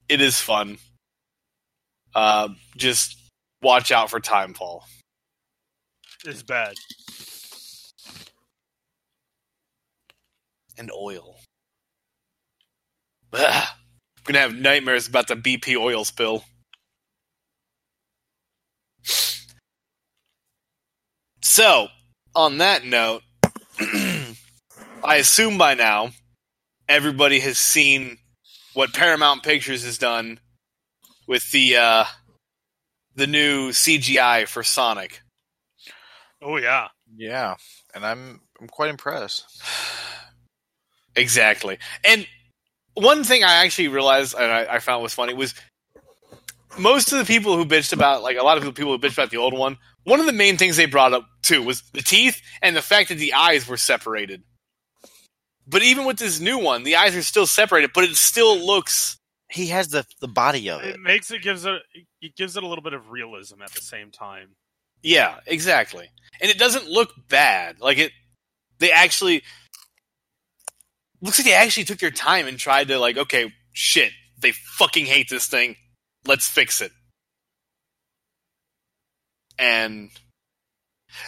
It 0.10 0.22
is 0.22 0.40
fun. 0.40 0.80
Uh, 2.16 2.50
just 2.76 3.16
watch 3.62 3.92
out 3.92 4.10
for 4.10 4.20
Timefall. 4.20 4.82
It's 6.26 6.42
bad. 6.42 6.74
And 10.82 10.92
oil. 10.92 11.38
Ugh. 13.34 13.68
I'm 14.18 14.24
gonna 14.26 14.40
have 14.40 14.56
nightmares 14.56 15.08
about 15.08 15.28
the 15.28 15.36
BP 15.36 15.78
oil 15.78 16.04
spill. 16.04 16.44
So, 21.44 21.88
on 22.36 22.58
that 22.60 22.84
note, 22.84 23.22
I 25.04 25.16
assume 25.18 25.58
by 25.58 25.74
now 25.76 26.12
everybody 26.88 27.40
has 27.40 27.58
seen 27.58 28.18
what 28.74 28.94
Paramount 28.94 29.44
Pictures 29.44 29.84
has 29.84 29.98
done 29.98 30.40
with 31.28 31.50
the 31.52 31.78
uh, 31.78 32.06
the 33.16 33.28
new 33.28 33.70
CGI 33.70 34.48
for 34.48 34.64
Sonic. 34.64 35.22
Oh 36.42 36.58
yeah. 36.58 36.88
Yeah, 37.16 37.56
and 37.94 38.06
I'm 38.06 38.42
I'm 38.60 38.68
quite 38.68 38.90
impressed. 38.90 39.46
Exactly. 41.16 41.78
And 42.04 42.28
one 42.94 43.24
thing 43.24 43.44
I 43.44 43.64
actually 43.64 43.88
realized 43.88 44.36
and 44.36 44.52
I, 44.52 44.76
I 44.76 44.80
found 44.80 45.04
was 45.04 45.14
funny 45.14 45.34
was 45.34 45.54
most 46.78 47.12
of 47.12 47.20
the 47.20 47.26
people 47.26 47.56
who 47.58 47.66
bitched 47.66 47.94
about 47.94 48.24
like 48.24 48.38
a 48.38 48.44
lot 48.44 48.58
of 48.58 48.64
the 48.64 48.72
people 48.72 48.92
who 48.92 49.00
bitched 49.00 49.14
about 49.14 49.30
the 49.30 49.38
old 49.38 49.54
one, 49.54 49.78
one 50.04 50.20
of 50.20 50.26
the 50.26 50.34
main 50.34 50.58
things 50.58 50.78
they 50.78 50.86
brought 50.86 51.14
up 51.14 51.26
too 51.42 51.64
was 51.64 51.84
the 51.94 52.02
teeth 52.02 52.42
and 52.62 52.76
the 52.76 52.82
fact 52.82 53.10
that 53.10 53.16
the 53.16 53.34
eyes 53.34 53.68
were 53.68 53.78
separated. 53.78 54.44
But 55.68 55.84
even 55.84 56.06
with 56.06 56.18
this 56.18 56.40
new 56.40 56.58
one, 56.58 56.84
the 56.84 56.96
eyes 56.96 57.16
are 57.16 57.22
still 57.22 57.46
separated, 57.46 57.92
but 57.94 58.04
it 58.04 58.16
still 58.16 58.58
looks 58.58 59.18
He 59.50 59.68
has 59.68 59.90
the 59.90 60.06
the 60.20 60.28
body 60.28 60.70
of 60.70 60.82
it. 60.82 60.96
It 60.96 61.00
makes 61.00 61.32
it 61.32 61.42
gives 61.42 61.66
it 61.66 61.82
it 62.22 62.36
gives 62.36 62.58
it 62.58 62.64
a 62.64 62.68
little 62.68 62.84
bit 62.84 62.94
of 62.94 63.12
realism 63.12 63.62
at 63.62 63.72
the 63.72 63.82
same 63.82 64.12
time. 64.12 64.56
yeah, 65.04 65.40
exactly. 65.46 66.10
And 66.42 66.50
it 66.50 66.58
doesn't 66.58 66.88
look 66.90 67.12
bad. 67.30 67.80
Like 67.80 67.98
it 67.98 68.12
they 68.80 68.92
actually 68.92 69.44
looks 71.22 71.40
like 71.40 71.46
they 71.46 71.54
actually 71.54 71.84
took 71.84 72.00
their 72.00 72.12
time 72.12 72.48
and 72.48 72.58
tried 72.58 72.88
to 72.88 73.00
like, 73.00 73.18
okay, 73.18 73.54
shit, 73.74 74.12
they 74.40 74.52
fucking 74.52 75.06
hate 75.06 75.30
this 75.30 75.48
thing. 75.48 75.76
Let's 76.26 76.48
fix 76.48 76.82
it. 76.82 76.92
And 79.58 80.10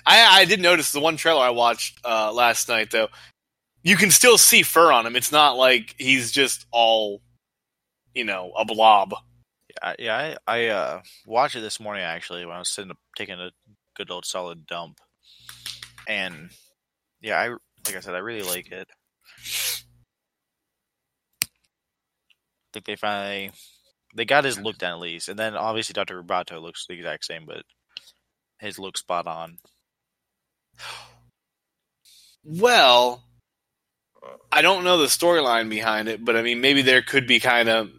I 0.06 0.41
I 0.41 0.45
did 0.45 0.60
notice 0.60 0.91
the 0.91 0.99
one 0.99 1.17
trailer 1.17 1.41
I 1.41 1.51
watched 1.51 1.99
uh, 2.03 2.32
last 2.32 2.69
night 2.69 2.91
though. 2.91 3.10
You 3.84 3.95
can 3.97 4.12
still 4.12 4.38
see 4.38 4.63
fur 4.63 4.91
on 4.91 5.06
him. 5.06 5.15
It's 5.15 5.32
not 5.32 5.58
like 5.58 5.95
he's 5.97 6.32
just 6.32 6.65
all, 6.71 7.21
you 8.13 8.23
know, 8.23 8.53
a 8.58 8.65
blob. 8.65 9.13
I, 9.82 9.95
yeah, 9.99 10.36
I, 10.47 10.56
I 10.56 10.67
uh, 10.67 11.01
watched 11.25 11.56
it 11.56 11.62
this 11.62 11.79
morning 11.79 12.03
actually 12.03 12.45
when 12.45 12.56
I 12.56 12.60
was 12.60 12.69
sitting 12.69 12.91
up 12.91 12.97
taking 13.17 13.39
a 13.39 13.51
good 13.95 14.10
old 14.10 14.25
solid 14.25 14.65
dump, 14.65 14.99
and 16.08 16.51
yeah, 17.21 17.39
I 17.39 17.49
like 17.49 17.97
I 17.97 17.99
said, 17.99 18.15
I 18.15 18.19
really 18.19 18.47
like 18.47 18.71
it. 18.71 18.88
Think 22.73 22.86
they 22.86 22.95
finally 22.95 23.51
they 24.15 24.25
got 24.25 24.43
his 24.43 24.59
look 24.59 24.77
down 24.77 24.93
at 24.93 24.99
least, 24.99 25.29
and 25.29 25.39
then 25.39 25.55
obviously 25.55 25.93
Doctor 25.93 26.21
Roboto 26.21 26.62
looks 26.62 26.86
the 26.88 26.93
exact 26.93 27.25
same, 27.25 27.45
but 27.45 27.63
his 28.59 28.79
look 28.79 28.97
spot 28.97 29.27
on. 29.27 29.57
Well, 32.43 33.23
I 34.51 34.62
don't 34.62 34.83
know 34.83 34.97
the 34.97 35.05
storyline 35.05 35.69
behind 35.69 36.07
it, 36.09 36.23
but 36.23 36.36
I 36.36 36.41
mean, 36.41 36.62
maybe 36.62 36.81
there 36.81 37.01
could 37.01 37.27
be 37.27 37.39
kind 37.39 37.69
of, 37.69 37.89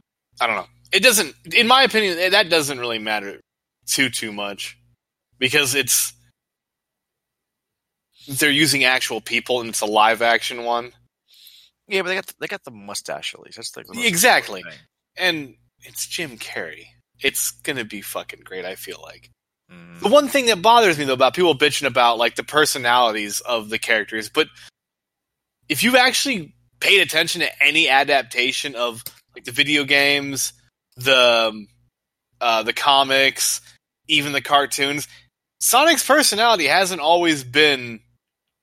I 0.41 0.47
don't 0.47 0.57
know. 0.57 0.67
It 0.93 1.03
doesn't, 1.03 1.35
in 1.53 1.67
my 1.67 1.83
opinion, 1.83 2.19
eh, 2.19 2.29
that 2.31 2.51
doesn't 2.51 2.79
really 2.79 2.99
matter 2.99 3.41
too 3.87 4.09
too 4.09 4.33
much 4.33 4.79
because 5.39 5.75
it's 5.75 6.13
they're 8.27 8.51
using 8.51 8.85
actual 8.85 9.21
people 9.21 9.61
and 9.61 9.69
it's 9.69 9.81
a 9.83 9.87
live 9.87 10.23
action 10.23 10.65
one, 10.65 10.93
Yeah, 11.89 12.03
but 12.03 12.09
they 12.09 12.15
got 12.15 12.33
they 12.41 12.47
got 12.47 12.65
the 12.65 12.71
mustache 12.71 13.35
at 13.35 13.41
least. 13.41 13.57
That's 13.57 13.77
like 13.77 13.87
the 13.87 14.07
Exactly. 14.07 14.65
and 15.17 15.55
it's 15.81 16.07
Jim 16.07 16.39
Carrey. 16.39 16.87
It's 17.21 17.51
gonna 17.51 17.85
be 17.85 18.01
fucking 18.01 18.41
great. 18.45 18.65
I 18.65 18.75
feel 18.75 19.01
like. 19.03 19.31
thing. 19.69 19.99
The 20.01 20.09
one 20.09 20.29
thing 20.29 20.47
that 20.47 20.63
bothers 20.63 20.99
me 20.99 21.05
though 21.05 21.13
about 21.15 21.35
people 21.35 21.57
bitching 21.57 21.87
about 21.87 22.19
like 22.19 22.37
the 22.37 22.45
personalities 22.45 23.41
of 23.41 23.71
the 23.71 23.79
characters, 23.79 24.29
but 24.29 24.49
if 25.69 25.83
you've 25.83 25.95
actually 25.95 26.55
paid 26.81 27.01
attention 27.01 27.41
to 27.41 27.63
any 27.63 27.89
adaptation 27.89 28.75
of 28.75 29.03
like 29.35 29.45
the 29.45 29.53
video 29.53 29.85
games, 29.85 30.53
the 30.97 31.49
um, 31.49 31.69
uh, 32.41 32.63
the 32.63 32.73
comics, 32.73 33.61
even 34.09 34.33
the 34.33 34.41
cartoons, 34.41 35.09
Sonic's 35.61 36.07
personality 36.07 36.67
hasn't 36.67 37.01
always 37.01 37.43
been 37.45 38.01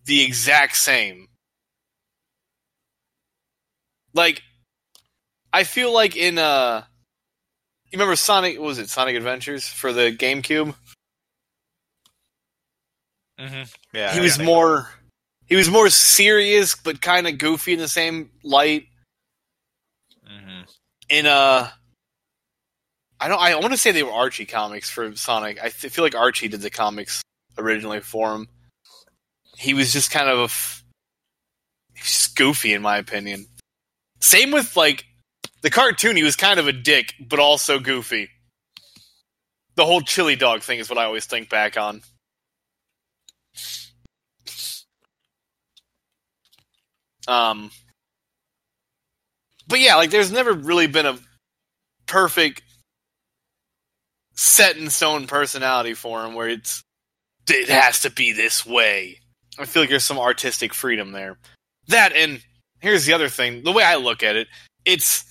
the 0.06 0.24
exact 0.24 0.76
same. 0.76 1.28
Like, 4.14 4.42
I 5.54 5.64
feel 5.64 5.94
like 5.94 6.16
in 6.16 6.38
uh, 6.38 6.84
you 7.92 7.98
remember 7.98 8.16
Sonic? 8.16 8.58
What 8.60 8.66
was 8.68 8.80
it 8.80 8.90
Sonic 8.90 9.16
Adventures 9.16 9.68
for 9.68 9.92
the 9.94 10.12
GameCube? 10.16 10.76
Mhm. 13.40 13.74
Yeah, 13.94 14.14
he 14.14 14.20
was 14.20 14.40
it. 14.40 14.44
more 14.44 14.90
he 15.48 15.56
was 15.56 15.70
more 15.70 15.90
serious 15.90 16.76
but 16.76 17.02
kind 17.02 17.28
of 17.28 17.38
goofy 17.38 17.74
in 17.74 17.80
the 17.80 17.88
same 17.88 18.32
light 18.44 18.88
Mhm. 20.30 20.66
in 21.10 21.26
uh 21.26 21.70
I 23.20 23.28
don't 23.28 23.40
I 23.40 23.56
want 23.56 23.72
to 23.74 23.78
say 23.78 23.92
they 23.92 24.04
were 24.04 24.12
Archie 24.12 24.46
comics 24.46 24.90
for 24.90 25.16
Sonic. 25.16 25.60
I 25.60 25.70
th- 25.70 25.92
feel 25.94 26.04
like 26.04 26.16
Archie 26.16 26.48
did 26.48 26.62
the 26.62 26.70
comics 26.70 27.22
originally 27.58 28.00
for 28.00 28.34
him. 28.36 28.48
He 29.58 29.74
was 29.74 29.92
just 29.94 30.12
kind 30.12 30.30
of 30.30 30.40
a 30.40 30.44
f- 30.44 30.84
he 31.96 32.00
was 32.02 32.12
just 32.12 32.36
goofy 32.36 32.74
in 32.74 32.82
my 32.82 32.98
opinion. 32.98 33.48
Same 34.22 34.52
with 34.52 34.78
like 34.78 35.06
the 35.62 35.70
cartoon 35.70 36.16
he 36.16 36.24
was 36.24 36.36
kind 36.36 36.60
of 36.60 36.68
a 36.68 36.72
dick 36.72 37.14
but 37.20 37.40
also 37.40 37.80
goofy. 37.80 38.30
The 39.76 39.86
whole 39.86 40.02
chili 40.02 40.36
dog 40.36 40.62
thing 40.62 40.80
is 40.80 40.90
what 40.90 40.98
I 40.98 41.06
always 41.06 41.26
think 41.26 41.50
back 41.50 41.78
on. 41.78 42.02
Um, 47.28 47.72
but 49.68 49.80
yeah, 49.80 49.96
like 49.96 50.10
there's 50.10 50.32
never 50.32 50.54
really 50.54 50.88
been 50.88 51.06
a 51.06 51.18
perfect 52.06 52.62
set 54.36 54.76
in 54.76 54.90
stone 54.90 55.28
personality 55.28 55.94
for 55.94 56.26
him 56.26 56.34
where 56.34 56.50
it's 56.50 56.84
it 57.50 57.70
has 57.70 58.02
to 58.02 58.10
be 58.10 58.34
this 58.34 58.66
way. 58.66 59.20
I 59.60 59.66
feel 59.66 59.84
like 59.84 59.90
there's 59.90 60.04
some 60.04 60.20
artistic 60.20 60.74
freedom 60.74 61.12
there. 61.12 61.38
That 61.88 62.14
and 62.14 62.42
here's 62.82 63.06
the 63.06 63.14
other 63.14 63.30
thing: 63.30 63.64
the 63.64 63.72
way 63.72 63.84
I 63.84 63.96
look 63.96 64.24
at 64.24 64.36
it, 64.36 64.48
it's 64.86 65.26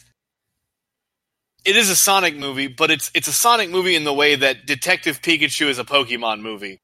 it 1.64 1.76
is 1.76 1.90
a 1.90 1.96
Sonic 1.96 2.36
movie, 2.36 2.68
but 2.68 2.90
it's 2.90 3.10
it's 3.14 3.28
a 3.28 3.32
Sonic 3.32 3.70
movie 3.70 3.94
in 3.94 4.04
the 4.04 4.14
way 4.14 4.34
that 4.34 4.66
Detective 4.66 5.20
Pikachu 5.20 5.66
is 5.66 5.78
a 5.78 5.84
Pokemon 5.84 6.40
movie. 6.40 6.80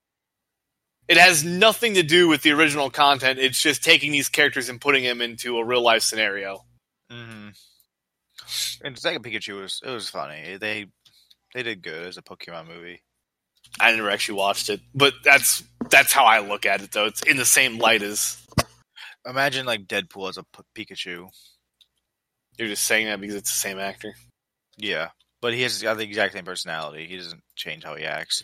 It 1.08 1.16
has 1.16 1.44
nothing 1.44 1.94
to 1.94 2.02
do 2.02 2.28
with 2.28 2.42
the 2.42 2.50
original 2.50 2.90
content. 2.90 3.38
It's 3.38 3.62
just 3.62 3.84
taking 3.84 4.10
these 4.10 4.28
characters 4.28 4.68
and 4.68 4.80
putting 4.80 5.04
them 5.04 5.22
into 5.22 5.58
a 5.58 5.64
real 5.64 5.82
life 5.82 6.02
scenario. 6.02 6.64
Mm-hmm. 7.10 7.50
And 8.84 8.98
Second 8.98 9.24
Pikachu 9.24 9.60
was 9.60 9.80
it 9.84 9.90
was 9.90 10.10
funny. 10.10 10.56
They 10.56 10.86
they 11.54 11.62
did 11.62 11.82
good 11.82 12.06
as 12.06 12.18
a 12.18 12.22
Pokemon 12.22 12.68
movie. 12.68 13.02
I 13.80 13.94
never 13.94 14.10
actually 14.10 14.38
watched 14.38 14.68
it, 14.68 14.80
but 14.94 15.14
that's 15.24 15.62
that's 15.90 16.12
how 16.12 16.24
I 16.24 16.40
look 16.40 16.66
at 16.66 16.82
it. 16.82 16.92
Though 16.92 17.06
it's 17.06 17.22
in 17.22 17.36
the 17.36 17.44
same 17.44 17.78
light 17.78 18.02
as 18.02 18.36
Imagine 19.28 19.66
like 19.66 19.86
Deadpool 19.86 20.28
as 20.28 20.38
a 20.38 20.44
P- 20.74 20.84
Pikachu. 20.84 21.28
you're 22.58 22.68
just 22.68 22.84
saying 22.84 23.06
that 23.06 23.20
because 23.20 23.34
it's 23.36 23.50
the 23.50 23.56
same 23.56 23.78
actor. 23.78 24.14
Yeah, 24.78 25.08
but 25.40 25.52
he 25.54 25.62
has 25.62 25.82
got 25.82 25.96
the 25.96 26.04
exact 26.04 26.34
same 26.34 26.44
personality. 26.44 27.06
He 27.06 27.16
doesn't 27.16 27.42
change 27.56 27.82
how 27.84 27.94
he 27.96 28.04
acts. 28.04 28.42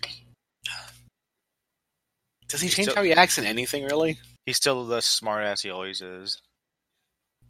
Does 2.48 2.60
he 2.60 2.68
change 2.68 2.86
Still- 2.88 2.96
how 2.96 3.02
he 3.02 3.12
acts 3.12 3.38
in 3.38 3.44
anything 3.44 3.84
really? 3.84 4.18
He's 4.44 4.56
still 4.56 4.84
the 4.86 5.00
smart 5.00 5.44
ass 5.44 5.62
he 5.62 5.70
always 5.70 6.00
is. 6.02 6.40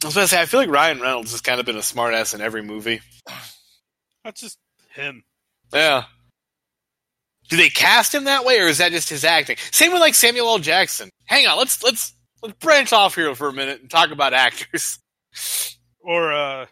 I 0.03 0.07
was 0.07 0.15
gonna 0.15 0.29
say 0.29 0.41
I 0.41 0.47
feel 0.47 0.61
like 0.61 0.69
Ryan 0.69 1.01
Reynolds 1.01 1.33
has 1.33 1.41
kind 1.41 1.59
of 1.61 1.67
been 1.67 1.77
a 1.77 1.81
smartass 1.81 2.35
in 2.35 2.41
every 2.41 2.63
movie. 2.63 3.01
That's 4.25 4.41
just 4.41 4.59
him. 4.95 5.25
Yeah. 5.73 6.05
Do 7.49 7.57
they 7.57 7.71
cast 7.71 8.15
him 8.15 8.25
that 8.25 8.45
way, 8.45 8.61
or 8.61 8.67
is 8.69 8.79
that 8.79 8.93
just 8.93 9.09
his 9.09 9.25
acting? 9.25 9.57
Same 9.73 9.93
with 9.93 10.01
like 10.01 10.15
Samuel 10.15 10.49
L. 10.49 10.59
Jackson. 10.59 11.11
Hang 11.25 11.47
on, 11.47 11.59
let's 11.59 11.83
let's 11.83 12.13
let's 12.43 12.55
branch 12.59 12.93
off 12.93 13.15
here 13.15 13.35
for 13.35 13.49
a 13.49 13.53
minute 13.53 13.81
and 13.81 13.91
talk 13.91 14.11
about 14.11 14.35
actors. 14.35 14.99
Or 16.01 16.33
uh 16.33 16.67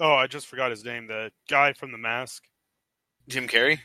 oh, 0.00 0.14
I 0.14 0.26
just 0.26 0.46
forgot 0.46 0.70
his 0.70 0.84
name. 0.84 1.06
The 1.06 1.32
guy 1.48 1.72
from 1.72 1.92
The 1.92 1.98
Mask. 1.98 2.42
Jim 3.28 3.48
Carrey. 3.48 3.80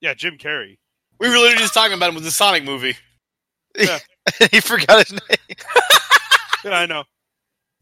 Yeah, 0.00 0.14
Jim 0.14 0.38
Carrey. 0.38 0.78
We 1.20 1.28
were 1.28 1.36
literally 1.36 1.58
just 1.58 1.74
talking 1.74 1.96
about 1.96 2.08
him 2.10 2.14
with 2.14 2.24
the 2.24 2.30
Sonic 2.30 2.64
movie. 2.64 2.96
Yeah. 3.76 3.98
he 4.50 4.60
forgot 4.60 5.06
his 5.06 5.12
name. 5.12 5.56
Yeah, 6.64 6.72
I 6.72 6.86
know. 6.86 7.04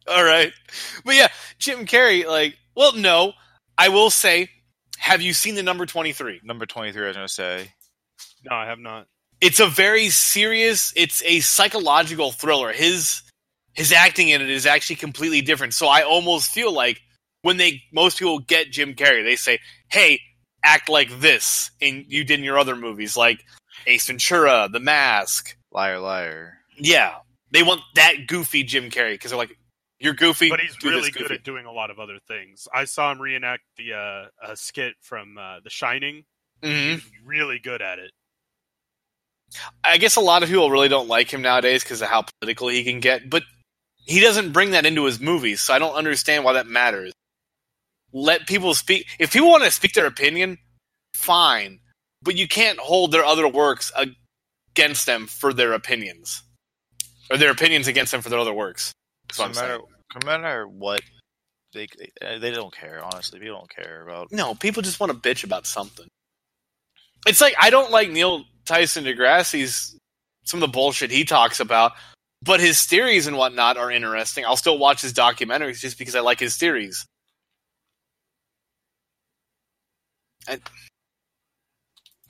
All 0.06 0.22
right, 0.22 0.52
but 1.04 1.14
yeah, 1.14 1.28
Jim 1.58 1.86
Carrey. 1.86 2.26
Like, 2.26 2.58
well, 2.76 2.92
no, 2.94 3.32
I 3.78 3.88
will 3.88 4.10
say, 4.10 4.50
have 4.98 5.22
you 5.22 5.32
seen 5.32 5.54
the 5.54 5.62
number 5.62 5.86
twenty 5.86 6.12
three? 6.12 6.40
Number 6.44 6.66
twenty 6.66 6.92
three. 6.92 7.04
I 7.04 7.08
was 7.08 7.16
gonna 7.16 7.28
say. 7.28 7.72
No, 8.44 8.54
I 8.54 8.66
have 8.66 8.78
not. 8.78 9.06
It's 9.40 9.60
a 9.60 9.66
very 9.66 10.08
serious. 10.08 10.92
It's 10.96 11.22
a 11.24 11.40
psychological 11.40 12.32
thriller. 12.32 12.72
His 12.72 13.22
his 13.74 13.92
acting 13.92 14.28
in 14.30 14.40
it 14.40 14.48
is 14.50 14.66
actually 14.66 14.96
completely 14.96 15.42
different. 15.42 15.74
So 15.74 15.86
I 15.86 16.02
almost 16.02 16.50
feel 16.50 16.72
like 16.72 17.00
when 17.42 17.58
they 17.58 17.82
most 17.92 18.18
people 18.18 18.38
get 18.38 18.70
Jim 18.70 18.94
Carrey, 18.94 19.22
they 19.22 19.36
say, 19.36 19.58
"Hey, 19.88 20.20
act 20.62 20.88
like 20.88 21.20
this," 21.20 21.70
and 21.80 22.04
you 22.08 22.24
did 22.24 22.38
in 22.38 22.44
your 22.44 22.58
other 22.58 22.76
movies, 22.76 23.16
like 23.16 23.44
Ace 23.86 24.06
Ventura, 24.06 24.68
The 24.70 24.80
Mask. 24.80 25.56
Liar, 25.70 25.98
liar. 26.00 26.58
Yeah, 26.78 27.16
they 27.50 27.62
want 27.62 27.82
that 27.94 28.26
goofy 28.26 28.64
Jim 28.64 28.90
Carrey 28.90 29.12
because 29.12 29.30
they're 29.30 29.38
like, 29.38 29.56
"You're 29.98 30.14
goofy, 30.14 30.48
But 30.48 30.60
he's 30.60 30.76
do 30.76 30.88
really 30.88 31.10
this 31.10 31.22
good 31.22 31.32
at 31.32 31.44
doing 31.44 31.66
a 31.66 31.72
lot 31.72 31.90
of 31.90 31.98
other 32.00 32.18
things. 32.26 32.66
I 32.72 32.84
saw 32.84 33.12
him 33.12 33.20
reenact 33.20 33.64
the 33.76 33.92
uh, 33.92 34.50
a 34.52 34.56
skit 34.56 34.94
from 35.02 35.36
uh, 35.36 35.60
The 35.60 35.70
Shining. 35.70 36.24
Mhm. 36.62 36.94
He's 36.94 37.10
really 37.24 37.58
good 37.58 37.82
at 37.82 37.98
it. 37.98 38.12
I 39.84 39.98
guess 39.98 40.16
a 40.16 40.20
lot 40.20 40.42
of 40.42 40.48
people 40.48 40.70
really 40.70 40.88
don't 40.88 41.08
like 41.08 41.32
him 41.32 41.42
nowadays 41.42 41.82
because 41.82 42.02
of 42.02 42.08
how 42.08 42.24
political 42.40 42.68
he 42.68 42.84
can 42.84 43.00
get, 43.00 43.28
but 43.30 43.42
he 44.06 44.20
doesn't 44.20 44.52
bring 44.52 44.70
that 44.70 44.86
into 44.86 45.04
his 45.04 45.20
movies, 45.20 45.60
so 45.60 45.74
I 45.74 45.78
don't 45.78 45.94
understand 45.94 46.44
why 46.44 46.54
that 46.54 46.66
matters. 46.66 47.12
Let 48.12 48.46
people 48.46 48.74
speak. 48.74 49.06
If 49.18 49.32
people 49.32 49.50
want 49.50 49.64
to 49.64 49.70
speak 49.70 49.92
their 49.92 50.06
opinion, 50.06 50.58
fine, 51.14 51.80
but 52.22 52.36
you 52.36 52.46
can't 52.48 52.78
hold 52.78 53.12
their 53.12 53.24
other 53.24 53.48
works 53.48 53.92
against 54.74 55.06
them 55.06 55.26
for 55.26 55.52
their 55.52 55.72
opinions, 55.72 56.42
or 57.30 57.36
their 57.36 57.50
opinions 57.50 57.88
against 57.88 58.12
them 58.12 58.22
for 58.22 58.28
their 58.28 58.38
other 58.38 58.54
works. 58.54 58.92
No 59.38 59.48
matter, 59.48 59.80
no 60.22 60.26
matter 60.26 60.68
what, 60.68 61.00
they 61.74 61.88
they 62.20 62.52
don't 62.52 62.74
care. 62.74 63.02
Honestly, 63.04 63.40
people 63.40 63.58
don't 63.58 63.70
care 63.70 64.02
about. 64.02 64.30
No, 64.30 64.54
people 64.54 64.82
just 64.82 65.00
want 65.00 65.12
to 65.12 65.28
bitch 65.28 65.42
about 65.44 65.66
something. 65.66 66.06
It's 67.26 67.40
like 67.40 67.54
I 67.60 67.70
don't 67.70 67.90
like 67.90 68.10
Neil 68.10 68.44
Tyson 68.64 69.04
DeGrasse's 69.04 69.96
some 70.44 70.62
of 70.62 70.68
the 70.68 70.72
bullshit 70.72 71.10
he 71.10 71.24
talks 71.24 71.58
about, 71.60 71.92
but 72.42 72.60
his 72.60 72.84
theories 72.84 73.26
and 73.26 73.36
whatnot 73.36 73.76
are 73.76 73.90
interesting. 73.90 74.44
I'll 74.44 74.56
still 74.56 74.78
watch 74.78 75.02
his 75.02 75.12
documentaries 75.12 75.80
just 75.80 75.98
because 75.98 76.14
I 76.14 76.20
like 76.20 76.38
his 76.38 76.56
theories. 76.56 77.04
And, 80.48 80.60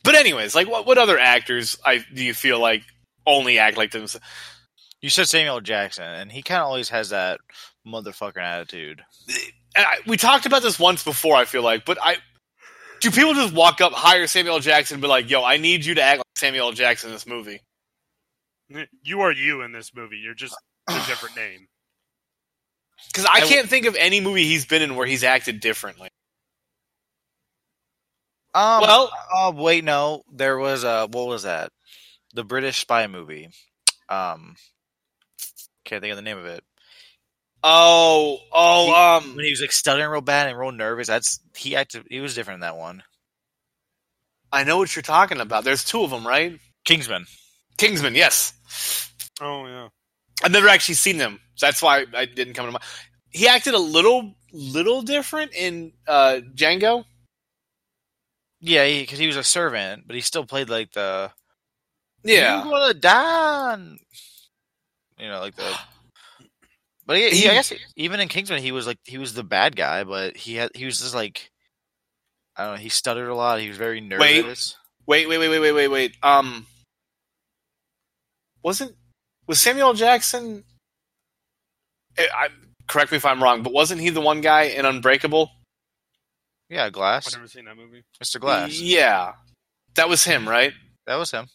but 0.03 0.15
anyways, 0.15 0.55
like 0.55 0.69
what 0.69 0.87
what 0.87 0.99
other 0.99 1.19
actors 1.19 1.77
I 1.85 2.05
do 2.15 2.25
you 2.25 2.33
feel 2.35 2.59
like 2.59 2.83
only 3.27 3.59
act 3.59 3.77
like 3.77 3.91
themselves? 3.91 4.25
You 5.03 5.11
said 5.11 5.29
Samuel 5.29 5.61
Jackson, 5.61 6.05
and 6.05 6.33
he 6.33 6.43
kind 6.43 6.63
of 6.63 6.69
always 6.69 6.89
has 6.89 7.11
that 7.11 7.41
motherfucking 7.87 8.43
attitude. 8.43 9.03
I, 9.77 9.99
we 10.07 10.17
talked 10.17 10.47
about 10.47 10.63
this 10.63 10.79
once 10.79 11.05
before. 11.05 11.37
I 11.37 11.45
feel 11.45 11.63
like, 11.63 11.85
but 11.85 11.99
I 12.03 12.17
do 13.01 13.11
people 13.11 13.35
just 13.35 13.55
walk 13.55 13.81
up, 13.81 13.93
hire 13.93 14.27
Samuel 14.27 14.61
Jackson, 14.61 14.97
and 14.97 15.03
be 15.03 15.09
like, 15.09 15.31
"Yo, 15.31 15.43
I 15.45 15.57
need 15.57 15.85
you 15.85 15.95
to 15.95 16.03
act 16.03 16.19
like 16.19 16.27
Samuel 16.37 16.73
Jackson 16.73 17.11
in 17.11 17.15
this 17.15 17.27
movie." 17.27 17.61
You 19.03 19.21
are 19.21 19.33
you 19.33 19.63
in 19.63 19.73
this 19.73 19.95
movie. 19.95 20.17
You're 20.17 20.35
just 20.35 20.57
a 20.89 20.95
different 21.07 21.37
name. 21.37 21.69
Because 23.09 23.27
I 23.27 23.41
can't 23.41 23.69
think 23.69 23.87
of 23.87 23.95
any 23.97 24.21
movie 24.21 24.45
he's 24.45 24.67
been 24.67 24.83
in 24.83 24.97
where 24.97 25.07
he's 25.07 25.23
acted 25.23 25.61
differently. 25.61 26.09
Um, 28.55 28.81
Well- 28.81 29.13
uh, 29.33 29.53
wait, 29.55 29.85
no, 29.85 30.23
there 30.33 30.59
was 30.59 30.85
uh, 30.85 31.07
what 31.09 31.27
was 31.27 31.43
that? 31.45 31.71
The 32.35 32.45
British 32.45 32.81
spy 32.81 33.07
movie. 33.07 33.51
Um, 34.09 34.57
can't 35.85 36.01
think 36.01 36.11
of 36.13 36.17
the 36.17 36.23
name 36.23 36.39
of 36.39 36.47
it. 36.47 36.65
Oh, 37.69 38.39
oh, 38.53 38.95
um, 38.95 39.35
When 39.35 39.45
he 39.45 39.51
was 39.51 39.61
like 39.61 39.73
stuttering 39.73 40.09
real 40.09 40.21
bad 40.21 40.47
and 40.47 40.57
real 40.57 40.71
nervous, 40.71 41.09
that's 41.09 41.41
he 41.57 41.75
acted. 41.75 42.05
He 42.09 42.21
was 42.21 42.33
different 42.33 42.59
in 42.59 42.61
that 42.61 42.77
one. 42.77 43.03
I 44.53 44.63
know 44.63 44.79
what 44.79 44.95
you're 44.95 45.03
talking 45.03 45.41
about. 45.41 45.65
There's 45.65 45.85
two 45.85 46.05
of 46.05 46.11
them, 46.11 46.25
right? 46.25 46.61
Kingsman. 46.85 47.27
Kingsman, 47.77 48.15
yes. 48.15 49.11
Oh 49.41 49.67
yeah. 49.67 49.89
I've 50.45 50.53
never 50.53 50.69
actually 50.69 50.95
seen 50.95 51.19
them. 51.19 51.41
So 51.57 51.67
that's 51.67 51.83
why 51.83 52.05
I 52.15 52.27
didn't 52.27 52.55
come 52.55 52.67
to 52.67 52.73
mind. 52.73 52.85
He 53.31 53.49
acted 53.49 53.75
a 53.75 53.79
little, 53.79 54.37
little 54.53 55.03
different 55.03 55.53
in 55.53 55.93
uh, 56.07 56.43
Django. 56.55 57.05
Yeah, 58.61 58.87
because 58.87 59.19
he, 59.19 59.27
was 59.27 59.37
a 59.37 59.43
servant, 59.43 60.05
but 60.07 60.15
he 60.15 60.23
still 60.23 60.47
played 60.47 60.69
like 60.69 60.93
the 60.93 61.33
Yeah, 62.23 62.63
You're 62.63 62.73
gonna 62.73 62.95
die. 62.95 63.97
You 65.19 65.29
know, 65.29 65.41
like 65.41 65.57
the. 65.57 65.77
But 67.07 67.19
he, 67.19 67.31
he, 67.31 67.49
I 67.49 67.55
guess 67.55 67.73
even 67.95 68.19
in 68.19 68.29
Kingsman, 68.29 68.61
he 68.61 68.73
was 68.73 68.87
like 68.87 68.99
he 69.05 69.17
was 69.19 69.33
the 69.35 69.45
bad 69.45 69.77
guy, 69.77 70.03
but 70.03 70.37
he 70.37 70.57
had 70.57 70.71
he 70.75 70.85
was 70.85 70.99
just 70.99 71.15
like 71.15 71.51
I 72.57 72.65
don't 72.65 72.75
know. 72.75 72.81
He 72.81 72.89
stuttered 72.89 73.29
a 73.29 73.35
lot. 73.35 73.61
He 73.61 73.69
was 73.69 73.77
very 73.77 74.01
nervous. 74.01 74.77
Wait, 75.07 75.29
wait, 75.29 75.39
wait, 75.39 75.49
wait, 75.49 75.61
wait, 75.61 75.73
wait, 75.73 75.89
wait. 75.89 76.17
Um, 76.23 76.67
wasn't 78.63 78.97
was 79.47 79.61
Samuel 79.61 79.95
Jackson? 79.95 80.65
I, 82.19 82.27
I, 82.35 82.49
correct 82.89 83.13
me 83.13 83.19
if 83.19 83.25
I'm 83.25 83.43
wrong, 83.43 83.63
but 83.63 83.73
wasn't 83.73 84.01
he 84.01 84.11
the 84.11 84.21
one 84.21 84.41
guy 84.41 84.63
in 84.63 84.85
Unbreakable? 84.85 85.51
Yeah, 86.69 86.91
Glass, 86.91 87.29
I've 87.29 87.41
never 87.41 87.49
seen 87.49 87.67
that 87.67 87.77
movie. 87.77 88.03
Mr. 88.23 88.41
Glass. 88.41 88.81
Yeah, 88.81 89.35
that 89.95 90.09
was 90.09 90.25
him, 90.25 90.49
right? 90.49 90.73
That 91.07 91.17
was 91.17 91.31
him. 91.31 91.47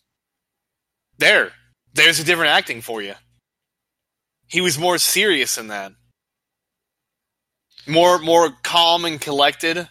There, 1.17 1.51
there's 1.93 2.19
a 2.21 2.23
different 2.23 2.51
acting 2.51 2.81
for 2.81 3.01
you. 3.01 3.15
He 4.51 4.61
was 4.61 4.77
more 4.77 4.97
serious 4.97 5.57
in 5.57 5.67
that, 5.69 5.93
more 7.87 8.19
more 8.19 8.51
calm 8.63 9.05
and 9.05 9.19
collected. 9.19 9.87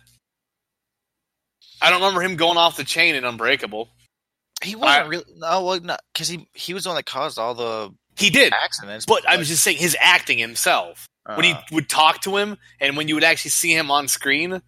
I 1.82 1.88
don't 1.90 2.00
remember 2.00 2.22
him 2.22 2.36
going 2.36 2.58
off 2.58 2.76
the 2.76 2.84
chain 2.84 3.14
in 3.14 3.24
Unbreakable. 3.24 3.88
He 4.62 4.76
wasn't 4.76 5.04
I- 5.04 5.08
really 5.08 5.24
no, 5.36 5.64
well, 5.64 5.80
not 5.80 6.00
because 6.12 6.28
he 6.28 6.46
he 6.54 6.74
was 6.74 6.84
the 6.84 6.90
one 6.90 6.96
that 6.96 7.06
caused 7.06 7.38
all 7.38 7.54
the 7.54 7.90
He 8.18 8.28
did, 8.30 8.52
accidents. 8.52 9.06
but 9.06 9.24
I'm 9.26 9.42
just 9.44 9.62
saying 9.62 9.78
his 9.78 9.96
acting 9.98 10.38
himself. 10.38 11.06
when 11.34 11.44
he 11.44 11.52
uh, 11.52 11.60
would 11.72 11.88
talk 11.88 12.20
to 12.22 12.36
him 12.36 12.58
and 12.80 12.96
when 12.96 13.08
you 13.08 13.14
would 13.14 13.24
actually 13.24 13.50
see 13.52 13.72
him 13.74 13.90
on 13.90 14.08
screen, 14.08 14.60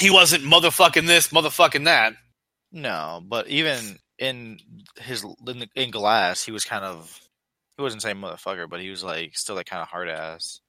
he 0.00 0.08
wasn't 0.10 0.44
motherfucking 0.44 1.06
this, 1.06 1.28
motherfucking 1.28 1.84
that. 1.84 2.14
no, 2.72 3.20
but 3.26 3.48
even 3.48 3.98
in 4.18 4.58
his 4.98 5.24
in, 5.46 5.58
the, 5.60 5.68
in 5.74 5.90
Glass, 5.90 6.42
he 6.42 6.52
was 6.52 6.64
kind 6.64 6.84
of 6.84 7.20
he 7.80 7.82
wasn't 7.82 8.02
saying 8.02 8.16
motherfucker, 8.16 8.68
but 8.68 8.80
he 8.80 8.90
was 8.90 9.02
like 9.02 9.36
still 9.36 9.56
that 9.56 9.64
kind 9.64 9.80
of 9.80 9.88
hard 9.88 10.10
ass. 10.10 10.60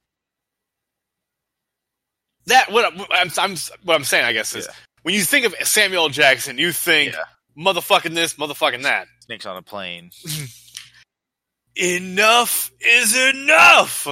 That 2.46 2.72
what 2.72 2.86
I'm, 3.12 3.30
I'm 3.36 3.56
what 3.84 3.94
I'm 3.94 4.04
saying, 4.04 4.24
I 4.24 4.32
guess, 4.32 4.54
is 4.54 4.66
Yeah. 4.66 4.74
when 5.02 5.14
you 5.14 5.22
think 5.22 5.44
of 5.44 5.54
Samuel 5.66 6.08
Jackson, 6.08 6.56
you 6.56 6.72
think 6.72 7.12
Yeah. 7.12 7.24
motherfucking 7.56 8.14
this, 8.14 8.34
motherfucking 8.34 8.84
that. 8.84 9.08
Snakes 9.20 9.44
on 9.44 9.58
a 9.58 9.62
plane. 9.62 10.10
Enough 11.76 12.70
is 12.80 13.16
enough. 13.16 14.06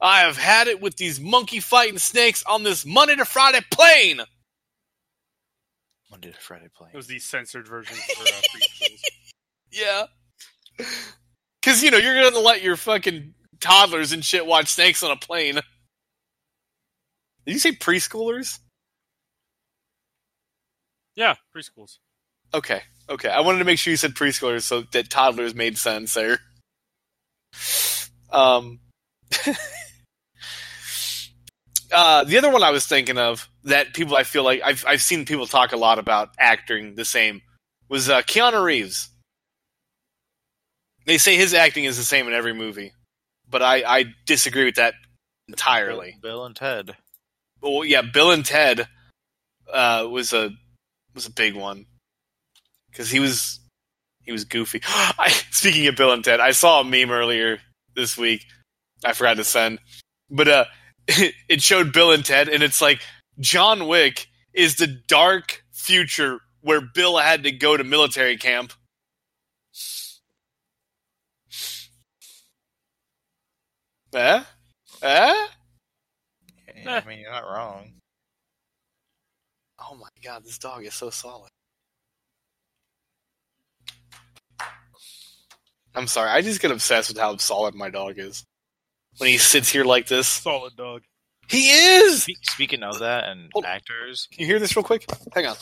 I 0.00 0.20
have 0.20 0.36
had 0.36 0.66
it 0.68 0.80
with 0.80 0.96
these 0.96 1.20
monkey 1.20 1.60
fighting 1.60 1.98
snakes 1.98 2.42
on 2.44 2.62
this 2.62 2.84
Monday 2.86 3.14
to 3.16 3.24
Friday 3.24 3.60
plane. 3.72 4.20
Monday 6.10 6.32
to 6.32 6.38
Friday 6.38 6.68
plane. 6.76 6.90
It 6.92 6.96
was 6.96 7.06
the 7.06 7.18
censored 7.18 7.66
version 7.68 7.96
for 8.16 8.22
uh. 8.22 8.86
Yeah. 9.72 10.06
Cause 11.66 11.82
you 11.82 11.90
know, 11.90 11.98
you're 11.98 12.30
gonna 12.30 12.38
let 12.38 12.62
your 12.62 12.76
fucking 12.76 13.34
toddlers 13.58 14.12
and 14.12 14.24
shit 14.24 14.46
watch 14.46 14.68
snakes 14.68 15.02
on 15.02 15.10
a 15.10 15.16
plane. 15.16 15.54
Did 17.44 17.52
you 17.54 17.58
say 17.58 17.72
preschoolers? 17.72 18.60
Yeah, 21.16 21.34
preschools. 21.52 21.98
Okay, 22.54 22.82
okay. 23.08 23.30
I 23.30 23.40
wanted 23.40 23.58
to 23.58 23.64
make 23.64 23.80
sure 23.80 23.90
you 23.90 23.96
said 23.96 24.14
preschoolers 24.14 24.62
so 24.62 24.82
that 24.92 25.10
toddlers 25.10 25.56
made 25.56 25.76
sense 25.76 26.14
there. 26.14 26.38
Um, 28.30 28.78
uh, 31.92 32.22
the 32.22 32.38
other 32.38 32.52
one 32.52 32.62
I 32.62 32.70
was 32.70 32.86
thinking 32.86 33.18
of 33.18 33.50
that 33.64 33.92
people 33.92 34.14
I 34.14 34.22
feel 34.22 34.44
like 34.44 34.60
I've 34.64 34.84
I've 34.86 35.02
seen 35.02 35.24
people 35.24 35.48
talk 35.48 35.72
a 35.72 35.76
lot 35.76 35.98
about 35.98 36.28
acting 36.38 36.94
the 36.94 37.04
same 37.04 37.42
was 37.88 38.08
uh, 38.08 38.22
Keanu 38.22 38.62
Reeves. 38.62 39.10
They 41.06 41.18
say 41.18 41.36
his 41.36 41.54
acting 41.54 41.84
is 41.84 41.96
the 41.96 42.02
same 42.02 42.26
in 42.26 42.34
every 42.34 42.52
movie, 42.52 42.92
but 43.48 43.62
I, 43.62 43.82
I 43.98 44.04
disagree 44.26 44.64
with 44.64 44.74
that 44.74 44.94
entirely. 45.48 46.16
Bill 46.20 46.44
and 46.44 46.56
Ted. 46.56 46.96
Well, 47.62 47.84
yeah, 47.84 48.02
Bill 48.02 48.32
and 48.32 48.44
Ted 48.44 48.88
uh, 49.72 50.06
was 50.10 50.32
a 50.32 50.50
was 51.14 51.26
a 51.26 51.32
big 51.32 51.54
one 51.54 51.86
because 52.90 53.10
he 53.10 53.20
was 53.20 53.60
he 54.22 54.32
was 54.32 54.44
goofy. 54.44 54.82
I, 54.86 55.28
speaking 55.50 55.86
of 55.86 55.96
Bill 55.96 56.12
and 56.12 56.24
Ted, 56.24 56.40
I 56.40 56.50
saw 56.50 56.80
a 56.80 56.84
meme 56.84 57.10
earlier 57.10 57.58
this 57.94 58.18
week. 58.18 58.44
I 59.04 59.12
forgot 59.12 59.36
to 59.36 59.44
send, 59.44 59.78
but 60.30 60.48
uh, 60.48 60.64
it 61.08 61.62
showed 61.62 61.92
Bill 61.92 62.12
and 62.12 62.24
Ted, 62.24 62.48
and 62.48 62.62
it's 62.62 62.82
like 62.82 63.00
John 63.38 63.86
Wick 63.86 64.26
is 64.52 64.76
the 64.76 64.86
dark 64.86 65.62
future 65.70 66.40
where 66.62 66.80
Bill 66.80 67.16
had 67.18 67.44
to 67.44 67.52
go 67.52 67.76
to 67.76 67.84
military 67.84 68.36
camp. 68.36 68.72
Eh? 74.16 74.42
Eh? 75.02 75.46
Yeah, 76.84 77.02
I 77.04 77.08
mean, 77.08 77.20
you're 77.20 77.30
not 77.30 77.44
wrong. 77.44 77.92
Oh 79.78 79.94
my 79.94 80.08
god, 80.24 80.42
this 80.44 80.58
dog 80.58 80.84
is 80.86 80.94
so 80.94 81.10
solid. 81.10 81.50
I'm 85.94 86.06
sorry, 86.06 86.30
I 86.30 86.40
just 86.42 86.60
get 86.60 86.70
obsessed 86.70 87.08
with 87.10 87.18
how 87.18 87.36
solid 87.36 87.74
my 87.74 87.90
dog 87.90 88.18
is. 88.18 88.44
When 89.18 89.30
he 89.30 89.38
sits 89.38 89.70
here 89.70 89.84
like 89.84 90.06
this. 90.08 90.28
Solid 90.28 90.76
dog. 90.76 91.02
He 91.48 91.68
is! 91.70 92.26
Speaking 92.42 92.82
of 92.82 92.98
that 92.98 93.24
and 93.24 93.50
Hold- 93.52 93.64
actors, 93.66 94.28
Can 94.32 94.40
you 94.40 94.46
hear 94.46 94.58
this 94.58 94.74
real 94.76 94.82
quick? 94.82 95.06
Hang 95.34 95.46
on. 95.46 95.56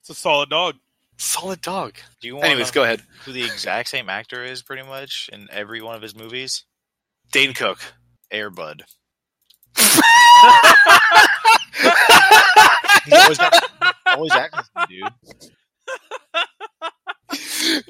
It's 0.00 0.10
a 0.10 0.14
solid 0.14 0.50
dog. 0.50 0.76
Solid 1.18 1.60
dog. 1.60 1.94
do 2.20 2.28
you 2.28 2.34
want 2.36 2.46
Anyways, 2.46 2.70
go 2.72 2.82
ahead. 2.82 3.02
who 3.24 3.32
the 3.32 3.44
exact 3.44 3.88
same 3.88 4.08
actor 4.08 4.44
is 4.44 4.62
pretty 4.62 4.82
much 4.82 5.30
in 5.32 5.48
every 5.50 5.80
one 5.80 5.94
of 5.94 6.02
his 6.02 6.16
movies? 6.16 6.64
Dane 7.32 7.54
Cook. 7.54 7.78
Airbud. 8.32 8.82
He's 13.04 13.14
always, 13.14 13.38
got, 13.38 13.64
always 14.06 14.32
acting, 14.32 14.64
dude. 14.88 15.04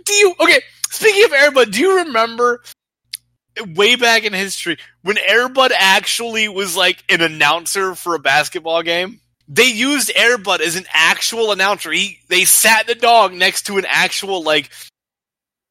Do 0.05 0.13
you 0.15 0.35
okay? 0.41 0.61
Speaking 0.91 1.25
of 1.25 1.31
Airbud, 1.31 1.73
do 1.73 1.81
you 1.81 1.97
remember 2.05 2.63
way 3.75 3.97
back 3.97 4.25
in 4.25 4.33
history 4.33 4.79
when 5.03 5.17
Airbud 5.17 5.71
actually 5.77 6.49
was 6.49 6.77
like 6.77 7.05
an 7.09 7.21
announcer 7.21 7.95
for 7.95 8.15
a 8.15 8.19
basketball 8.19 8.83
game? 8.83 9.21
They 9.53 9.67
used 9.67 10.09
Airbud 10.15 10.61
as 10.61 10.77
an 10.77 10.87
actual 10.95 11.53
announcer. 11.53 11.93
He 11.93 12.21
they 12.29 12.47
sat 12.47 12.87
the 12.87 12.95
dog 12.95 13.35
next 13.35 13.67
to 13.67 13.77
an 13.77 13.85
actual 13.87 14.43
like 14.43 14.71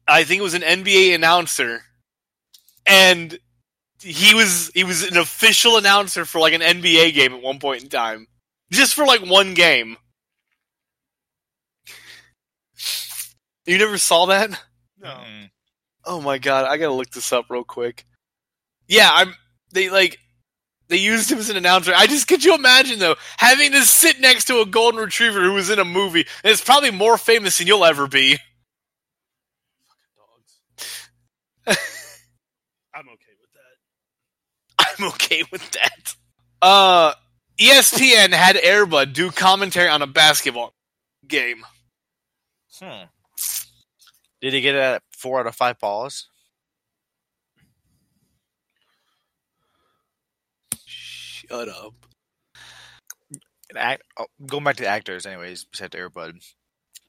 I 0.07 0.23
think 0.23 0.39
it 0.39 0.43
was 0.43 0.53
an 0.53 0.61
NBA 0.61 1.15
announcer, 1.15 1.81
and 2.85 3.39
he 3.99 4.35
was 4.35 4.69
he 4.75 4.83
was 4.83 5.01
an 5.01 5.17
official 5.17 5.77
announcer 5.77 6.25
for 6.25 6.39
like 6.39 6.53
an 6.53 6.61
NBA 6.61 7.15
game 7.15 7.33
at 7.33 7.41
one 7.41 7.57
point 7.57 7.81
in 7.81 7.89
time, 7.89 8.27
just 8.71 8.93
for 8.93 9.03
like 9.03 9.25
one 9.25 9.55
game. 9.55 9.97
You 13.65 13.79
never 13.79 13.97
saw 13.97 14.27
that? 14.27 14.51
No. 14.99 15.17
Oh 16.05 16.21
my 16.21 16.37
god, 16.37 16.65
I 16.65 16.77
gotta 16.77 16.93
look 16.93 17.09
this 17.09 17.33
up 17.33 17.45
real 17.49 17.63
quick. 17.63 18.05
Yeah, 18.87 19.09
I'm. 19.11 19.33
They 19.73 19.89
like 19.89 20.19
they 20.91 20.97
used 20.97 21.31
him 21.31 21.39
as 21.39 21.49
an 21.49 21.55
announcer. 21.55 21.93
I 21.95 22.05
just 22.05 22.27
could 22.27 22.43
you 22.43 22.53
imagine 22.53 22.99
though 22.99 23.15
having 23.37 23.71
to 23.71 23.83
sit 23.83 24.19
next 24.19 24.45
to 24.45 24.59
a 24.59 24.65
golden 24.65 24.99
retriever 24.99 25.41
who 25.41 25.53
was 25.53 25.69
in 25.69 25.79
a 25.79 25.85
movie 25.85 26.25
and 26.43 26.51
it's 26.51 26.63
probably 26.63 26.91
more 26.91 27.17
famous 27.17 27.57
than 27.57 27.67
you'll 27.67 27.85
ever 27.85 28.07
be. 28.07 28.37
Fucking 29.87 30.11
dogs. 31.65 31.79
I'm 32.93 33.07
okay 33.07 33.33
with 33.39 33.51
that. 33.53 34.97
I'm 34.99 35.07
okay 35.13 35.43
with 35.49 35.71
that. 35.71 36.15
Uh, 36.61 37.13
ESPN 37.57 38.33
had 38.33 38.57
Airbud 38.57 39.13
do 39.13 39.31
commentary 39.31 39.87
on 39.87 40.01
a 40.01 40.07
basketball 40.07 40.73
game. 41.25 41.65
Hmm. 42.79 43.05
Did 44.41 44.53
he 44.53 44.61
get 44.61 44.75
it 44.75 44.81
at 44.81 45.03
four 45.15 45.39
out 45.39 45.47
of 45.47 45.55
five 45.55 45.79
balls? 45.79 46.27
Shut 51.51 51.67
up. 51.67 51.93
An 53.71 53.77
act, 53.77 54.03
oh, 54.17 54.27
going 54.45 54.63
back 54.63 54.77
to 54.77 54.83
the 54.83 54.89
actors, 54.89 55.25
anyways, 55.25 55.65
besides 55.65 55.93
Airbud. 55.95 56.41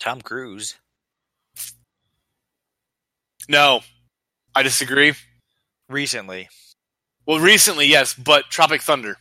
Tom 0.01 0.21
Cruise. 0.21 0.75
No, 3.49 3.83
I 4.53 4.65
disagree. 4.65 5.13
Recently. 5.89 6.49
Well, 7.25 7.39
recently, 7.39 7.87
yes, 7.87 8.15
but 8.15 8.51
Tropic 8.51 8.83
Thunder. 8.83 9.17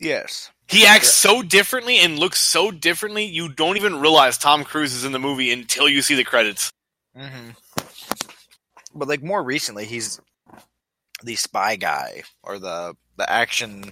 Yes. 0.00 0.50
He 0.66 0.86
acts 0.86 1.12
so 1.12 1.42
differently 1.42 1.98
and 1.98 2.18
looks 2.18 2.40
so 2.40 2.70
differently, 2.70 3.26
you 3.26 3.50
don't 3.50 3.76
even 3.76 4.00
realize 4.00 4.38
Tom 4.38 4.64
Cruise 4.64 4.94
is 4.94 5.04
in 5.04 5.12
the 5.12 5.18
movie 5.18 5.52
until 5.52 5.90
you 5.90 6.00
see 6.00 6.14
the 6.14 6.24
credits. 6.24 6.70
hmm 7.14 7.50
But 8.94 9.08
like 9.08 9.22
more 9.22 9.42
recently, 9.42 9.84
he's 9.84 10.20
the 11.22 11.36
spy 11.36 11.76
guy 11.76 12.22
or 12.42 12.58
the 12.58 12.96
the 13.16 13.30
action. 13.30 13.84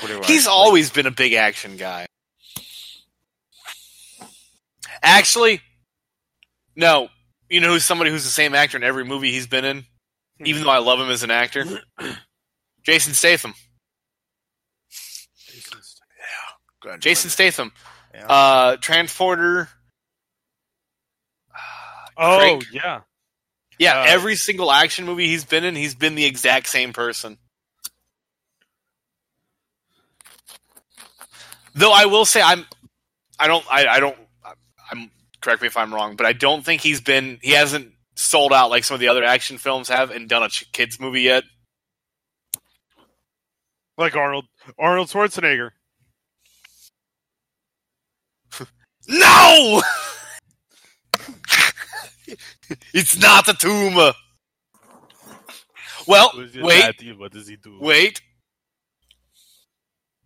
What 0.00 0.08
do 0.08 0.20
I- 0.22 0.26
He's 0.26 0.46
always 0.46 0.90
been 0.90 1.06
a 1.06 1.10
big 1.10 1.32
action 1.34 1.76
guy. 1.76 2.06
Actually, 5.02 5.60
no. 6.76 7.08
You 7.48 7.60
know 7.60 7.70
who's 7.70 7.84
somebody 7.84 8.10
who's 8.10 8.24
the 8.24 8.30
same 8.30 8.54
actor 8.54 8.76
in 8.76 8.84
every 8.84 9.04
movie 9.04 9.32
he's 9.32 9.46
been 9.46 9.64
in? 9.64 9.84
Even 10.44 10.62
though 10.62 10.70
I 10.70 10.78
love 10.78 11.00
him 11.00 11.10
as 11.10 11.22
an 11.22 11.30
actor? 11.30 11.64
Jason 12.84 13.12
Statham. 13.14 13.54
Jason's- 15.46 16.00
Go 16.82 16.96
Jason 16.96 17.28
Statham. 17.30 17.72
Yeah. 18.14 18.26
Uh, 18.26 18.76
Transporter. 18.76 19.68
Oh 22.16 22.38
Crank. 22.38 22.64
yeah. 22.72 23.00
Yeah, 23.78 24.00
Uh, 24.00 24.04
every 24.08 24.36
single 24.36 24.70
action 24.70 25.06
movie 25.06 25.26
he's 25.26 25.44
been 25.44 25.64
in, 25.64 25.74
he's 25.74 25.94
been 25.94 26.14
the 26.14 26.26
exact 26.26 26.68
same 26.68 26.92
person. 26.92 27.38
Though 31.80 31.92
I 31.92 32.04
will 32.04 32.26
say 32.26 32.42
I'm, 32.42 32.66
I 33.38 33.46
don't, 33.46 33.64
I, 33.70 33.86
I 33.86 34.00
don't, 34.00 34.16
I'm 34.92 35.10
correct 35.40 35.62
me 35.62 35.68
if 35.68 35.78
I'm 35.78 35.94
wrong, 35.94 36.14
but 36.14 36.26
I 36.26 36.34
don't 36.34 36.62
think 36.62 36.82
he's 36.82 37.00
been, 37.00 37.38
he 37.40 37.52
hasn't 37.52 37.92
sold 38.16 38.52
out 38.52 38.68
like 38.68 38.84
some 38.84 38.96
of 38.96 39.00
the 39.00 39.08
other 39.08 39.24
action 39.24 39.56
films 39.56 39.88
have 39.88 40.10
and 40.10 40.28
done 40.28 40.42
a 40.42 40.50
kids 40.72 41.00
movie 41.00 41.22
yet. 41.22 41.44
Like 43.96 44.14
Arnold 44.14 44.44
Arnold 44.78 45.08
Schwarzenegger. 45.08 45.70
No, 49.08 49.82
it's 52.94 53.18
not 53.18 53.48
a 53.48 53.54
tumor. 53.54 54.12
Well, 56.06 56.30
What 56.34 56.44
is 56.44 56.54
it 56.54 56.62
wait, 56.62 56.98
that- 56.98 57.18
What 57.18 57.32
does 57.32 57.48
he 57.48 57.56
do? 57.56 57.78
Wait. 57.80 58.20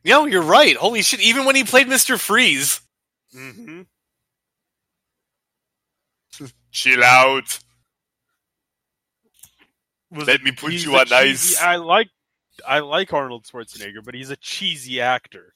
No, 0.05 0.27
you're 0.27 0.43
right. 0.43 0.77
Holy 0.77 1.03
shit. 1.03 1.21
Even 1.21 1.45
when 1.47 1.57
he 1.57 1.64
played 1.64 1.87
Mr. 1.87 2.19
Freeze. 2.19 2.81
hmm 3.33 3.83
Chill 6.71 7.03
out. 7.05 7.59
Was 10.11 10.27
Let 10.27 10.43
me 10.43 10.53
put 10.53 10.73
you 10.73 10.95
a 10.97 11.01
on 11.01 11.07
cheesy- 11.07 11.57
ice. 11.57 11.61
I 11.62 11.77
like 11.77 12.09
I 12.67 12.81
like 12.81 13.12
Arnold 13.12 13.45
Schwarzenegger, 13.47 14.05
but 14.05 14.14
he's 14.14 14.31
a 14.31 14.37
cheesy 14.37 15.01
actor. 15.01 15.55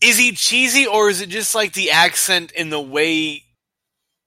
Is 0.00 0.16
he 0.16 0.32
cheesy 0.32 0.86
or 0.86 1.10
is 1.10 1.20
it 1.20 1.28
just 1.28 1.54
like 1.54 1.72
the 1.72 1.90
accent 1.90 2.52
in 2.52 2.70
the 2.70 2.80
way 2.80 3.42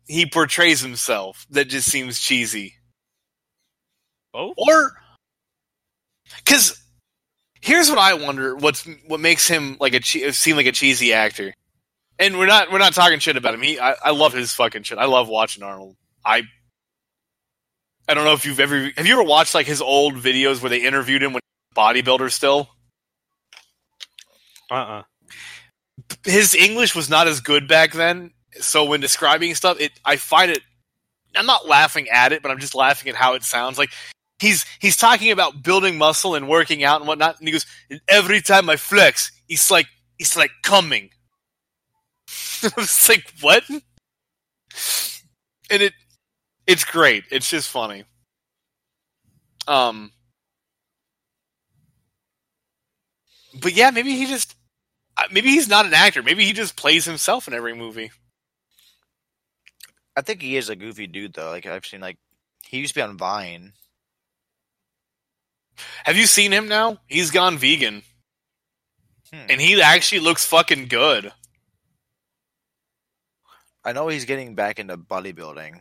he 0.08 0.26
portrays 0.26 0.82
himself 0.82 1.46
that 1.52 1.66
just 1.70 1.90
seems 1.90 2.20
cheesy? 2.20 2.76
Both. 4.34 4.54
Or 4.58 4.92
cuz 6.46 6.81
here's 7.62 7.90
what 7.90 8.00
I 8.00 8.14
wonder 8.16 8.56
what's 8.56 8.88
what 9.08 9.20
makes 9.20 9.48
him 9.48 9.78
like 9.80 9.94
a 9.94 10.00
che- 10.00 10.32
seem 10.32 10.56
like 10.56 10.66
a 10.66 10.72
cheesy 10.72 11.14
actor. 11.14 11.54
And 12.20 12.38
we're 12.38 12.48
not 12.48 12.72
we're 12.72 12.80
not 12.80 12.94
talking 12.94 13.20
shit 13.20 13.38
about 13.38 13.54
him. 13.54 13.62
He 13.62 13.80
I, 13.80 13.96
I 14.04 14.12
love 14.12 14.34
his 14.34 14.54
fucking 14.54 14.84
shit. 14.84 14.98
I 14.98 15.06
love 15.06 15.28
watching 15.28 15.64
Arnold. 15.64 15.96
I 16.26 16.44
I 18.08 18.14
don't 18.14 18.26
know 18.26 18.34
if 18.34 18.46
you've 18.46 18.60
ever 18.60 18.90
have 18.96 19.08
you 19.08 19.14
ever 19.14 19.24
watched 19.24 19.56
like 19.56 19.68
his 19.68 19.82
old 19.82 20.16
videos 20.16 20.62
where 20.62 20.70
they 20.70 20.82
interviewed 20.82 21.24
him 21.24 21.34
when 21.34 21.42
he 21.42 21.82
was 21.82 21.94
a 21.94 22.02
bodybuilder 22.02 22.32
still? 22.32 22.70
Uh 24.70 24.74
uh 24.74 25.04
his 26.26 26.54
English 26.54 26.96
was 26.96 27.10
not 27.10 27.28
as 27.28 27.40
good 27.42 27.68
back 27.68 27.94
then. 27.94 28.32
So 28.60 28.86
when 28.86 29.00
describing 29.00 29.56
stuff, 29.56 29.80
it 29.80 29.92
I 30.04 30.18
find 30.18 30.52
it. 30.52 30.62
I'm 31.36 31.46
not 31.46 31.68
laughing 31.68 32.10
at 32.10 32.34
it, 32.34 32.42
but 32.42 32.52
I'm 32.52 32.60
just 32.60 32.76
laughing 32.76 33.10
at 33.10 33.16
how 33.16 33.36
it 33.36 33.44
sounds. 33.44 33.78
Like 33.78 33.92
he's 34.42 34.66
he's 34.80 34.98
talking 34.98 35.32
about 35.32 35.64
building 35.64 35.98
muscle 35.98 36.36
and 36.36 36.50
working 36.50 36.84
out 36.84 37.00
and 37.00 37.08
whatnot, 37.08 37.40
and 37.40 37.48
he 37.48 37.52
goes, 37.52 37.66
"And 37.90 38.02
"Every 38.08 38.42
time 38.42 38.70
I 38.70 38.76
flex, 38.76 39.32
it's 39.48 39.72
like 39.72 39.88
it's 40.20 40.36
like 40.36 40.52
coming." 40.64 41.12
I 42.64 42.72
was 42.76 43.08
like, 43.08 43.32
"What?" 43.42 43.64
and 45.70 45.82
it 45.82 45.94
it's 46.68 46.84
great. 46.84 47.24
It's 47.32 47.50
just 47.50 47.70
funny. 47.70 48.04
Um, 49.68 50.12
but 53.62 53.74
yeah, 53.74 53.92
maybe 53.92 54.16
he 54.16 54.26
just 54.26 54.56
uh, 55.18 55.28
maybe 55.32 55.50
he's 55.50 55.70
not 55.70 55.86
an 55.86 55.94
actor. 55.94 56.24
Maybe 56.24 56.46
he 56.46 56.54
just 56.54 56.76
plays 56.76 57.06
himself 57.06 57.48
in 57.48 57.54
every 57.54 57.76
movie. 57.76 58.12
I 60.16 60.22
think 60.22 60.42
he 60.42 60.58
is 60.58 60.70
a 60.70 60.76
goofy 60.76 61.08
dude 61.08 61.34
though. 61.34 61.50
Like 61.50 61.66
I've 61.66 61.86
seen 61.86 62.02
like 62.02 62.18
he 62.66 62.80
used 62.80 62.94
to 62.94 63.00
be 63.00 63.04
on 63.04 63.18
Vine. 63.18 63.74
Have 66.06 66.18
you 66.18 66.26
seen 66.26 66.52
him 66.52 66.68
now? 66.68 66.98
He's 67.08 67.32
gone 67.32 67.58
vegan, 67.58 68.04
Hmm. 69.34 69.46
and 69.50 69.62
he 69.62 69.82
actually 69.82 70.20
looks 70.22 70.46
fucking 70.46 70.88
good. 70.88 71.32
I 73.84 73.94
know 73.94 74.08
he's 74.08 74.26
getting 74.26 74.56
back 74.56 74.80
into 74.80 74.98
bodybuilding. 74.98 75.80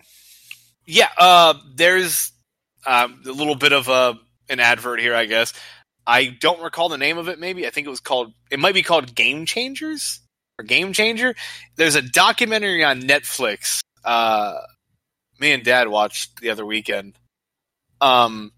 Yeah, 0.87 1.09
uh, 1.19 1.55
there's 1.75 2.33
um, 2.87 3.23
a 3.27 3.31
little 3.33 3.55
bit 3.57 3.73
of 3.73 3.89
a 3.89 4.19
an 4.49 4.59
advert 4.61 5.01
here, 5.01 5.15
I 5.15 5.27
guess. 5.27 5.53
I 6.07 6.27
don't 6.27 6.63
recall 6.63 6.89
the 6.89 6.99
name 6.99 7.19
of 7.19 7.29
it. 7.29 7.39
Maybe 7.39 7.67
I 7.67 7.71
think 7.71 7.87
it 7.87 7.91
was 7.91 8.01
called. 8.01 8.33
It 8.51 8.59
might 8.59 8.75
be 8.75 8.83
called 8.83 9.15
Game 9.15 9.45
Changers 9.47 10.21
or 10.59 10.65
Game 10.65 10.93
Changer. 10.93 11.35
There's 11.77 11.95
a 11.95 12.03
documentary 12.03 12.83
on 12.83 13.03
Netflix. 13.03 13.81
Uh, 14.05 14.55
me 15.39 15.53
and 15.53 15.63
Dad 15.63 15.89
watched 15.89 16.41
the 16.41 16.51
other 16.51 16.65
weekend. 16.65 17.17
Um, 18.01 18.53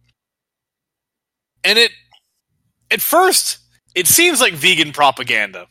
and 1.64 1.78
it 1.78 1.92
at 2.90 3.00
first 3.00 3.58
it 3.94 4.06
seems 4.06 4.40
like 4.40 4.54
vegan 4.54 4.92
propaganda. 4.92 5.66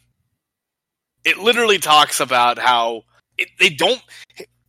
It 1.24 1.38
literally 1.38 1.78
talks 1.78 2.20
about 2.20 2.58
how 2.58 3.04
it, 3.38 3.50
they 3.60 3.70
don't 3.70 4.02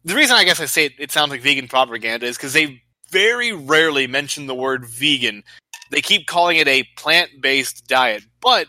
the 0.04 0.14
reason 0.14 0.36
I 0.36 0.44
guess 0.44 0.60
I 0.60 0.66
say 0.66 0.86
it, 0.86 0.92
it 0.98 1.12
sounds 1.12 1.30
like 1.30 1.42
vegan 1.42 1.68
propaganda 1.68 2.26
is 2.26 2.36
because 2.36 2.52
they 2.52 2.82
very 3.10 3.52
rarely 3.52 4.06
mention 4.06 4.46
the 4.46 4.54
word 4.54 4.86
vegan. 4.86 5.44
They 5.90 6.00
keep 6.00 6.26
calling 6.26 6.56
it 6.56 6.66
a 6.66 6.84
plant 6.96 7.30
based 7.40 7.86
diet. 7.86 8.24
But 8.40 8.66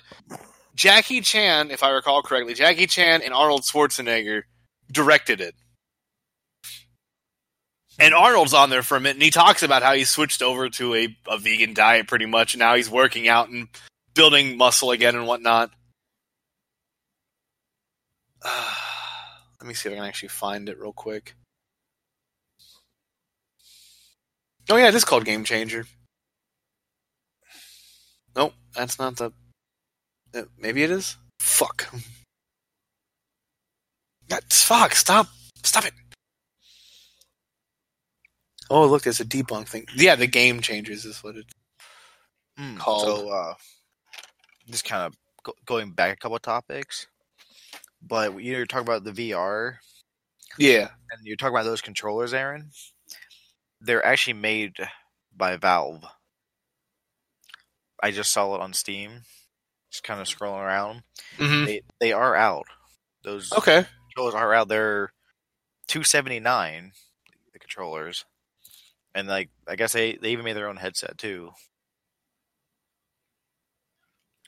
Jackie 0.75 1.21
Chan, 1.21 1.71
if 1.71 1.81
I 1.83 1.89
recall 1.89 2.21
correctly, 2.21 2.53
Jackie 2.53 2.87
Chan 2.87 3.21
and 3.21 3.33
Arnold 3.33 3.61
Schwarzenegger 3.61 4.43
directed 4.91 5.39
it. 5.39 5.55
And 7.99 8.13
Arnold's 8.13 8.53
on 8.53 8.69
there 8.69 8.81
for 8.83 8.97
a 8.97 8.99
minute, 8.99 9.17
and 9.17 9.23
he 9.23 9.29
talks 9.29 9.61
about 9.63 9.83
how 9.83 9.93
he 9.93 10.03
switched 10.03 10.41
over 10.41 10.69
to 10.69 10.95
a, 10.95 11.15
a 11.27 11.37
vegan 11.37 11.73
diet 11.73 12.07
pretty 12.07 12.25
much, 12.25 12.53
and 12.55 12.59
now 12.59 12.75
he's 12.75 12.89
working 12.89 13.27
out 13.27 13.49
and 13.49 13.67
building 14.15 14.57
muscle 14.57 14.91
again 14.91 15.15
and 15.15 15.27
whatnot. 15.27 15.69
Let 18.43 19.67
me 19.67 19.73
see 19.75 19.89
if 19.89 19.93
I 19.93 19.97
can 19.97 20.05
actually 20.05 20.29
find 20.29 20.67
it 20.69 20.79
real 20.79 20.91
quick. 20.93 21.35
Oh 24.69 24.77
yeah, 24.77 24.87
it 24.87 24.95
is 24.95 25.05
called 25.05 25.25
Game 25.25 25.43
Changer. 25.43 25.85
Nope, 28.35 28.53
that's 28.73 28.97
not 28.97 29.17
the. 29.17 29.31
uh, 30.35 30.43
Maybe 30.57 30.83
it 30.83 30.89
is. 30.91 31.17
Fuck. 31.39 31.93
That's 34.29 34.63
fuck. 34.63 34.95
Stop. 34.95 35.27
Stop 35.63 35.85
it. 35.85 35.93
Oh 38.73 38.87
look, 38.87 39.03
there's 39.03 39.19
a 39.19 39.25
debunk 39.25 39.67
thing. 39.67 39.85
Yeah, 39.95 40.15
the 40.15 40.27
Game 40.27 40.59
Changers 40.61 41.05
is 41.05 41.23
what 41.23 41.35
it's 41.37 41.53
Hmm. 42.57 42.77
Called- 42.77 43.01
So 43.03 43.29
uh, 43.29 43.53
just 44.67 44.85
kind 44.85 45.03
of 45.03 45.15
go- 45.43 45.55
going 45.65 45.91
back 45.91 46.13
a 46.13 46.19
couple 46.19 46.37
topics, 46.39 47.07
but 48.01 48.41
you're 48.41 48.65
talking 48.65 48.87
about 48.87 49.03
the 49.03 49.11
VR 49.11 49.79
Yeah. 50.57 50.89
and 51.11 51.21
you're 51.25 51.35
talking 51.35 51.55
about 51.55 51.63
those 51.65 51.81
controllers, 51.81 52.33
Aaron. 52.33 52.69
They're 53.81 54.05
actually 54.05 54.33
made 54.33 54.75
by 55.35 55.57
Valve. 55.57 56.03
I 58.01 58.11
just 58.11 58.31
saw 58.31 58.53
it 58.55 58.61
on 58.61 58.73
Steam. 58.73 59.23
Just 59.91 60.03
kind 60.03 60.19
of 60.21 60.27
scrolling 60.27 60.63
around. 60.63 61.03
hmm 61.37 61.65
They 61.65 61.81
they 61.99 62.11
are 62.13 62.35
out. 62.35 62.65
Those 63.23 63.51
Okay. 63.53 63.85
controllers 64.07 64.35
are 64.35 64.53
out. 64.53 64.67
They're 64.67 65.13
two 65.87 66.03
seventy 66.03 66.39
nine. 66.39 66.91
The 67.53 67.59
controllers, 67.59 68.25
and 69.15 69.27
like 69.27 69.49
I 69.67 69.75
guess 69.75 69.93
they 69.93 70.17
they 70.21 70.31
even 70.31 70.45
made 70.45 70.55
their 70.55 70.69
own 70.69 70.77
headset 70.77 71.17
too, 71.17 71.51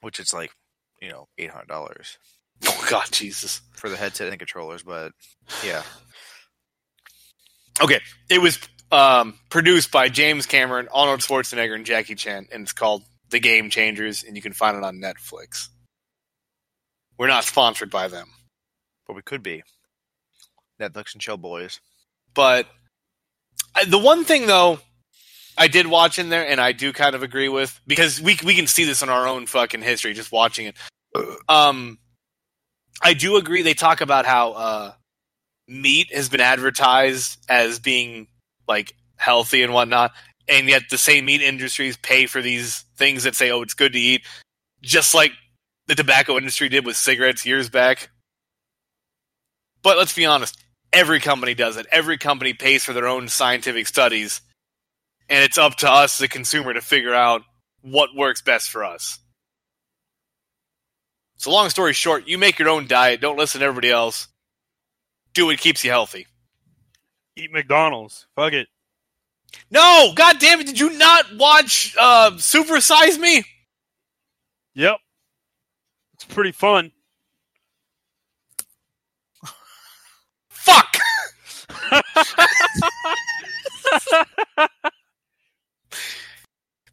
which 0.01 0.19
is 0.19 0.33
like 0.33 0.51
you 1.01 1.09
know 1.09 1.27
eight 1.37 1.49
hundred 1.51 1.67
dollars 1.67 2.17
Oh 2.67 2.87
God, 2.89 3.05
Jesus. 3.11 3.61
for 3.73 3.89
the 3.89 3.97
headset 3.97 4.29
and 4.29 4.39
controllers. 4.39 4.81
But 4.83 5.11
yeah, 5.65 5.83
Okay, 7.83 7.99
it 8.29 8.41
was 8.41 8.57
um, 8.93 9.37
produced 9.49 9.91
by 9.91 10.07
James 10.07 10.45
Cameron, 10.45 10.87
Arnold 10.93 11.19
Schwarzenegger, 11.19 11.75
and 11.75 11.85
Jackie 11.85 12.15
Chan, 12.15 12.47
and 12.53 12.63
it's 12.63 12.71
called 12.71 13.03
The 13.29 13.39
Game 13.41 13.69
Changers, 13.69 14.23
and 14.23 14.37
you 14.37 14.41
can 14.41 14.53
find 14.53 14.77
it 14.77 14.83
on 14.83 14.99
Netflix. 15.01 15.67
We're 17.17 17.27
not 17.27 17.43
sponsored 17.43 17.89
by 17.91 18.07
them, 18.07 18.27
but 19.05 19.17
we 19.17 19.21
could 19.21 19.43
be 19.43 19.63
Netflix 20.79 21.13
and 21.13 21.21
chill 21.21 21.37
boys. 21.37 21.81
but 22.33 22.67
the 23.87 23.99
one 23.99 24.23
thing 24.23 24.47
though, 24.47 24.79
I 25.57 25.67
did 25.67 25.87
watch 25.87 26.19
in 26.19 26.29
there, 26.29 26.47
and 26.47 26.59
I 26.59 26.71
do 26.71 26.93
kind 26.93 27.15
of 27.15 27.23
agree 27.23 27.49
with 27.49 27.79
because 27.87 28.21
we 28.21 28.37
we 28.43 28.55
can 28.55 28.67
see 28.67 28.85
this 28.85 29.01
in 29.01 29.09
our 29.09 29.27
own 29.27 29.45
fucking 29.45 29.81
history 29.81 30.13
just 30.13 30.31
watching 30.31 30.67
it. 30.67 30.75
Um, 31.47 31.97
I 33.01 33.13
do 33.13 33.37
agree. 33.37 33.61
They 33.61 33.73
talk 33.73 34.01
about 34.01 34.25
how 34.25 34.51
uh, 34.53 34.93
meat 35.67 36.13
has 36.13 36.29
been 36.29 36.41
advertised 36.41 37.39
as 37.49 37.79
being 37.79 38.27
like 38.67 38.95
healthy 39.17 39.63
and 39.63 39.73
whatnot, 39.73 40.11
and 40.47 40.67
yet 40.67 40.83
the 40.89 40.97
same 40.97 41.25
meat 41.25 41.41
industries 41.41 41.97
pay 41.97 42.25
for 42.25 42.41
these 42.41 42.83
things 42.97 43.23
that 43.23 43.35
say, 43.35 43.51
"Oh, 43.51 43.61
it's 43.61 43.73
good 43.73 43.93
to 43.93 43.99
eat," 43.99 44.23
just 44.81 45.13
like 45.13 45.31
the 45.87 45.95
tobacco 45.95 46.37
industry 46.37 46.69
did 46.69 46.85
with 46.85 46.97
cigarettes 46.97 47.45
years 47.45 47.69
back. 47.69 48.09
But 49.83 49.97
let's 49.97 50.13
be 50.13 50.25
honest, 50.25 50.57
every 50.95 51.19
company 51.19 51.53
does 51.53 51.77
it. 51.77 51.85
Every 51.91 52.17
company 52.17 52.53
pays 52.53 52.83
for 52.83 52.93
their 52.93 53.07
own 53.07 53.27
scientific 53.27 53.85
studies, 53.85 54.41
and 55.29 55.43
it's 55.43 55.57
up 55.57 55.75
to 55.77 55.91
us, 55.91 56.17
the 56.17 56.27
consumer, 56.27 56.73
to 56.73 56.81
figure 56.81 57.13
out 57.13 57.43
what 57.81 58.15
works 58.15 58.41
best 58.41 58.71
for 58.71 58.83
us. 58.83 59.19
So, 61.37 61.51
long 61.51 61.69
story 61.69 61.93
short, 61.93 62.27
you 62.27 62.37
make 62.37 62.57
your 62.57 62.69
own 62.69 62.87
diet. 62.87 63.21
Don't 63.21 63.37
listen 63.37 63.59
to 63.59 63.65
everybody 63.65 63.91
else. 63.91 64.29
Do 65.33 65.47
what 65.47 65.59
keeps 65.59 65.83
you 65.83 65.91
healthy. 65.91 66.27
Eat 67.35 67.51
McDonald's. 67.51 68.25
Fuck 68.35 68.53
it. 68.53 68.67
No, 69.69 70.13
god 70.15 70.39
damn 70.39 70.61
it! 70.61 70.67
Did 70.67 70.79
you 70.79 70.97
not 70.97 71.25
watch 71.35 71.95
uh, 71.99 72.37
Super 72.37 72.79
Size 72.79 73.19
Me? 73.19 73.43
Yep. 74.73 74.97
It's 76.15 76.25
pretty 76.25 76.51
fun. 76.51 76.91
Fuck. 80.65 80.97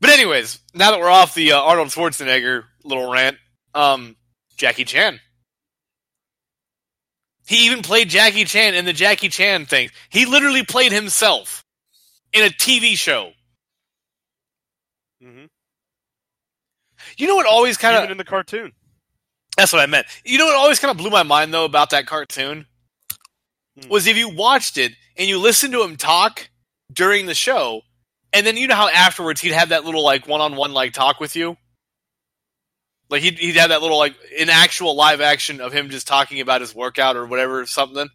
But 0.03 0.11
anyways, 0.11 0.59
now 0.75 0.91
that 0.91 0.99
we're 0.99 1.09
off 1.09 1.33
the 1.37 1.53
uh, 1.53 1.61
Arnold 1.61 1.89
Schwarzenegger 1.89 2.65
little 2.83 3.09
rant, 3.09 3.37
um, 3.73 4.17
Jackie 4.57 4.85
Chan. 4.85 5.21
He 7.47 7.67
even 7.67 7.83
played 7.83 8.09
Jackie 8.09 8.45
Chan 8.45 8.75
in 8.75 8.85
the 8.85 8.93
Jackie 8.93 9.29
Chan 9.29 9.67
thing. 9.67 9.91
He 10.11 10.27
literally 10.27 10.65
played 10.65 10.91
himself 10.91 11.65
in 12.33 12.45
a 12.45 12.49
TV 12.49 12.97
show. 12.97 13.31
Mm-hmm. 15.23 15.45
You 17.17 17.27
know 17.29 17.37
what 17.37 17.47
always 17.47 17.77
kind 17.77 18.03
of 18.03 18.11
in 18.11 18.17
the 18.17 18.25
cartoon. 18.25 18.73
that's 19.57 19.73
what 19.73 19.83
I 19.83 19.87
meant. 19.87 20.09
You 20.25 20.37
know 20.39 20.47
what 20.47 20.57
always 20.57 20.81
kind 20.81 20.91
of 20.91 20.97
blew 20.97 21.11
my 21.11 21.23
mind 21.23 21.55
though 21.55 21.65
about 21.65 21.91
that 21.91 22.07
cartoon 22.07 22.67
Hmm. 23.81 23.89
was 23.89 24.07
if 24.07 24.17
you 24.17 24.29
watched 24.29 24.77
it 24.77 24.93
and 25.17 25.29
you 25.29 25.39
listened 25.39 25.73
to 25.73 25.83
him 25.83 25.97
talk 25.97 26.49
during 26.93 27.27
the 27.27 27.35
show, 27.35 27.83
and 28.33 28.47
then 28.47 28.57
you 28.57 28.67
know 28.67 28.75
how 28.75 28.89
afterwards 28.89 29.41
he'd 29.41 29.53
have 29.53 29.71
that 29.71 29.85
little 29.85 30.05
like 30.05 30.27
one-on-one 30.27 30.73
like 30.73 30.93
talk 30.93 31.21
with 31.21 31.37
you. 31.37 31.57
Like 33.11 33.23
he'd 33.23 33.39
he'd 33.39 33.57
have 33.57 33.69
that 33.71 33.83
little 33.83 33.99
like 33.99 34.15
an 34.39 34.49
actual 34.49 34.95
live 34.97 35.21
action 35.21 35.61
of 35.61 35.73
him 35.73 35.91
just 35.91 36.07
talking 36.07 36.41
about 36.41 36.61
his 36.63 36.75
workout 36.75 37.17
or 37.17 37.27
whatever 37.27 37.65
something. 37.67 38.09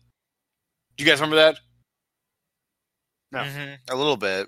Do 0.95 1.03
you 1.03 1.09
guys 1.09 1.19
remember 1.19 1.35
that? 1.37 1.59
No. 3.31 3.43
hmm 3.43 3.73
A 3.89 3.95
little 3.95 4.17
bit. 4.17 4.47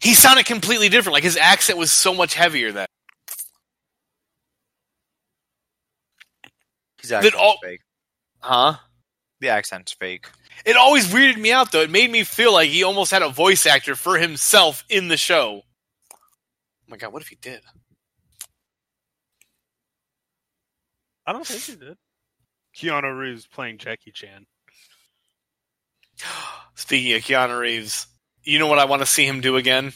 He 0.00 0.14
sounded 0.14 0.46
completely 0.46 0.88
different. 0.88 1.12
Like 1.14 1.24
his 1.24 1.36
accent 1.36 1.78
was 1.78 1.90
so 1.92 2.14
much 2.14 2.34
heavier 2.34 2.72
then. 2.72 2.86
His 7.02 7.12
accent's 7.12 7.36
all- 7.36 7.58
fake. 7.62 7.80
Huh? 8.40 8.76
The 9.40 9.48
accent's 9.48 9.92
fake. 9.92 10.26
It 10.64 10.76
always 10.76 11.06
weirded 11.06 11.38
me 11.38 11.52
out 11.52 11.72
though. 11.72 11.82
It 11.82 11.90
made 11.90 12.10
me 12.10 12.24
feel 12.24 12.52
like 12.52 12.70
he 12.70 12.82
almost 12.82 13.10
had 13.10 13.22
a 13.22 13.28
voice 13.28 13.66
actor 13.66 13.94
for 13.94 14.18
himself 14.18 14.84
in 14.88 15.08
the 15.08 15.16
show. 15.16 15.62
Oh 16.12 16.16
my 16.88 16.96
god, 16.96 17.12
what 17.12 17.22
if 17.22 17.28
he 17.28 17.36
did? 17.36 17.60
I 21.26 21.32
don't 21.32 21.46
think 21.46 21.62
he 21.62 21.76
did. 21.76 21.96
Keanu 22.76 23.16
Reeves 23.18 23.46
playing 23.46 23.78
Jackie 23.78 24.12
Chan. 24.12 24.46
Speaking 26.74 27.12
of 27.14 27.22
Keanu 27.22 27.58
Reeves, 27.58 28.06
you 28.44 28.58
know 28.58 28.66
what 28.66 28.78
I 28.78 28.86
want 28.86 29.02
to 29.02 29.06
see 29.06 29.26
him 29.26 29.40
do 29.40 29.56
again? 29.56 29.92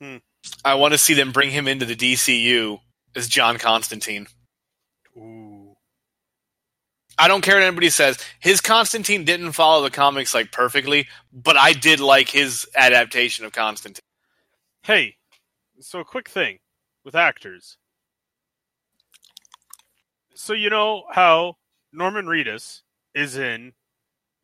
Hmm. 0.00 0.16
I 0.64 0.74
want 0.74 0.92
to 0.92 0.98
see 0.98 1.14
them 1.14 1.32
bring 1.32 1.50
him 1.50 1.68
into 1.68 1.84
the 1.84 1.96
DCU 1.96 2.80
as 3.14 3.28
John 3.28 3.58
Constantine. 3.58 4.26
I 7.20 7.28
don't 7.28 7.42
care 7.42 7.56
what 7.56 7.64
anybody 7.64 7.90
says. 7.90 8.18
His 8.38 8.62
Constantine 8.62 9.24
didn't 9.24 9.52
follow 9.52 9.82
the 9.82 9.90
comics 9.90 10.32
like 10.32 10.52
perfectly, 10.52 11.06
but 11.30 11.54
I 11.54 11.74
did 11.74 12.00
like 12.00 12.30
his 12.30 12.66
adaptation 12.74 13.44
of 13.44 13.52
Constantine. 13.52 14.00
Hey, 14.84 15.16
so 15.80 16.00
a 16.00 16.04
quick 16.04 16.30
thing 16.30 16.60
with 17.04 17.14
actors. 17.14 17.76
So 20.34 20.54
you 20.54 20.70
know 20.70 21.02
how 21.10 21.58
Norman 21.92 22.24
Reedus 22.24 22.80
is 23.14 23.36
in 23.36 23.74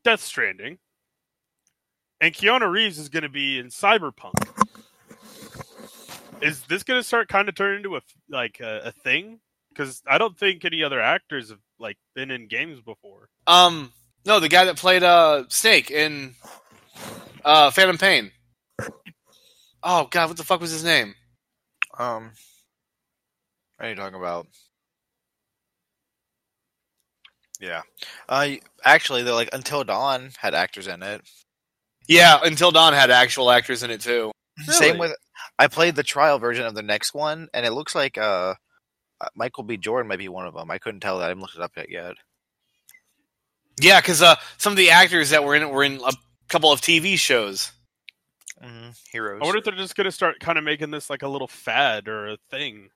Death 0.04 0.20
Stranding, 0.20 0.76
and 2.20 2.34
Keanu 2.34 2.70
Reeves 2.70 2.98
is 2.98 3.08
going 3.08 3.22
to 3.22 3.30
be 3.30 3.58
in 3.58 3.68
Cyberpunk. 3.68 4.34
Is 6.42 6.60
this 6.64 6.82
going 6.82 7.00
to 7.00 7.06
start 7.06 7.28
kind 7.28 7.48
of 7.48 7.54
turn 7.54 7.76
into 7.76 7.96
a 7.96 8.02
like 8.28 8.60
a, 8.60 8.82
a 8.84 8.92
thing? 8.92 9.40
Because 9.70 10.02
I 10.06 10.18
don't 10.18 10.38
think 10.38 10.66
any 10.66 10.82
other 10.82 11.00
actors 11.00 11.48
have 11.48 11.60
like 11.78 11.96
been 12.14 12.30
in 12.30 12.48
games 12.48 12.80
before. 12.80 13.28
Um, 13.46 13.92
no, 14.24 14.40
the 14.40 14.48
guy 14.48 14.64
that 14.64 14.76
played 14.76 15.02
uh 15.02 15.44
Snake 15.48 15.90
in 15.90 16.34
uh 17.44 17.70
Phantom 17.70 17.98
Pain. 17.98 18.32
Oh 19.82 20.08
God, 20.10 20.28
what 20.28 20.36
the 20.36 20.44
fuck 20.44 20.60
was 20.60 20.72
his 20.72 20.84
name? 20.84 21.14
Um, 21.98 22.32
what 23.76 23.86
are 23.86 23.90
you 23.90 23.96
talking 23.96 24.18
about? 24.18 24.46
Yeah. 27.60 27.82
Uh, 28.28 28.48
actually, 28.84 29.22
they're 29.22 29.34
like 29.34 29.50
Until 29.52 29.84
Dawn 29.84 30.30
had 30.38 30.54
actors 30.54 30.86
in 30.86 31.02
it. 31.02 31.22
Yeah, 32.08 32.38
Until 32.42 32.70
Dawn 32.70 32.92
had 32.92 33.10
actual 33.10 33.50
actors 33.50 33.82
in 33.82 33.90
it 33.90 34.00
too. 34.00 34.32
Same 34.64 34.98
with. 34.98 35.14
I 35.58 35.68
played 35.68 35.96
the 35.96 36.02
trial 36.02 36.38
version 36.38 36.66
of 36.66 36.74
the 36.74 36.82
next 36.82 37.14
one, 37.14 37.48
and 37.52 37.66
it 37.66 37.72
looks 37.72 37.94
like 37.94 38.16
uh, 38.16 38.20
uh, 38.20 38.54
Michael 39.34 39.64
B. 39.64 39.76
Jordan 39.76 40.08
might 40.08 40.18
be 40.18 40.28
one 40.28 40.46
of 40.46 40.54
them. 40.54 40.70
I 40.70 40.78
couldn't 40.78 41.00
tell 41.00 41.18
that. 41.18 41.26
I 41.26 41.28
haven't 41.28 41.42
looked 41.42 41.56
it 41.56 41.62
up 41.62 41.72
yet. 41.76 41.90
yet. 41.90 42.14
Yeah, 43.80 44.00
because 44.00 44.22
uh, 44.22 44.36
some 44.58 44.72
of 44.72 44.76
the 44.76 44.90
actors 44.90 45.30
that 45.30 45.44
were 45.44 45.54
in 45.54 45.62
it 45.62 45.70
were 45.70 45.84
in 45.84 46.00
a 46.04 46.12
couple 46.48 46.72
of 46.72 46.80
TV 46.80 47.18
shows. 47.18 47.72
Mm-hmm. 48.62 48.90
Heroes. 49.12 49.40
I 49.42 49.44
wonder 49.44 49.58
if 49.58 49.64
they're 49.64 49.74
just 49.74 49.96
going 49.96 50.06
to 50.06 50.12
start 50.12 50.40
kind 50.40 50.56
of 50.56 50.64
making 50.64 50.90
this 50.90 51.10
like 51.10 51.22
a 51.22 51.28
little 51.28 51.48
fad 51.48 52.08
or 52.08 52.28
a 52.28 52.36
thing. 52.50 52.88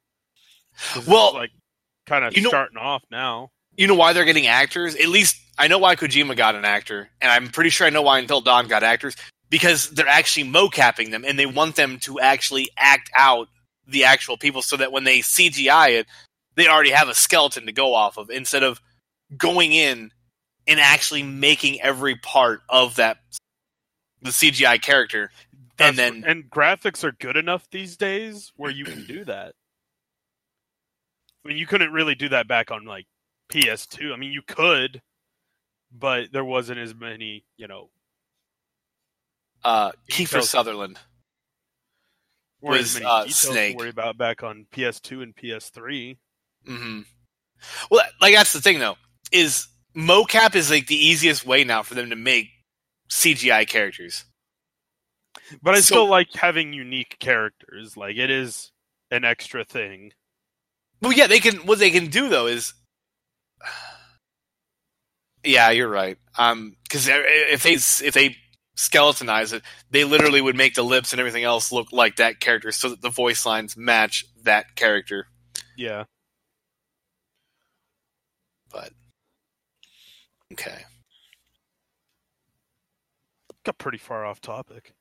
Well, 1.07 1.35
like 1.35 1.51
kind 2.07 2.25
of 2.25 2.37
you 2.37 2.43
know- 2.43 2.49
starting 2.49 2.79
off 2.79 3.03
now. 3.11 3.51
You 3.77 3.87
know 3.87 3.95
why 3.95 4.12
they're 4.12 4.25
getting 4.25 4.47
actors? 4.47 4.95
At 4.97 5.09
least 5.09 5.37
I 5.57 5.68
know 5.68 5.79
why 5.79 5.97
Kojima 5.97 6.37
got 6.37 6.55
an 6.55 6.64
actor, 6.64 7.09
and 7.21 7.31
I'm 7.31 7.49
pretty 7.49 7.71
sure 7.71 7.87
I 7.87 7.91
know 7.91 8.03
why 8.03 8.18
Until 8.18 8.41
Dawn 8.41 8.66
got 8.66 8.83
actors 8.83 9.16
because 9.49 9.91
they're 9.91 10.09
actually 10.09 10.51
mocapping 10.51 11.11
them, 11.11 11.25
and 11.27 11.39
they 11.39 11.47
want 11.47 11.77
them 11.77 11.99
to 12.01 12.21
actually 12.21 12.68
act 12.77 13.11
out 13.16 13.49
the 13.91 14.05
actual 14.05 14.36
people, 14.36 14.62
so 14.62 14.76
that 14.76 14.93
when 14.93 15.05
they 15.05 15.20
CGI 15.20 15.91
it, 16.01 16.07
they 16.57 16.68
already 16.68 16.91
have 16.91 17.09
a 17.09 17.14
skeleton 17.14 17.66
to 17.66 17.72
go 17.72 17.95
off 17.95 18.16
of 18.18 18.30
instead 18.30 18.62
of 18.62 18.80
going 19.36 19.72
in 19.72 20.11
and 20.66 20.80
actually 20.80 21.22
making 21.22 21.80
every 21.80 22.16
part 22.16 22.61
of 22.68 22.97
that 22.97 23.18
the 24.22 24.30
CGI 24.30 24.80
character. 24.80 25.30
That's 25.76 25.97
then- 25.97 26.24
and 26.26 26.51
graphics 26.51 27.03
are 27.05 27.12
good 27.12 27.36
enough 27.36 27.68
these 27.70 27.97
days 27.97 28.53
where 28.57 28.70
you 28.70 28.84
can 28.84 29.05
do 29.07 29.24
that. 29.24 29.55
I 31.45 31.49
mean, 31.49 31.57
you 31.57 31.66
couldn't 31.66 31.93
really 31.93 32.14
do 32.14 32.28
that 32.30 32.47
back 32.49 32.70
on 32.70 32.84
like 32.84 33.07
PS2. 33.51 34.12
I 34.12 34.16
mean, 34.16 34.30
you 34.32 34.43
could, 34.43 35.01
but 35.91 36.30
there 36.32 36.45
wasn't 36.45 36.78
as 36.80 36.95
many, 36.95 37.45
you 37.57 37.66
know, 37.66 37.88
Uh, 39.64 39.93
Kiefer. 40.11 40.43
Sutherland. 40.43 40.99
Was, 42.63 42.81
as 42.81 42.95
many 42.95 43.07
uh, 43.07 43.19
details 43.25 43.37
Snake. 43.37 43.73
to 43.73 43.79
worry 43.79 43.89
about 43.91 44.19
back 44.19 44.43
on 44.43 44.67
PS2 44.75 45.23
and 45.23 45.35
PS3. 45.37 46.17
Mm-hmm. 46.67 47.01
Well, 47.91 48.05
like 48.21 48.35
that's 48.35 48.53
the 48.53 48.61
thing 48.61 48.79
though 48.79 48.97
is 49.33 49.67
mocap 49.97 50.55
is 50.55 50.71
like 50.71 50.87
the 50.87 50.97
easiest 50.97 51.47
way 51.47 51.65
now 51.65 51.83
for 51.83 51.95
them 51.95 52.11
to 52.11 52.17
make 52.17 52.49
CGI 53.11 53.67
characters. 53.69 54.25
But 55.63 55.75
I 55.75 55.79
So- 55.79 55.83
still 55.83 56.07
like 56.09 56.33
having 56.35 56.73
unique 56.73 57.17
characters. 57.19 57.97
Like 57.97 58.17
it 58.17 58.31
is 58.31 58.73
an 59.11 59.25
extra 59.25 59.65
thing. 59.65 60.13
Well, 61.03 61.13
yeah, 61.13 61.27
they 61.29 61.41
can. 61.41 61.59
What 61.67 61.79
they 61.79 61.91
can 61.91 62.09
do 62.09 62.29
though 62.29 62.47
is, 62.47 62.75
yeah, 65.45 65.71
you're 65.71 65.89
right. 65.89 66.19
Um, 66.37 66.77
because 66.85 67.09
if 67.09 67.63
they 67.63 67.73
if 67.75 68.13
they 68.13 68.37
skeletonize 68.81 69.53
it, 69.53 69.62
they 69.91 70.05
literally 70.05 70.41
would 70.41 70.57
make 70.57 70.74
the 70.74 70.83
lips 70.83 71.12
and 71.12 71.20
everything 71.20 71.45
else 71.45 71.70
look 71.70 71.93
like 71.93 72.16
that 72.16 72.41
character, 72.41 72.72
so 72.72 72.91
that 72.91 73.03
the 73.03 73.11
voice 73.11 73.45
lines 73.45 73.76
match 73.76 74.24
that 74.45 74.74
character. 74.74 75.26
Yeah. 75.76 76.05
But 78.72 78.93
okay, 80.53 80.85
Got 83.64 83.78
pretty 83.78 83.99
far 83.99 84.24
off 84.24 84.41
topic. 84.41 84.95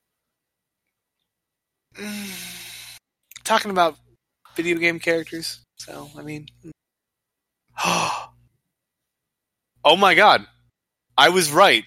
talking 3.46 3.72
about 3.72 3.96
video 4.56 4.78
game 4.78 5.00
characters. 5.00 5.62
So 5.78 6.10
I 6.18 6.24
mean, 6.24 6.48
oh 7.86 8.30
my 9.98 10.14
god, 10.14 10.46
I 11.18 11.30
was 11.30 11.52
right, 11.52 11.86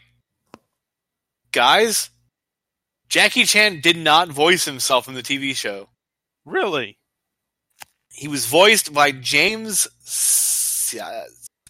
guys. 1.53 2.11
Jackie 3.09 3.44
Chan 3.44 3.80
did 3.80 3.96
not 3.96 4.28
voice 4.28 4.64
himself 4.64 5.07
in 5.07 5.14
the 5.14 5.22
TV 5.22 5.55
show. 5.55 5.88
Really? 6.44 6.96
He 8.11 8.26
was 8.26 8.46
voiced 8.46 8.92
by 8.92 9.12
James 9.12 9.86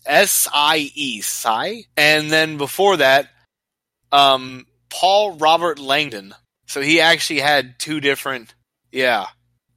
S 0.07 0.49
I 0.53 0.91
E 0.95 1.21
Sai, 1.21 1.85
and 1.97 2.31
then 2.31 2.59
before 2.59 2.97
that, 2.97 3.29
um, 4.11 4.67
Paul 4.91 5.37
Robert 5.37 5.79
Langdon. 5.79 6.35
So 6.67 6.81
he 6.81 7.01
actually 7.01 7.41
had 7.41 7.79
two 7.79 8.01
different. 8.01 8.55
Yeah, 8.91 9.27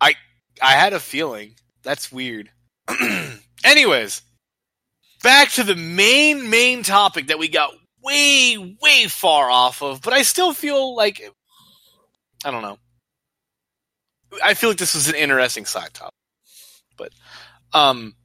I 0.02 0.16
I 0.62 0.72
had 0.72 0.94
a 0.94 1.00
feeling 1.00 1.56
that's 1.84 2.12
weird. 2.12 2.50
Anyways, 3.64 4.22
back 5.24 5.50
to 5.52 5.64
the 5.64 5.76
main 5.76 6.50
main 6.50 6.84
topic 6.84 7.28
that 7.28 7.40
we 7.40 7.48
got 7.48 7.74
way 8.06 8.78
way 8.82 9.08
far 9.08 9.50
off 9.50 9.82
of, 9.82 10.02
but 10.02 10.14
I 10.14 10.22
still 10.22 10.54
feel 10.54 10.96
like 10.96 11.22
I 12.46 12.52
don't 12.52 12.62
know. 12.62 12.78
I 14.44 14.54
feel 14.54 14.70
like 14.70 14.78
this 14.78 14.96
was 14.96 15.10
an 15.10 15.16
interesting 15.16 15.66
side 15.66 15.94
topic 15.94 16.12
but 16.98 17.12
um, 17.74 18.16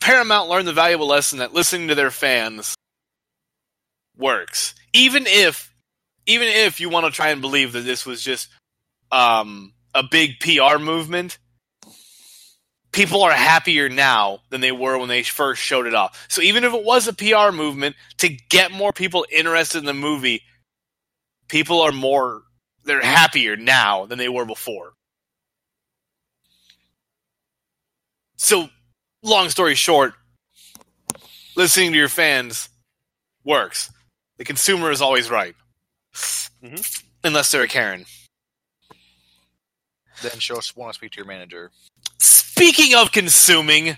Paramount 0.00 0.48
learned 0.48 0.68
the 0.68 0.72
valuable 0.72 1.06
lesson 1.06 1.38
that 1.38 1.54
listening 1.54 1.88
to 1.88 1.94
their 1.94 2.10
fans 2.10 2.74
works, 4.16 4.74
even 4.92 5.24
if 5.26 5.72
even 6.26 6.48
if 6.48 6.80
you 6.80 6.88
want 6.88 7.06
to 7.06 7.12
try 7.12 7.30
and 7.30 7.40
believe 7.40 7.72
that 7.72 7.80
this 7.80 8.06
was 8.06 8.22
just 8.22 8.48
um, 9.12 9.72
a 9.94 10.02
big 10.02 10.40
PR 10.40 10.78
movement. 10.78 11.38
People 12.94 13.24
are 13.24 13.32
happier 13.32 13.88
now 13.88 14.38
than 14.50 14.60
they 14.60 14.70
were 14.70 14.96
when 14.98 15.08
they 15.08 15.24
first 15.24 15.60
showed 15.60 15.86
it 15.86 15.94
off. 15.94 16.26
So 16.28 16.40
even 16.42 16.62
if 16.62 16.72
it 16.72 16.84
was 16.84 17.08
a 17.08 17.12
PR 17.12 17.50
movement 17.52 17.96
to 18.18 18.28
get 18.28 18.70
more 18.70 18.92
people 18.92 19.26
interested 19.32 19.78
in 19.78 19.84
the 19.84 19.92
movie, 19.92 20.42
people 21.48 21.80
are 21.80 21.90
more 21.90 22.42
they're 22.84 23.02
happier 23.02 23.56
now 23.56 24.06
than 24.06 24.18
they 24.18 24.28
were 24.28 24.44
before. 24.44 24.92
So, 28.36 28.68
long 29.22 29.48
story 29.48 29.74
short, 29.74 30.14
listening 31.56 31.92
to 31.92 31.98
your 31.98 32.08
fans 32.08 32.68
works. 33.44 33.90
The 34.38 34.44
consumer 34.44 34.92
is 34.92 35.02
always 35.02 35.30
right. 35.30 35.56
Mhm. 36.62 37.02
Unless 37.24 37.50
they're 37.50 37.62
a 37.62 37.68
Karen. 37.68 38.06
Then 40.22 40.38
she'll 40.38 40.60
want 40.76 40.92
to 40.92 40.96
speak 40.96 41.12
to 41.12 41.16
your 41.16 41.26
manager. 41.26 41.72
Speaking 42.56 42.94
of 42.94 43.10
consuming, 43.10 43.96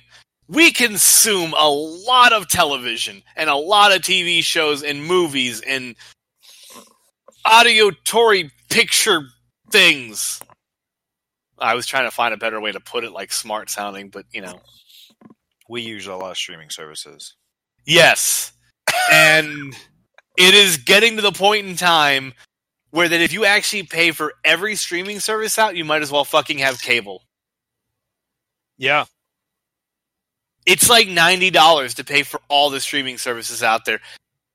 we 0.49 0.71
consume 0.71 1.53
a 1.59 1.69
lot 1.69 2.33
of 2.33 2.49
television 2.49 3.23
and 3.37 3.51
a 3.51 3.55
lot 3.55 3.95
of 3.95 4.01
TV 4.01 4.43
shows 4.43 4.83
and 4.83 5.05
movies 5.05 5.61
and 5.61 5.95
auditory 7.45 8.51
picture 8.71 9.25
things. 9.71 10.41
I 11.59 11.75
was 11.75 11.87
trying 11.87 12.07
to 12.07 12.11
find 12.11 12.33
a 12.33 12.39
better 12.39 12.59
way 12.59 12.73
to 12.73 12.81
put 12.81 13.05
it, 13.05 13.13
like 13.13 13.31
smart 13.31 13.69
sounding, 13.69 14.09
but 14.09 14.25
you 14.33 14.41
know. 14.41 14.59
We 15.69 15.83
use 15.83 16.07
a 16.07 16.17
lot 16.17 16.31
of 16.31 16.39
streaming 16.39 16.71
services. 16.71 17.35
Yes. 17.85 18.53
And 19.13 19.77
it 20.39 20.55
is 20.55 20.79
getting 20.79 21.17
to 21.17 21.23
the 21.23 21.31
point 21.31 21.67
in 21.67 21.77
time 21.77 22.33
where 22.91 23.09
that 23.09 23.21
if 23.21 23.35
you 23.35 23.45
actually 23.45 23.83
pay 23.83 24.13
for 24.13 24.33
every 24.47 24.77
streaming 24.77 25.21
service 25.21 25.59
out, 25.59 25.77
you 25.77 25.85
might 25.85 26.01
as 26.01 26.11
well 26.11 26.25
fucking 26.25 26.57
have 26.59 26.81
cable. 26.81 27.26
Yeah. 28.79 29.05
It's 30.67 30.91
like 30.91 31.07
$90 31.07 31.95
to 31.95 32.05
pay 32.05 32.23
for 32.23 32.41
all 32.49 32.71
the 32.71 32.81
streaming 32.81 33.19
services 33.19 33.63
out 33.63 33.85
there. 33.85 34.01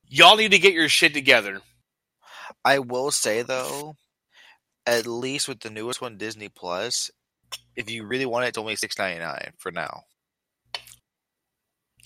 Y'all 0.07 0.35
need 0.35 0.51
to 0.51 0.59
get 0.59 0.73
your 0.73 0.89
shit 0.89 1.13
together. 1.13 1.61
I 2.65 2.79
will 2.79 3.11
say 3.11 3.41
though, 3.41 3.95
at 4.85 5.07
least 5.07 5.47
with 5.47 5.61
the 5.61 5.69
newest 5.69 6.01
one, 6.01 6.17
Disney 6.17 6.49
Plus, 6.49 7.11
if 7.75 7.89
you 7.89 8.05
really 8.05 8.25
want 8.25 8.45
it, 8.45 8.49
it's 8.49 8.57
only 8.57 8.75
six 8.75 8.97
ninety 8.97 9.19
nine 9.19 9.53
for 9.57 9.71
now. 9.71 10.03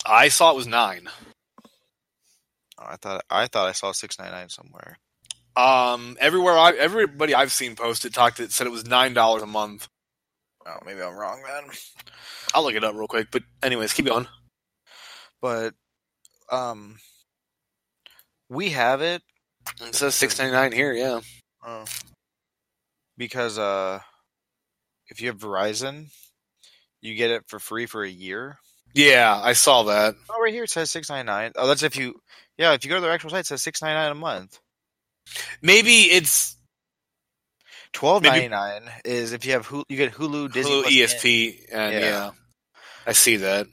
I 0.04 0.28
saw 0.28 0.52
it 0.52 0.56
was 0.56 0.66
nine. 0.66 1.08
Oh, 2.78 2.84
I 2.86 2.96
thought 2.96 3.24
I 3.28 3.46
thought 3.46 3.68
I 3.68 3.72
saw 3.72 3.92
six 3.92 4.18
ninety 4.18 4.34
nine 4.34 4.48
somewhere. 4.48 4.98
Um, 5.56 6.16
everywhere 6.20 6.56
I 6.56 6.72
everybody 6.72 7.34
I've 7.34 7.52
seen 7.52 7.76
posted 7.76 8.14
talked 8.14 8.40
it 8.40 8.52
said 8.52 8.66
it 8.66 8.70
was 8.70 8.86
nine 8.86 9.14
dollars 9.14 9.42
a 9.42 9.46
month. 9.46 9.88
Oh, 10.66 10.78
maybe 10.84 11.00
I'm 11.02 11.16
wrong 11.16 11.40
then. 11.46 11.64
I'll 12.54 12.62
look 12.64 12.74
it 12.74 12.84
up 12.84 12.94
real 12.94 13.06
quick. 13.06 13.28
But 13.30 13.42
anyways, 13.62 13.92
keep 13.92 14.06
going. 14.06 14.26
But 15.40 15.74
um, 16.50 16.96
we 18.48 18.70
have 18.70 19.00
it 19.02 19.22
It 19.80 19.94
says 19.94 20.14
six 20.14 20.38
ninety 20.38 20.52
nine 20.54 20.72
here. 20.72 20.92
Yeah. 20.92 21.20
uh, 21.64 21.84
because 23.16 23.58
uh, 23.58 24.00
if 25.08 25.20
you 25.20 25.28
have 25.28 25.38
Verizon, 25.38 26.06
you 27.00 27.14
get 27.14 27.30
it 27.30 27.44
for 27.48 27.58
free 27.58 27.86
for 27.86 28.02
a 28.02 28.08
year. 28.08 28.58
Yeah, 28.94 29.38
I 29.42 29.52
saw 29.52 29.84
that. 29.84 30.14
Oh, 30.30 30.42
right 30.42 30.52
here 30.52 30.64
it 30.64 30.70
says 30.70 30.90
six 30.90 31.10
ninety 31.10 31.26
nine. 31.26 31.52
Oh, 31.56 31.66
that's 31.66 31.82
if 31.82 31.96
you 31.96 32.14
yeah. 32.58 32.72
If 32.72 32.84
you 32.84 32.88
go 32.88 32.96
to 32.96 33.00
their 33.02 33.12
actual 33.12 33.30
site, 33.30 33.40
it 33.40 33.46
says 33.46 33.62
six 33.62 33.82
ninety 33.82 33.94
nine 33.96 34.12
a 34.12 34.14
month. 34.14 34.58
Maybe 35.60 36.02
it's 36.04 36.55
Twelve 37.92 38.22
ninety 38.22 38.48
nine 38.48 38.82
is 39.04 39.32
if 39.32 39.44
you 39.46 39.52
have 39.52 39.66
Hulu, 39.66 39.84
you 39.88 39.96
get 39.96 40.12
Hulu, 40.12 40.52
Disney, 40.52 40.82
Hulu, 40.82 40.84
ESP, 40.84 41.64
and 41.72 41.92
Yeah. 41.94 42.00
yeah. 42.00 42.30
I 43.06 43.12
see 43.12 43.36
that. 43.36 43.66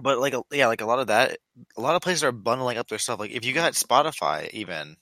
but 0.00 0.18
like 0.18 0.34
a, 0.34 0.42
yeah, 0.52 0.66
like 0.66 0.80
a 0.80 0.86
lot 0.86 0.98
of 0.98 1.08
that, 1.08 1.38
a 1.76 1.80
lot 1.80 1.94
of 1.94 2.02
places 2.02 2.24
are 2.24 2.32
bundling 2.32 2.78
up 2.78 2.88
their 2.88 2.98
stuff. 2.98 3.18
Like 3.20 3.30
if 3.32 3.44
you 3.44 3.52
got 3.52 3.74
Spotify, 3.74 4.50
even 4.50 4.96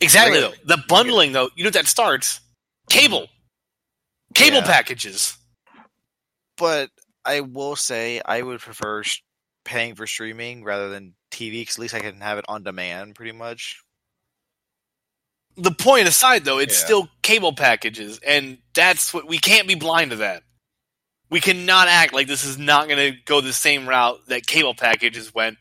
Exactly. 0.00 0.38
Really? 0.38 0.54
Though. 0.64 0.76
The 0.76 0.82
bundling, 0.88 1.32
though, 1.32 1.50
you 1.56 1.64
know 1.64 1.70
that 1.70 1.86
starts 1.86 2.36
mm-hmm. 2.38 2.98
cable, 2.98 3.26
cable 4.34 4.58
Yeah. 4.58 4.66
packages. 4.66 5.36
but 6.56 6.90
I 7.24 7.40
will 7.40 7.76
say 7.76 8.20
I 8.24 8.40
would 8.42 8.60
prefer 8.60 9.02
paying 9.64 9.94
for 9.94 10.06
streaming 10.06 10.64
rather 10.64 10.88
than 10.88 11.14
TV 11.30 11.62
because 11.62 11.76
at 11.76 11.80
least 11.82 11.94
I 11.94 12.00
can 12.00 12.20
have 12.20 12.38
it 12.38 12.44
on 12.48 12.62
demand, 12.62 13.14
pretty 13.14 13.32
much. 13.32 13.80
The 15.56 15.72
point 15.72 16.08
aside, 16.08 16.44
though, 16.44 16.58
it's 16.58 16.78
Yeah. 16.80 16.84
still 16.86 17.10
cable 17.22 17.52
packages, 17.52 18.18
and 18.20 18.58
that's 18.74 19.12
what 19.12 19.26
we 19.26 19.38
can't 19.38 19.68
be 19.68 19.74
blind 19.74 20.10
to 20.12 20.16
that. 20.18 20.42
We 21.28 21.40
cannot 21.40 21.88
act 21.88 22.12
like 22.12 22.26
this 22.26 22.44
is 22.44 22.58
not 22.58 22.88
going 22.88 23.12
to 23.12 23.18
go 23.24 23.40
the 23.40 23.52
same 23.52 23.88
route 23.88 24.20
that 24.28 24.46
cable 24.46 24.74
packages 24.74 25.34
went, 25.34 25.58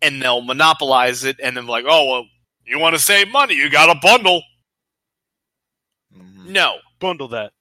and 0.00 0.20
they'll 0.22 0.40
monopolize 0.42 1.24
it, 1.24 1.38
and 1.42 1.56
then 1.56 1.66
be 1.66 1.70
like, 1.70 1.84
oh 1.88 2.06
well, 2.10 2.26
you 2.64 2.78
want 2.78 2.94
to 2.96 3.02
save 3.02 3.28
money, 3.28 3.54
you 3.54 3.68
got 3.70 3.94
a 3.94 3.98
bundle. 4.00 4.42
Mhm. 6.16 6.46
No, 6.46 6.78
Bundle 6.98 7.28
that. 7.28 7.52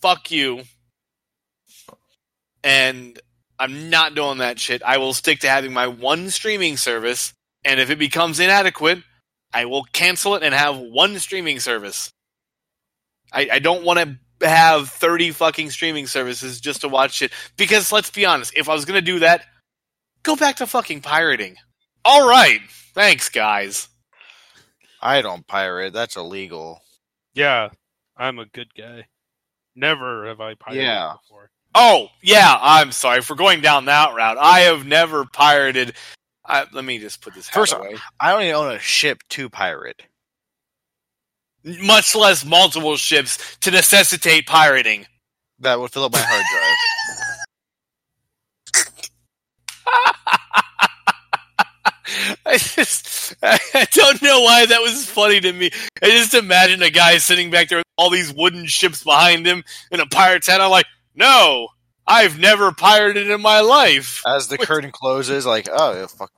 fuck 0.00 0.30
you. 0.30 0.64
And 2.62 3.20
I'm 3.58 3.90
not 3.90 4.14
doing 4.14 4.38
that 4.38 4.58
shit. 4.58 4.82
I 4.82 4.98
will 4.98 5.12
stick 5.14 5.40
to 5.40 5.48
having 5.48 5.72
my 5.72 5.86
one 5.86 6.30
streaming 6.30 6.76
service, 6.76 7.32
and 7.64 7.78
if 7.80 7.90
it 7.90 7.98
becomes 7.98 8.40
inadequate, 8.40 9.02
I 9.54 9.66
will 9.66 9.84
cancel 9.84 10.34
it 10.34 10.42
and 10.42 10.52
have 10.52 10.76
one 10.78 11.18
streaming 11.20 11.60
service. 11.60 12.10
I, 13.32 13.48
I 13.52 13.58
don't 13.60 13.84
want 13.84 13.98
to 14.40 14.46
have 14.48 14.88
30 14.90 15.30
fucking 15.30 15.70
streaming 15.70 16.06
services 16.06 16.60
just 16.60 16.80
to 16.82 16.88
watch 16.88 17.22
it. 17.22 17.32
Because 17.56 17.92
let's 17.92 18.10
be 18.10 18.26
honest, 18.26 18.52
if 18.56 18.68
I 18.68 18.74
was 18.74 18.84
going 18.84 18.98
to 18.98 19.04
do 19.12 19.20
that, 19.20 19.44
go 20.24 20.36
back 20.36 20.56
to 20.56 20.66
fucking 20.66 21.00
pirating. 21.02 21.56
All 22.04 22.28
right. 22.28 22.60
Thanks, 22.94 23.28
guys. 23.28 23.88
I 25.00 25.22
don't 25.22 25.46
pirate. 25.46 25.92
That's 25.92 26.16
illegal. 26.16 26.80
Yeah, 27.34 27.68
I'm 28.16 28.38
a 28.38 28.46
good 28.46 28.74
guy. 28.74 29.06
Never 29.76 30.26
have 30.26 30.40
I 30.40 30.54
pirated 30.54 30.84
Yeah. 30.84 31.14
before. 31.22 31.50
Oh, 31.74 32.08
yeah, 32.22 32.56
I'm 32.60 32.92
sorry 32.92 33.20
for 33.20 33.34
going 33.34 33.60
down 33.60 33.86
that 33.86 34.14
route. 34.14 34.38
I 34.38 34.60
have 34.60 34.86
never 34.86 35.24
pirated. 35.24 35.94
I, 36.46 36.66
let 36.72 36.84
me 36.84 36.98
just 36.98 37.22
put 37.22 37.34
this 37.34 37.48
First- 37.48 37.72
away. 37.74 37.96
I 38.20 38.32
don't 38.32 38.42
even 38.42 38.54
own 38.54 38.72
a 38.74 38.78
ship 38.78 39.22
to 39.30 39.48
pirate. 39.48 40.02
Much 41.64 42.14
less 42.14 42.44
multiple 42.44 42.96
ships 42.96 43.56
to 43.60 43.70
necessitate 43.70 44.46
pirating. 44.46 45.06
That 45.60 45.80
would 45.80 45.92
fill 45.92 46.04
up 46.04 46.12
my 46.12 46.18
hard 46.20 46.44
drive. 46.52 46.76
I 52.46 52.58
just, 52.58 53.34
I 53.42 53.86
don't 53.92 54.22
know 54.22 54.40
why 54.40 54.66
that 54.66 54.80
was 54.82 55.08
funny 55.08 55.40
to 55.40 55.52
me. 55.52 55.70
I 56.02 56.10
just 56.10 56.34
imagine 56.34 56.82
a 56.82 56.90
guy 56.90 57.16
sitting 57.16 57.50
back 57.50 57.68
there 57.68 57.78
with 57.78 57.86
all 57.96 58.10
these 58.10 58.32
wooden 58.32 58.66
ships 58.66 59.02
behind 59.02 59.46
him 59.46 59.64
in 59.90 60.00
a 60.00 60.06
pirate's 60.06 60.46
hat. 60.46 60.60
I'm 60.60 60.70
like, 60.70 60.86
no, 61.14 61.68
I've 62.06 62.38
never 62.38 62.72
pirated 62.72 63.30
in 63.30 63.40
my 63.40 63.60
life. 63.60 64.22
As 64.26 64.48
the 64.48 64.58
curtain 64.58 64.90
closes, 64.92 65.46
like, 65.46 65.68
oh 65.72 66.06
fuck, 66.06 66.30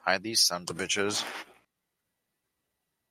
hide 0.00 0.22
these 0.22 0.40
sons 0.40 0.70
of 0.70 0.76
bitches. 0.76 1.24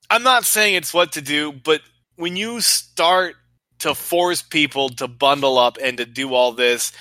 I'm 0.10 0.24
not 0.24 0.46
saying 0.46 0.76
it's 0.76 0.94
what 0.94 1.14
to 1.14 1.22
do, 1.22 1.52
but 1.52 1.82
when 2.16 2.36
you 2.36 2.62
start 2.62 3.36
to 3.80 3.96
force 3.96 4.42
people 4.42 4.90
to 4.90 5.08
bundle 5.08 5.58
up 5.58 5.78
and 5.82 5.98
to 5.98 6.06
do 6.06 6.34
all 6.34 6.52
this, 6.52 6.92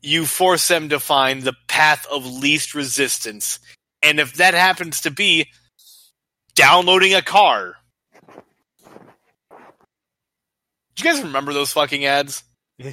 you 0.00 0.26
force 0.26 0.68
them 0.68 0.90
to 0.90 1.00
find 1.00 1.42
the 1.42 1.54
path 1.66 2.06
of 2.10 2.26
least 2.26 2.74
resistance. 2.74 3.58
And 4.02 4.20
if 4.20 4.34
that 4.34 4.54
happens 4.54 5.00
to 5.02 5.10
be 5.10 5.48
downloading 6.54 7.14
a 7.14 7.22
car. 7.22 7.76
Do 10.96 11.02
you 11.02 11.04
guys 11.04 11.22
remember 11.22 11.52
those 11.52 11.72
fucking 11.72 12.04
ads? 12.04 12.44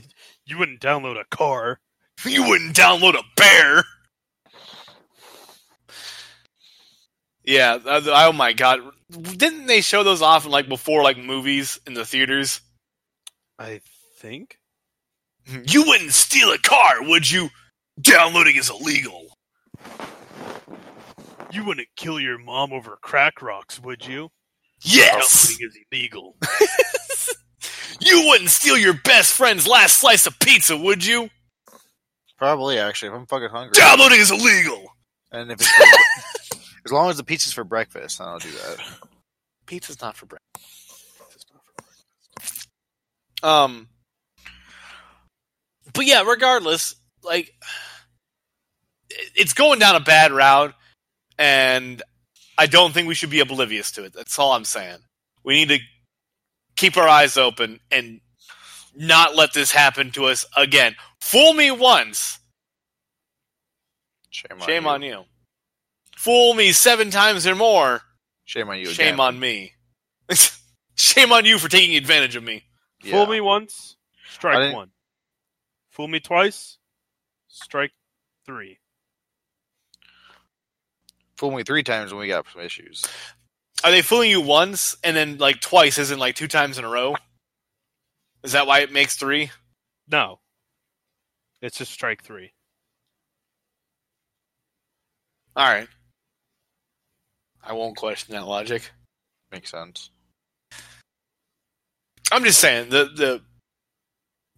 You 0.45 0.57
wouldn't 0.57 0.81
download 0.81 1.19
a 1.19 1.25
car. 1.35 1.79
You 2.25 2.47
wouldn't 2.47 2.75
download 2.75 3.15
a 3.15 3.23
bear. 3.35 3.83
Yeah, 7.43 7.79
uh, 7.85 8.01
oh 8.05 8.33
my 8.33 8.53
god. 8.53 8.79
Didn't 9.09 9.65
they 9.65 9.81
show 9.81 10.03
those 10.03 10.21
often 10.21 10.51
like 10.51 10.69
before 10.69 11.03
like 11.03 11.17
movies 11.17 11.79
in 11.87 11.93
the 11.93 12.05
theaters? 12.05 12.61
I 13.57 13.81
think. 14.17 14.57
You 15.65 15.83
wouldn't 15.85 16.13
steal 16.13 16.51
a 16.51 16.57
car, 16.59 17.01
would 17.01 17.29
you? 17.29 17.49
Downloading 17.99 18.55
is 18.55 18.69
illegal. 18.69 19.27
You 21.51 21.65
wouldn't 21.65 21.89
kill 21.97 22.19
your 22.19 22.37
mom 22.37 22.71
over 22.71 22.97
crack 23.01 23.41
rocks, 23.41 23.79
would 23.79 24.05
you? 24.05 24.29
Yes. 24.83 25.47
Downloading 25.47 25.67
is 25.67 25.77
illegal. 25.91 26.35
You 27.99 28.27
wouldn't 28.27 28.49
steal 28.49 28.77
your 28.77 28.93
best 28.93 29.33
friend's 29.33 29.67
last 29.67 29.97
slice 29.97 30.25
of 30.25 30.39
pizza, 30.39 30.77
would 30.77 31.05
you? 31.05 31.29
Probably 32.37 32.79
actually, 32.79 33.09
if 33.09 33.15
I'm 33.15 33.25
fucking 33.27 33.49
hungry, 33.49 33.73
Downloading 33.73 34.19
is 34.19 34.31
illegal. 34.31 34.95
and 35.31 35.51
if 35.51 35.59
it's 35.59 35.69
for, 35.69 36.57
as 36.85 36.91
long 36.91 37.09
as 37.09 37.17
the 37.17 37.23
pizza's 37.23 37.53
for 37.53 37.63
breakfast, 37.63 38.17
then 38.17 38.27
I'll 38.27 38.39
do 38.39 38.49
that. 38.51 38.77
Pizza's 39.67 40.01
not 40.01 40.15
for 40.15 40.25
breakfast. 40.25 40.47
Um, 43.43 43.87
but 45.93 46.05
yeah, 46.05 46.23
regardless, 46.23 46.95
like 47.23 47.51
it's 49.35 49.53
going 49.53 49.79
down 49.79 49.95
a 49.95 49.99
bad 49.99 50.31
route, 50.31 50.73
and 51.37 52.01
I 52.57 52.67
don't 52.67 52.93
think 52.93 53.07
we 53.07 53.15
should 53.15 53.29
be 53.29 53.39
oblivious 53.39 53.91
to 53.93 54.03
it. 54.03 54.13
That's 54.13 54.37
all 54.39 54.51
I'm 54.53 54.65
saying. 54.65 54.99
We 55.43 55.55
need 55.55 55.69
to 55.69 55.79
keep 56.81 56.97
our 56.97 57.07
eyes 57.07 57.37
open 57.37 57.79
and 57.91 58.19
not 58.95 59.35
let 59.35 59.53
this 59.53 59.71
happen 59.71 60.09
to 60.11 60.25
us 60.25 60.47
again. 60.57 60.95
Fool 61.21 61.53
me 61.53 61.69
once, 61.69 62.39
Shame 64.31 64.59
on 64.59 64.67
shame 64.67 64.83
you. 64.83 64.89
on 64.89 65.01
you. 65.03 65.23
Fool 66.17 66.55
me 66.55 66.71
seven 66.71 67.11
times 67.11 67.45
or 67.45 67.53
more, 67.55 68.01
Shame 68.45 68.67
on 68.69 68.79
you. 68.79 68.87
shame 68.87 69.15
again. 69.15 69.19
on 69.19 69.39
me. 69.39 69.73
shame 70.95 71.31
on 71.31 71.45
you 71.45 71.59
for 71.59 71.69
taking 71.69 71.95
advantage 71.95 72.35
of 72.35 72.43
me. 72.43 72.63
Yeah. 73.03 73.11
Fool 73.11 73.27
me 73.27 73.41
once, 73.41 73.95
strike 74.31 74.73
one. 74.73 74.89
Fool 75.91 76.07
me 76.07 76.19
twice, 76.19 76.79
strike 77.47 77.91
three. 78.45 78.79
Fool 81.37 81.51
me 81.51 81.63
three 81.63 81.83
times 81.83 82.11
when 82.11 82.21
we 82.21 82.27
got 82.27 82.45
some 82.51 82.61
issues. 82.63 83.03
Are 83.83 83.91
they 83.91 84.01
fooling 84.01 84.29
you 84.29 84.41
once 84.41 84.95
and 85.03 85.15
then 85.15 85.37
like 85.37 85.59
twice 85.59 85.97
isn't 85.97 86.19
like 86.19 86.35
two 86.35 86.47
times 86.47 86.77
in 86.77 86.85
a 86.85 86.89
row? 86.89 87.15
Is 88.43 88.51
that 88.53 88.67
why 88.67 88.79
it 88.79 88.91
makes 88.91 89.15
three? 89.15 89.51
No. 90.09 90.39
It's 91.61 91.77
just 91.77 91.91
strike 91.91 92.23
three. 92.23 92.53
All 95.55 95.65
right. 95.65 95.87
I 97.63 97.73
won't 97.73 97.97
question 97.97 98.33
that 98.33 98.47
logic. 98.47 98.89
Makes 99.51 99.71
sense. 99.71 100.09
I'm 102.31 102.43
just 102.43 102.59
saying 102.59 102.89
the 102.89 103.05
the 103.05 103.41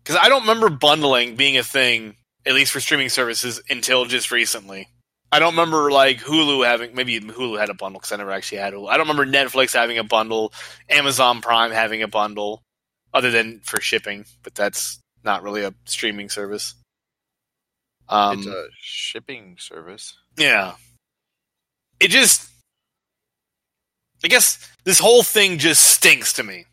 because 0.03 0.17
I 0.21 0.29
don't 0.29 0.41
remember 0.41 0.69
bundling 0.69 1.35
being 1.35 1.57
a 1.57 1.63
thing 1.63 2.15
at 2.45 2.53
least 2.53 2.71
for 2.71 2.79
streaming 2.79 3.09
services 3.09 3.61
until 3.69 4.05
just 4.05 4.31
recently. 4.31 4.89
I 5.33 5.39
don't 5.39 5.53
remember 5.53 5.91
like 5.91 6.19
Hulu 6.19 6.63
having 6.63 6.93
maybe 6.93 7.19
Hulu 7.19 7.59
had 7.59 7.71
a 7.71 7.73
bundle 7.73 7.99
because 7.99 8.11
I 8.11 8.17
never 8.17 8.29
actually 8.29 8.59
had 8.59 8.75
Hulu. 8.75 8.87
I 8.87 8.97
don't 8.97 9.07
remember 9.07 9.25
Netflix 9.25 9.73
having 9.73 9.97
a 9.97 10.03
bundle, 10.03 10.53
Amazon 10.91 11.41
Prime 11.41 11.71
having 11.71 12.03
a 12.03 12.07
bundle, 12.07 12.61
other 13.15 13.31
than 13.31 13.59
for 13.63 13.81
shipping, 13.81 14.25
but 14.43 14.53
that's 14.53 14.99
not 15.23 15.41
really 15.41 15.63
a 15.63 15.73
streaming 15.85 16.29
service. 16.29 16.75
Um, 18.07 18.37
it's 18.37 18.47
a 18.47 18.67
shipping 18.79 19.55
service. 19.57 20.15
yeah, 20.37 20.73
it 21.99 22.09
just, 22.11 22.47
I 24.23 24.27
guess 24.27 24.71
this 24.83 24.99
whole 24.99 25.23
thing 25.23 25.57
just 25.57 25.83
stinks 25.83 26.33
to 26.33 26.43
me. 26.43 26.65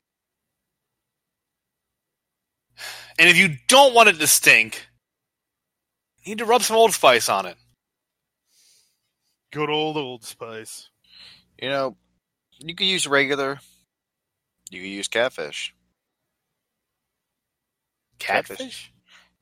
And 3.19 3.27
if 3.31 3.39
you 3.39 3.57
don't 3.69 3.95
want 3.95 4.11
it 4.11 4.19
to 4.19 4.27
stink, 4.27 4.87
you 6.25 6.33
need 6.33 6.39
to 6.41 6.45
rub 6.45 6.61
some 6.61 6.77
Old 6.77 6.93
Spice 6.93 7.31
on 7.31 7.47
it. 7.47 7.57
Good 9.53 9.71
old 9.71 9.97
Old 9.97 10.25
Spice. 10.25 10.91
You 11.61 11.69
know, 11.69 11.97
you 12.59 12.75
could 12.75 12.87
use 12.87 13.07
regular. 13.07 13.59
You 14.71 14.81
could 14.81 14.89
use 14.89 15.09
catfish. 15.09 15.75
Catfish. 18.19 18.59
Catfish? 18.59 18.93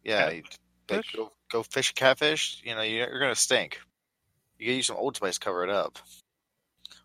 Yeah, 0.05 0.31
Catfish? 0.87 1.13
go 1.15 1.33
go 1.51 1.63
fish 1.63 1.93
catfish. 1.93 2.63
You 2.65 2.75
know, 2.75 2.83
you're, 2.83 3.09
you're 3.11 3.21
gonna 3.21 3.35
stink. 3.35 3.81
You 4.59 4.67
could 4.67 4.77
use 4.77 4.87
some 4.87 4.97
Old 4.97 5.17
Spice 5.17 5.35
to 5.35 5.41
cover 5.41 5.63
it 5.65 5.71
up. 5.71 5.99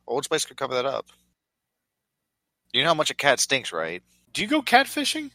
Old 0.07 0.23
Spice 0.23 0.45
could 0.45 0.57
cover 0.57 0.75
that 0.75 0.85
up. 0.85 1.07
You 2.71 2.83
know 2.83 2.89
how 2.89 2.95
much 2.95 3.11
a 3.11 3.15
cat 3.15 3.39
stinks, 3.39 3.71
right? 3.73 4.01
Do 4.33 4.41
you 4.41 4.47
go 4.47 4.61
catfishing? 4.61 5.31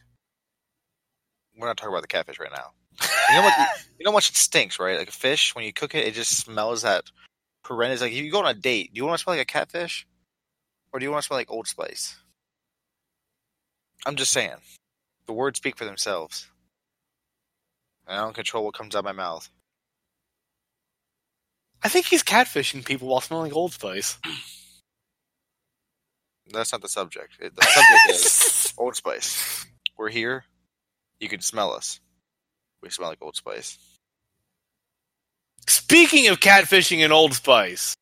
We're 1.57 1.67
not 1.67 1.77
talking 1.77 1.93
about 1.93 2.03
the 2.03 2.09
catfish 2.09 2.39
right 2.39 2.51
now. 2.51 2.71
You 3.31 3.37
know 3.37 3.43
what? 3.43 3.55
you 3.99 4.05
know 4.05 4.11
how 4.11 4.17
much 4.17 4.31
it 4.31 4.37
stinks, 4.37 4.79
right? 4.79 4.99
Like 4.99 5.09
a 5.09 5.13
fish, 5.13 5.55
when 5.55 5.65
you 5.65 5.73
cook 5.73 5.95
it, 5.95 6.07
it 6.07 6.15
just 6.15 6.37
smells 6.37 6.83
that 6.83 7.05
horrendous. 7.69 8.01
Like 8.01 8.13
if 8.13 8.19
you 8.19 8.31
go 8.31 8.41
on 8.41 8.47
a 8.47 8.55
date, 8.55 8.93
do 8.93 8.99
you 8.99 9.05
want 9.05 9.19
to 9.19 9.23
smell 9.23 9.37
like 9.37 9.43
a 9.43 9.53
catfish, 9.53 10.07
or 10.93 10.99
do 10.99 11.05
you 11.05 11.11
want 11.11 11.23
to 11.23 11.27
smell 11.27 11.39
like 11.39 11.51
Old 11.51 11.67
Spice? 11.69 12.17
I'm 14.07 14.17
just 14.17 14.33
saying. 14.33 14.57
The 15.27 15.33
words 15.33 15.59
speak 15.59 15.77
for 15.77 15.85
themselves. 15.85 16.49
And 18.07 18.19
I 18.19 18.23
don't 18.23 18.35
control 18.35 18.65
what 18.65 18.75
comes 18.75 18.95
out 18.95 19.01
of 19.01 19.05
my 19.05 19.13
mouth. 19.13 19.51
I 21.83 21.89
think 21.89 22.07
he's 22.07 22.23
catfishing 22.23 22.85
people 22.85 23.09
while 23.09 23.21
smelling 23.21 23.53
Old 23.53 23.73
Spice. 23.73 24.19
That's 26.51 26.73
not 26.73 26.81
the 26.81 26.89
subject. 26.89 27.39
The 27.39 27.63
subject 27.63 28.11
is 28.11 28.73
Old 28.79 28.97
Spice. 28.97 29.67
We're 29.97 30.09
here. 30.09 30.45
You 31.21 31.29
can 31.29 31.41
smell 31.41 31.73
us. 31.73 32.01
We 32.83 32.91
smell 32.91 33.11
like 33.11 33.23
Old 33.23 33.37
Spice. 33.37 33.79
Speaking 35.69 36.29
of 36.29 36.41
catfishing 36.41 37.05
and 37.05 37.13
Old 37.13 37.35
Spice, 37.35 37.95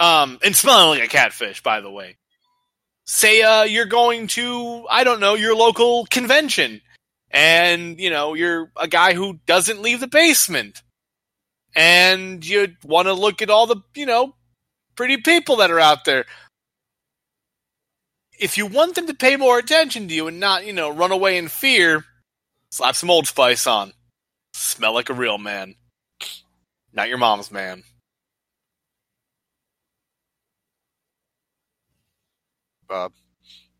um, 0.00 0.38
and 0.42 0.56
smelling 0.56 0.98
like 0.98 1.08
a 1.08 1.10
catfish, 1.10 1.62
by 1.62 1.80
the 1.80 1.90
way. 1.90 2.16
Say, 3.06 3.42
uh, 3.42 3.62
you're 3.64 3.86
going 3.86 4.26
to, 4.28 4.86
I 4.90 5.04
don't 5.04 5.20
know, 5.20 5.34
your 5.34 5.54
local 5.54 6.06
convention, 6.06 6.80
and, 7.30 8.00
you 8.00 8.10
know, 8.10 8.34
you're 8.34 8.70
a 8.76 8.88
guy 8.88 9.14
who 9.14 9.38
doesn't 9.46 9.82
leave 9.82 10.00
the 10.00 10.06
basement, 10.06 10.82
and 11.76 12.44
you 12.44 12.68
want 12.84 13.06
to 13.06 13.12
look 13.12 13.42
at 13.42 13.50
all 13.50 13.66
the, 13.66 13.82
you 13.94 14.06
know, 14.06 14.34
pretty 14.96 15.18
people 15.18 15.56
that 15.56 15.70
are 15.70 15.80
out 15.80 16.04
there. 16.04 16.24
If 18.38 18.56
you 18.58 18.66
want 18.66 18.94
them 18.94 19.06
to 19.06 19.14
pay 19.14 19.36
more 19.36 19.58
attention 19.58 20.08
to 20.08 20.14
you 20.14 20.26
and 20.26 20.40
not, 20.40 20.66
you 20.66 20.72
know, 20.72 20.90
run 20.90 21.12
away 21.12 21.36
in 21.36 21.48
fear, 21.48 22.04
slap 22.70 22.96
some 22.96 23.10
Old 23.10 23.26
Spice 23.26 23.66
on. 23.66 23.92
Smell 24.54 24.94
like 24.94 25.10
a 25.10 25.14
real 25.14 25.38
man. 25.38 25.74
Not 26.92 27.08
your 27.08 27.18
mom's 27.18 27.50
man. 27.50 27.82
Bob, 32.88 33.12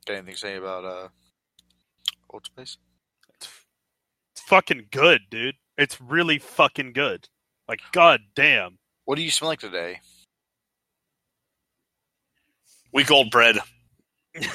got 0.07 0.15
anything 0.15 0.35
to 0.35 0.39
say 0.41 0.57
about 0.57 0.85
uh, 0.85 1.09
Old 2.31 2.47
Spice? 2.47 2.77
It's, 3.35 3.49
it's 4.35 4.43
fucking 4.43 4.87
good, 4.93 5.23
dude. 5.31 5.57
It's 5.77 6.01
really 6.01 6.39
fucking 6.39 6.93
good. 6.93 7.29
Like, 7.69 7.81
god 7.93 8.21
damn. 8.37 8.79
What 9.05 9.17
do 9.17 9.23
you 9.23 9.31
smell 9.31 9.51
like 9.51 9.61
today? 9.61 10.01
Week 12.93 13.11
old 13.11 13.31
bread. 13.31 13.57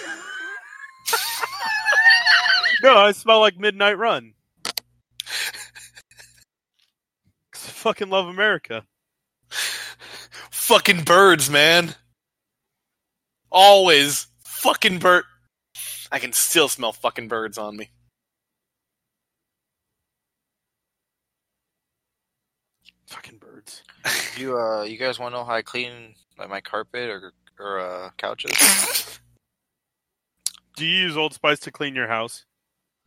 No, 2.83 2.97
I 2.97 3.13
smell 3.13 3.39
like 3.39 3.57
Midnight 3.57 3.97
Run. 3.97 4.33
'Cause 4.63 4.73
I 7.53 7.54
fucking 7.69 8.09
love 8.09 8.27
America. 8.27 8.85
Fucking 10.51 11.03
birds, 11.03 11.49
man. 11.49 11.95
Always 13.51 14.27
fucking 14.43 14.99
bird. 14.99 15.23
I 16.11 16.19
can 16.19 16.33
still 16.33 16.67
smell 16.67 16.91
fucking 16.91 17.27
birds 17.27 17.57
on 17.57 17.77
me. 17.77 17.89
Fucking 23.07 23.37
birds. 23.37 23.83
You 24.37 24.57
uh, 24.57 24.83
you 24.83 24.97
guys 24.97 25.17
want 25.17 25.33
to 25.33 25.39
know 25.39 25.45
how 25.45 25.53
I 25.53 25.61
clean 25.61 26.13
like 26.37 26.49
my 26.49 26.59
carpet 26.59 27.09
or 27.09 27.31
or 27.57 27.79
uh, 27.79 28.09
couches? 28.17 28.51
Do 30.75 30.85
you 30.85 31.03
use 31.03 31.15
Old 31.15 31.33
Spice 31.33 31.59
to 31.61 31.71
clean 31.71 31.95
your 31.95 32.07
house? 32.07 32.43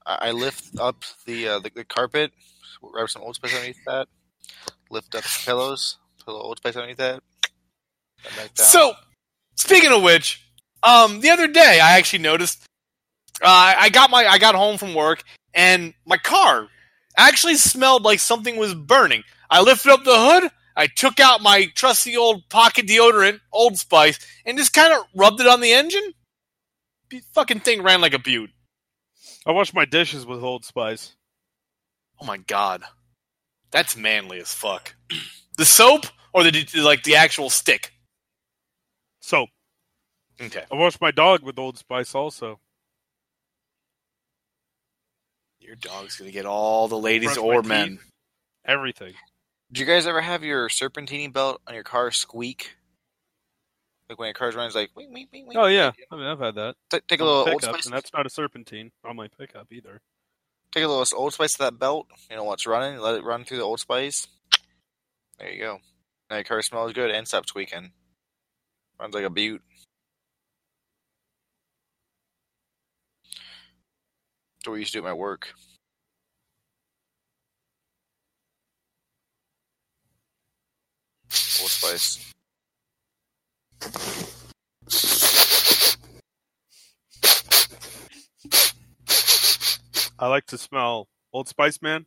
I, 0.07 0.29
I 0.29 0.31
lift 0.31 0.79
up 0.81 1.05
the, 1.27 1.49
uh, 1.49 1.59
the 1.59 1.71
the 1.75 1.85
carpet, 1.85 2.33
rub 2.83 3.11
some 3.11 3.23
Old 3.23 3.35
Spice 3.35 3.55
underneath 3.55 3.85
that. 3.85 4.09
Lift 4.91 5.15
up 5.15 5.23
the 5.23 5.43
pillows, 5.45 5.97
put 6.19 6.29
a 6.29 6.33
little 6.33 6.47
Old 6.47 6.59
Spice 6.59 6.77
underneath 6.77 6.99
that. 6.99 7.23
and 8.25 8.37
back. 8.37 8.51
So, 8.55 8.95
speaking 9.57 9.93
of 9.93 10.03
which, 10.03 10.43
um, 10.83 11.21
the 11.21 11.31
other 11.31 11.47
day 11.49 11.81
I 11.83 11.99
actually 11.99 12.21
noticed. 12.21 12.65
Uh, 13.41 13.75
I 13.79 13.89
got 13.91 14.11
my 14.11 14.27
I 14.27 14.39
got 14.39 14.57
home 14.57 14.79
from 14.79 14.95
work 14.95 15.23
and 15.55 15.95
my 16.05 16.17
car 16.17 16.67
actually 17.17 17.55
smelled 17.55 18.03
like 18.03 18.19
something 18.21 18.57
was 18.57 18.75
burning. 18.75 19.23
I 19.51 19.61
lifted 19.63 19.93
up 19.93 20.05
the 20.05 20.17
hood. 20.17 20.51
I 20.77 20.87
took 20.87 21.19
out 21.21 21.43
my 21.43 21.67
trusty 21.75 22.17
old 22.17 22.49
pocket 22.49 22.87
deodorant, 22.87 23.41
Old 23.53 23.77
Spice, 23.79 24.19
and 24.47 24.57
just 24.57 24.73
kind 24.73 24.93
of 24.93 25.05
rubbed 25.15 25.41
it 25.41 25.49
on 25.49 25.61
the 25.61 25.73
engine. 25.73 26.15
The 27.11 27.21
fucking 27.35 27.61
thing 27.61 27.83
ran 27.83 28.01
like 28.01 28.15
a 28.15 28.19
butte. 28.19 28.51
I 29.47 29.53
wash 29.53 29.75
my 29.75 29.85
dishes 29.85 30.25
with 30.25 30.43
Old 30.43 30.65
Spice. 30.65 31.15
Oh 32.21 32.27
my 32.27 32.37
god, 32.37 32.83
that's 33.71 33.97
manly 33.97 34.41
as 34.41 34.53
fuck. 34.55 34.95
The 35.57 35.64
soap 35.64 36.07
or 36.33 36.45
the 36.45 36.66
like 36.77 37.03
the 37.03 37.16
actual 37.16 37.51
stick? 37.51 37.93
So, 39.21 39.47
Okay, 40.41 40.62
I 40.71 40.77
wash 40.77 41.01
my 41.01 41.11
dog 41.11 41.43
with 41.43 41.59
Old 41.59 41.77
Spice 41.79 42.14
also. 42.14 42.61
your 45.61 45.75
dog's 45.77 46.16
gonna 46.16 46.31
get 46.31 46.47
all 46.47 46.89
the 46.89 46.97
ladies 46.99 47.35
Brush 47.35 47.39
my 47.39 47.43
or 47.43 47.62
teeth. 47.62 47.69
men. 47.69 47.99
Everything. 48.64 49.14
Do 49.73 49.81
you 49.81 49.87
guys 49.87 50.07
ever 50.07 50.21
have 50.21 50.43
your 50.45 50.69
serpentining 50.69 51.33
belt 51.33 51.61
on 51.66 51.75
your 51.75 51.83
car 51.83 52.11
squeak? 52.11 52.75
Like 54.09 54.19
when 54.19 54.29
your 54.29 54.35
car's 54.35 54.55
running, 54.55 54.69
it's 54.69 54.77
like 54.77 54.91
wing, 54.97 55.12
wing, 55.12 55.27
wing, 55.33 55.47
wing. 55.49 55.57
Oh 55.59 55.66
yeah, 55.66 55.91
I 56.11 56.16
mean 56.16 56.25
I've 56.27 56.39
had 56.39 56.55
that. 56.55 56.77
Ta- 56.89 57.01
take 57.09 57.21
a 57.21 57.25
On 57.25 57.27
the 57.27 57.33
little 57.35 57.53
Old 57.53 57.61
pickup, 57.62 57.75
Spice. 57.75 57.87
and 57.87 57.95
that's 57.95 58.12
not 58.14 58.27
a 58.27 58.31
serpentine 58.31 58.93
on 59.05 59.16
my 59.16 59.29
pickup 59.29 59.66
either. 59.73 60.01
Take 60.73 60.85
a 60.85 60.89
little 60.89 61.19
Old 61.19 61.33
Spice 61.33 61.55
to 61.55 61.59
that 61.61 61.79
belt. 61.79 62.09
You 62.31 62.37
know 62.37 62.45
what's 62.45 62.66
running. 62.66 63.01
Let 63.01 63.14
it 63.14 63.25
run 63.25 63.45
through 63.45 63.57
the 63.57 63.62
Old 63.62 63.81
Spice. 63.81 64.29
There 65.39 65.51
you 65.51 65.61
go. 65.61 65.79
Now 66.29 66.37
your 66.37 66.45
car 66.45 66.61
smells 66.61 66.93
good 66.93 67.11
and 67.11 67.27
stops 67.27 67.49
squeaking. 67.49 67.93
Runs 69.01 69.14
like 69.14 69.25
a 69.25 69.31
butte. 69.31 69.62
That's 74.57 74.66
what 74.66 74.75
we 74.75 74.81
used 74.81 74.93
to 74.93 74.99
do 74.99 75.07
at 75.07 75.09
my 75.09 75.14
work. 75.14 75.55
Old 81.61 81.71
Spice. 81.71 82.35
I 90.19 90.27
like 90.29 90.47
to 90.47 90.59
smell 90.59 91.09
Old 91.33 91.49
Spice, 91.49 91.81
man. 91.83 92.07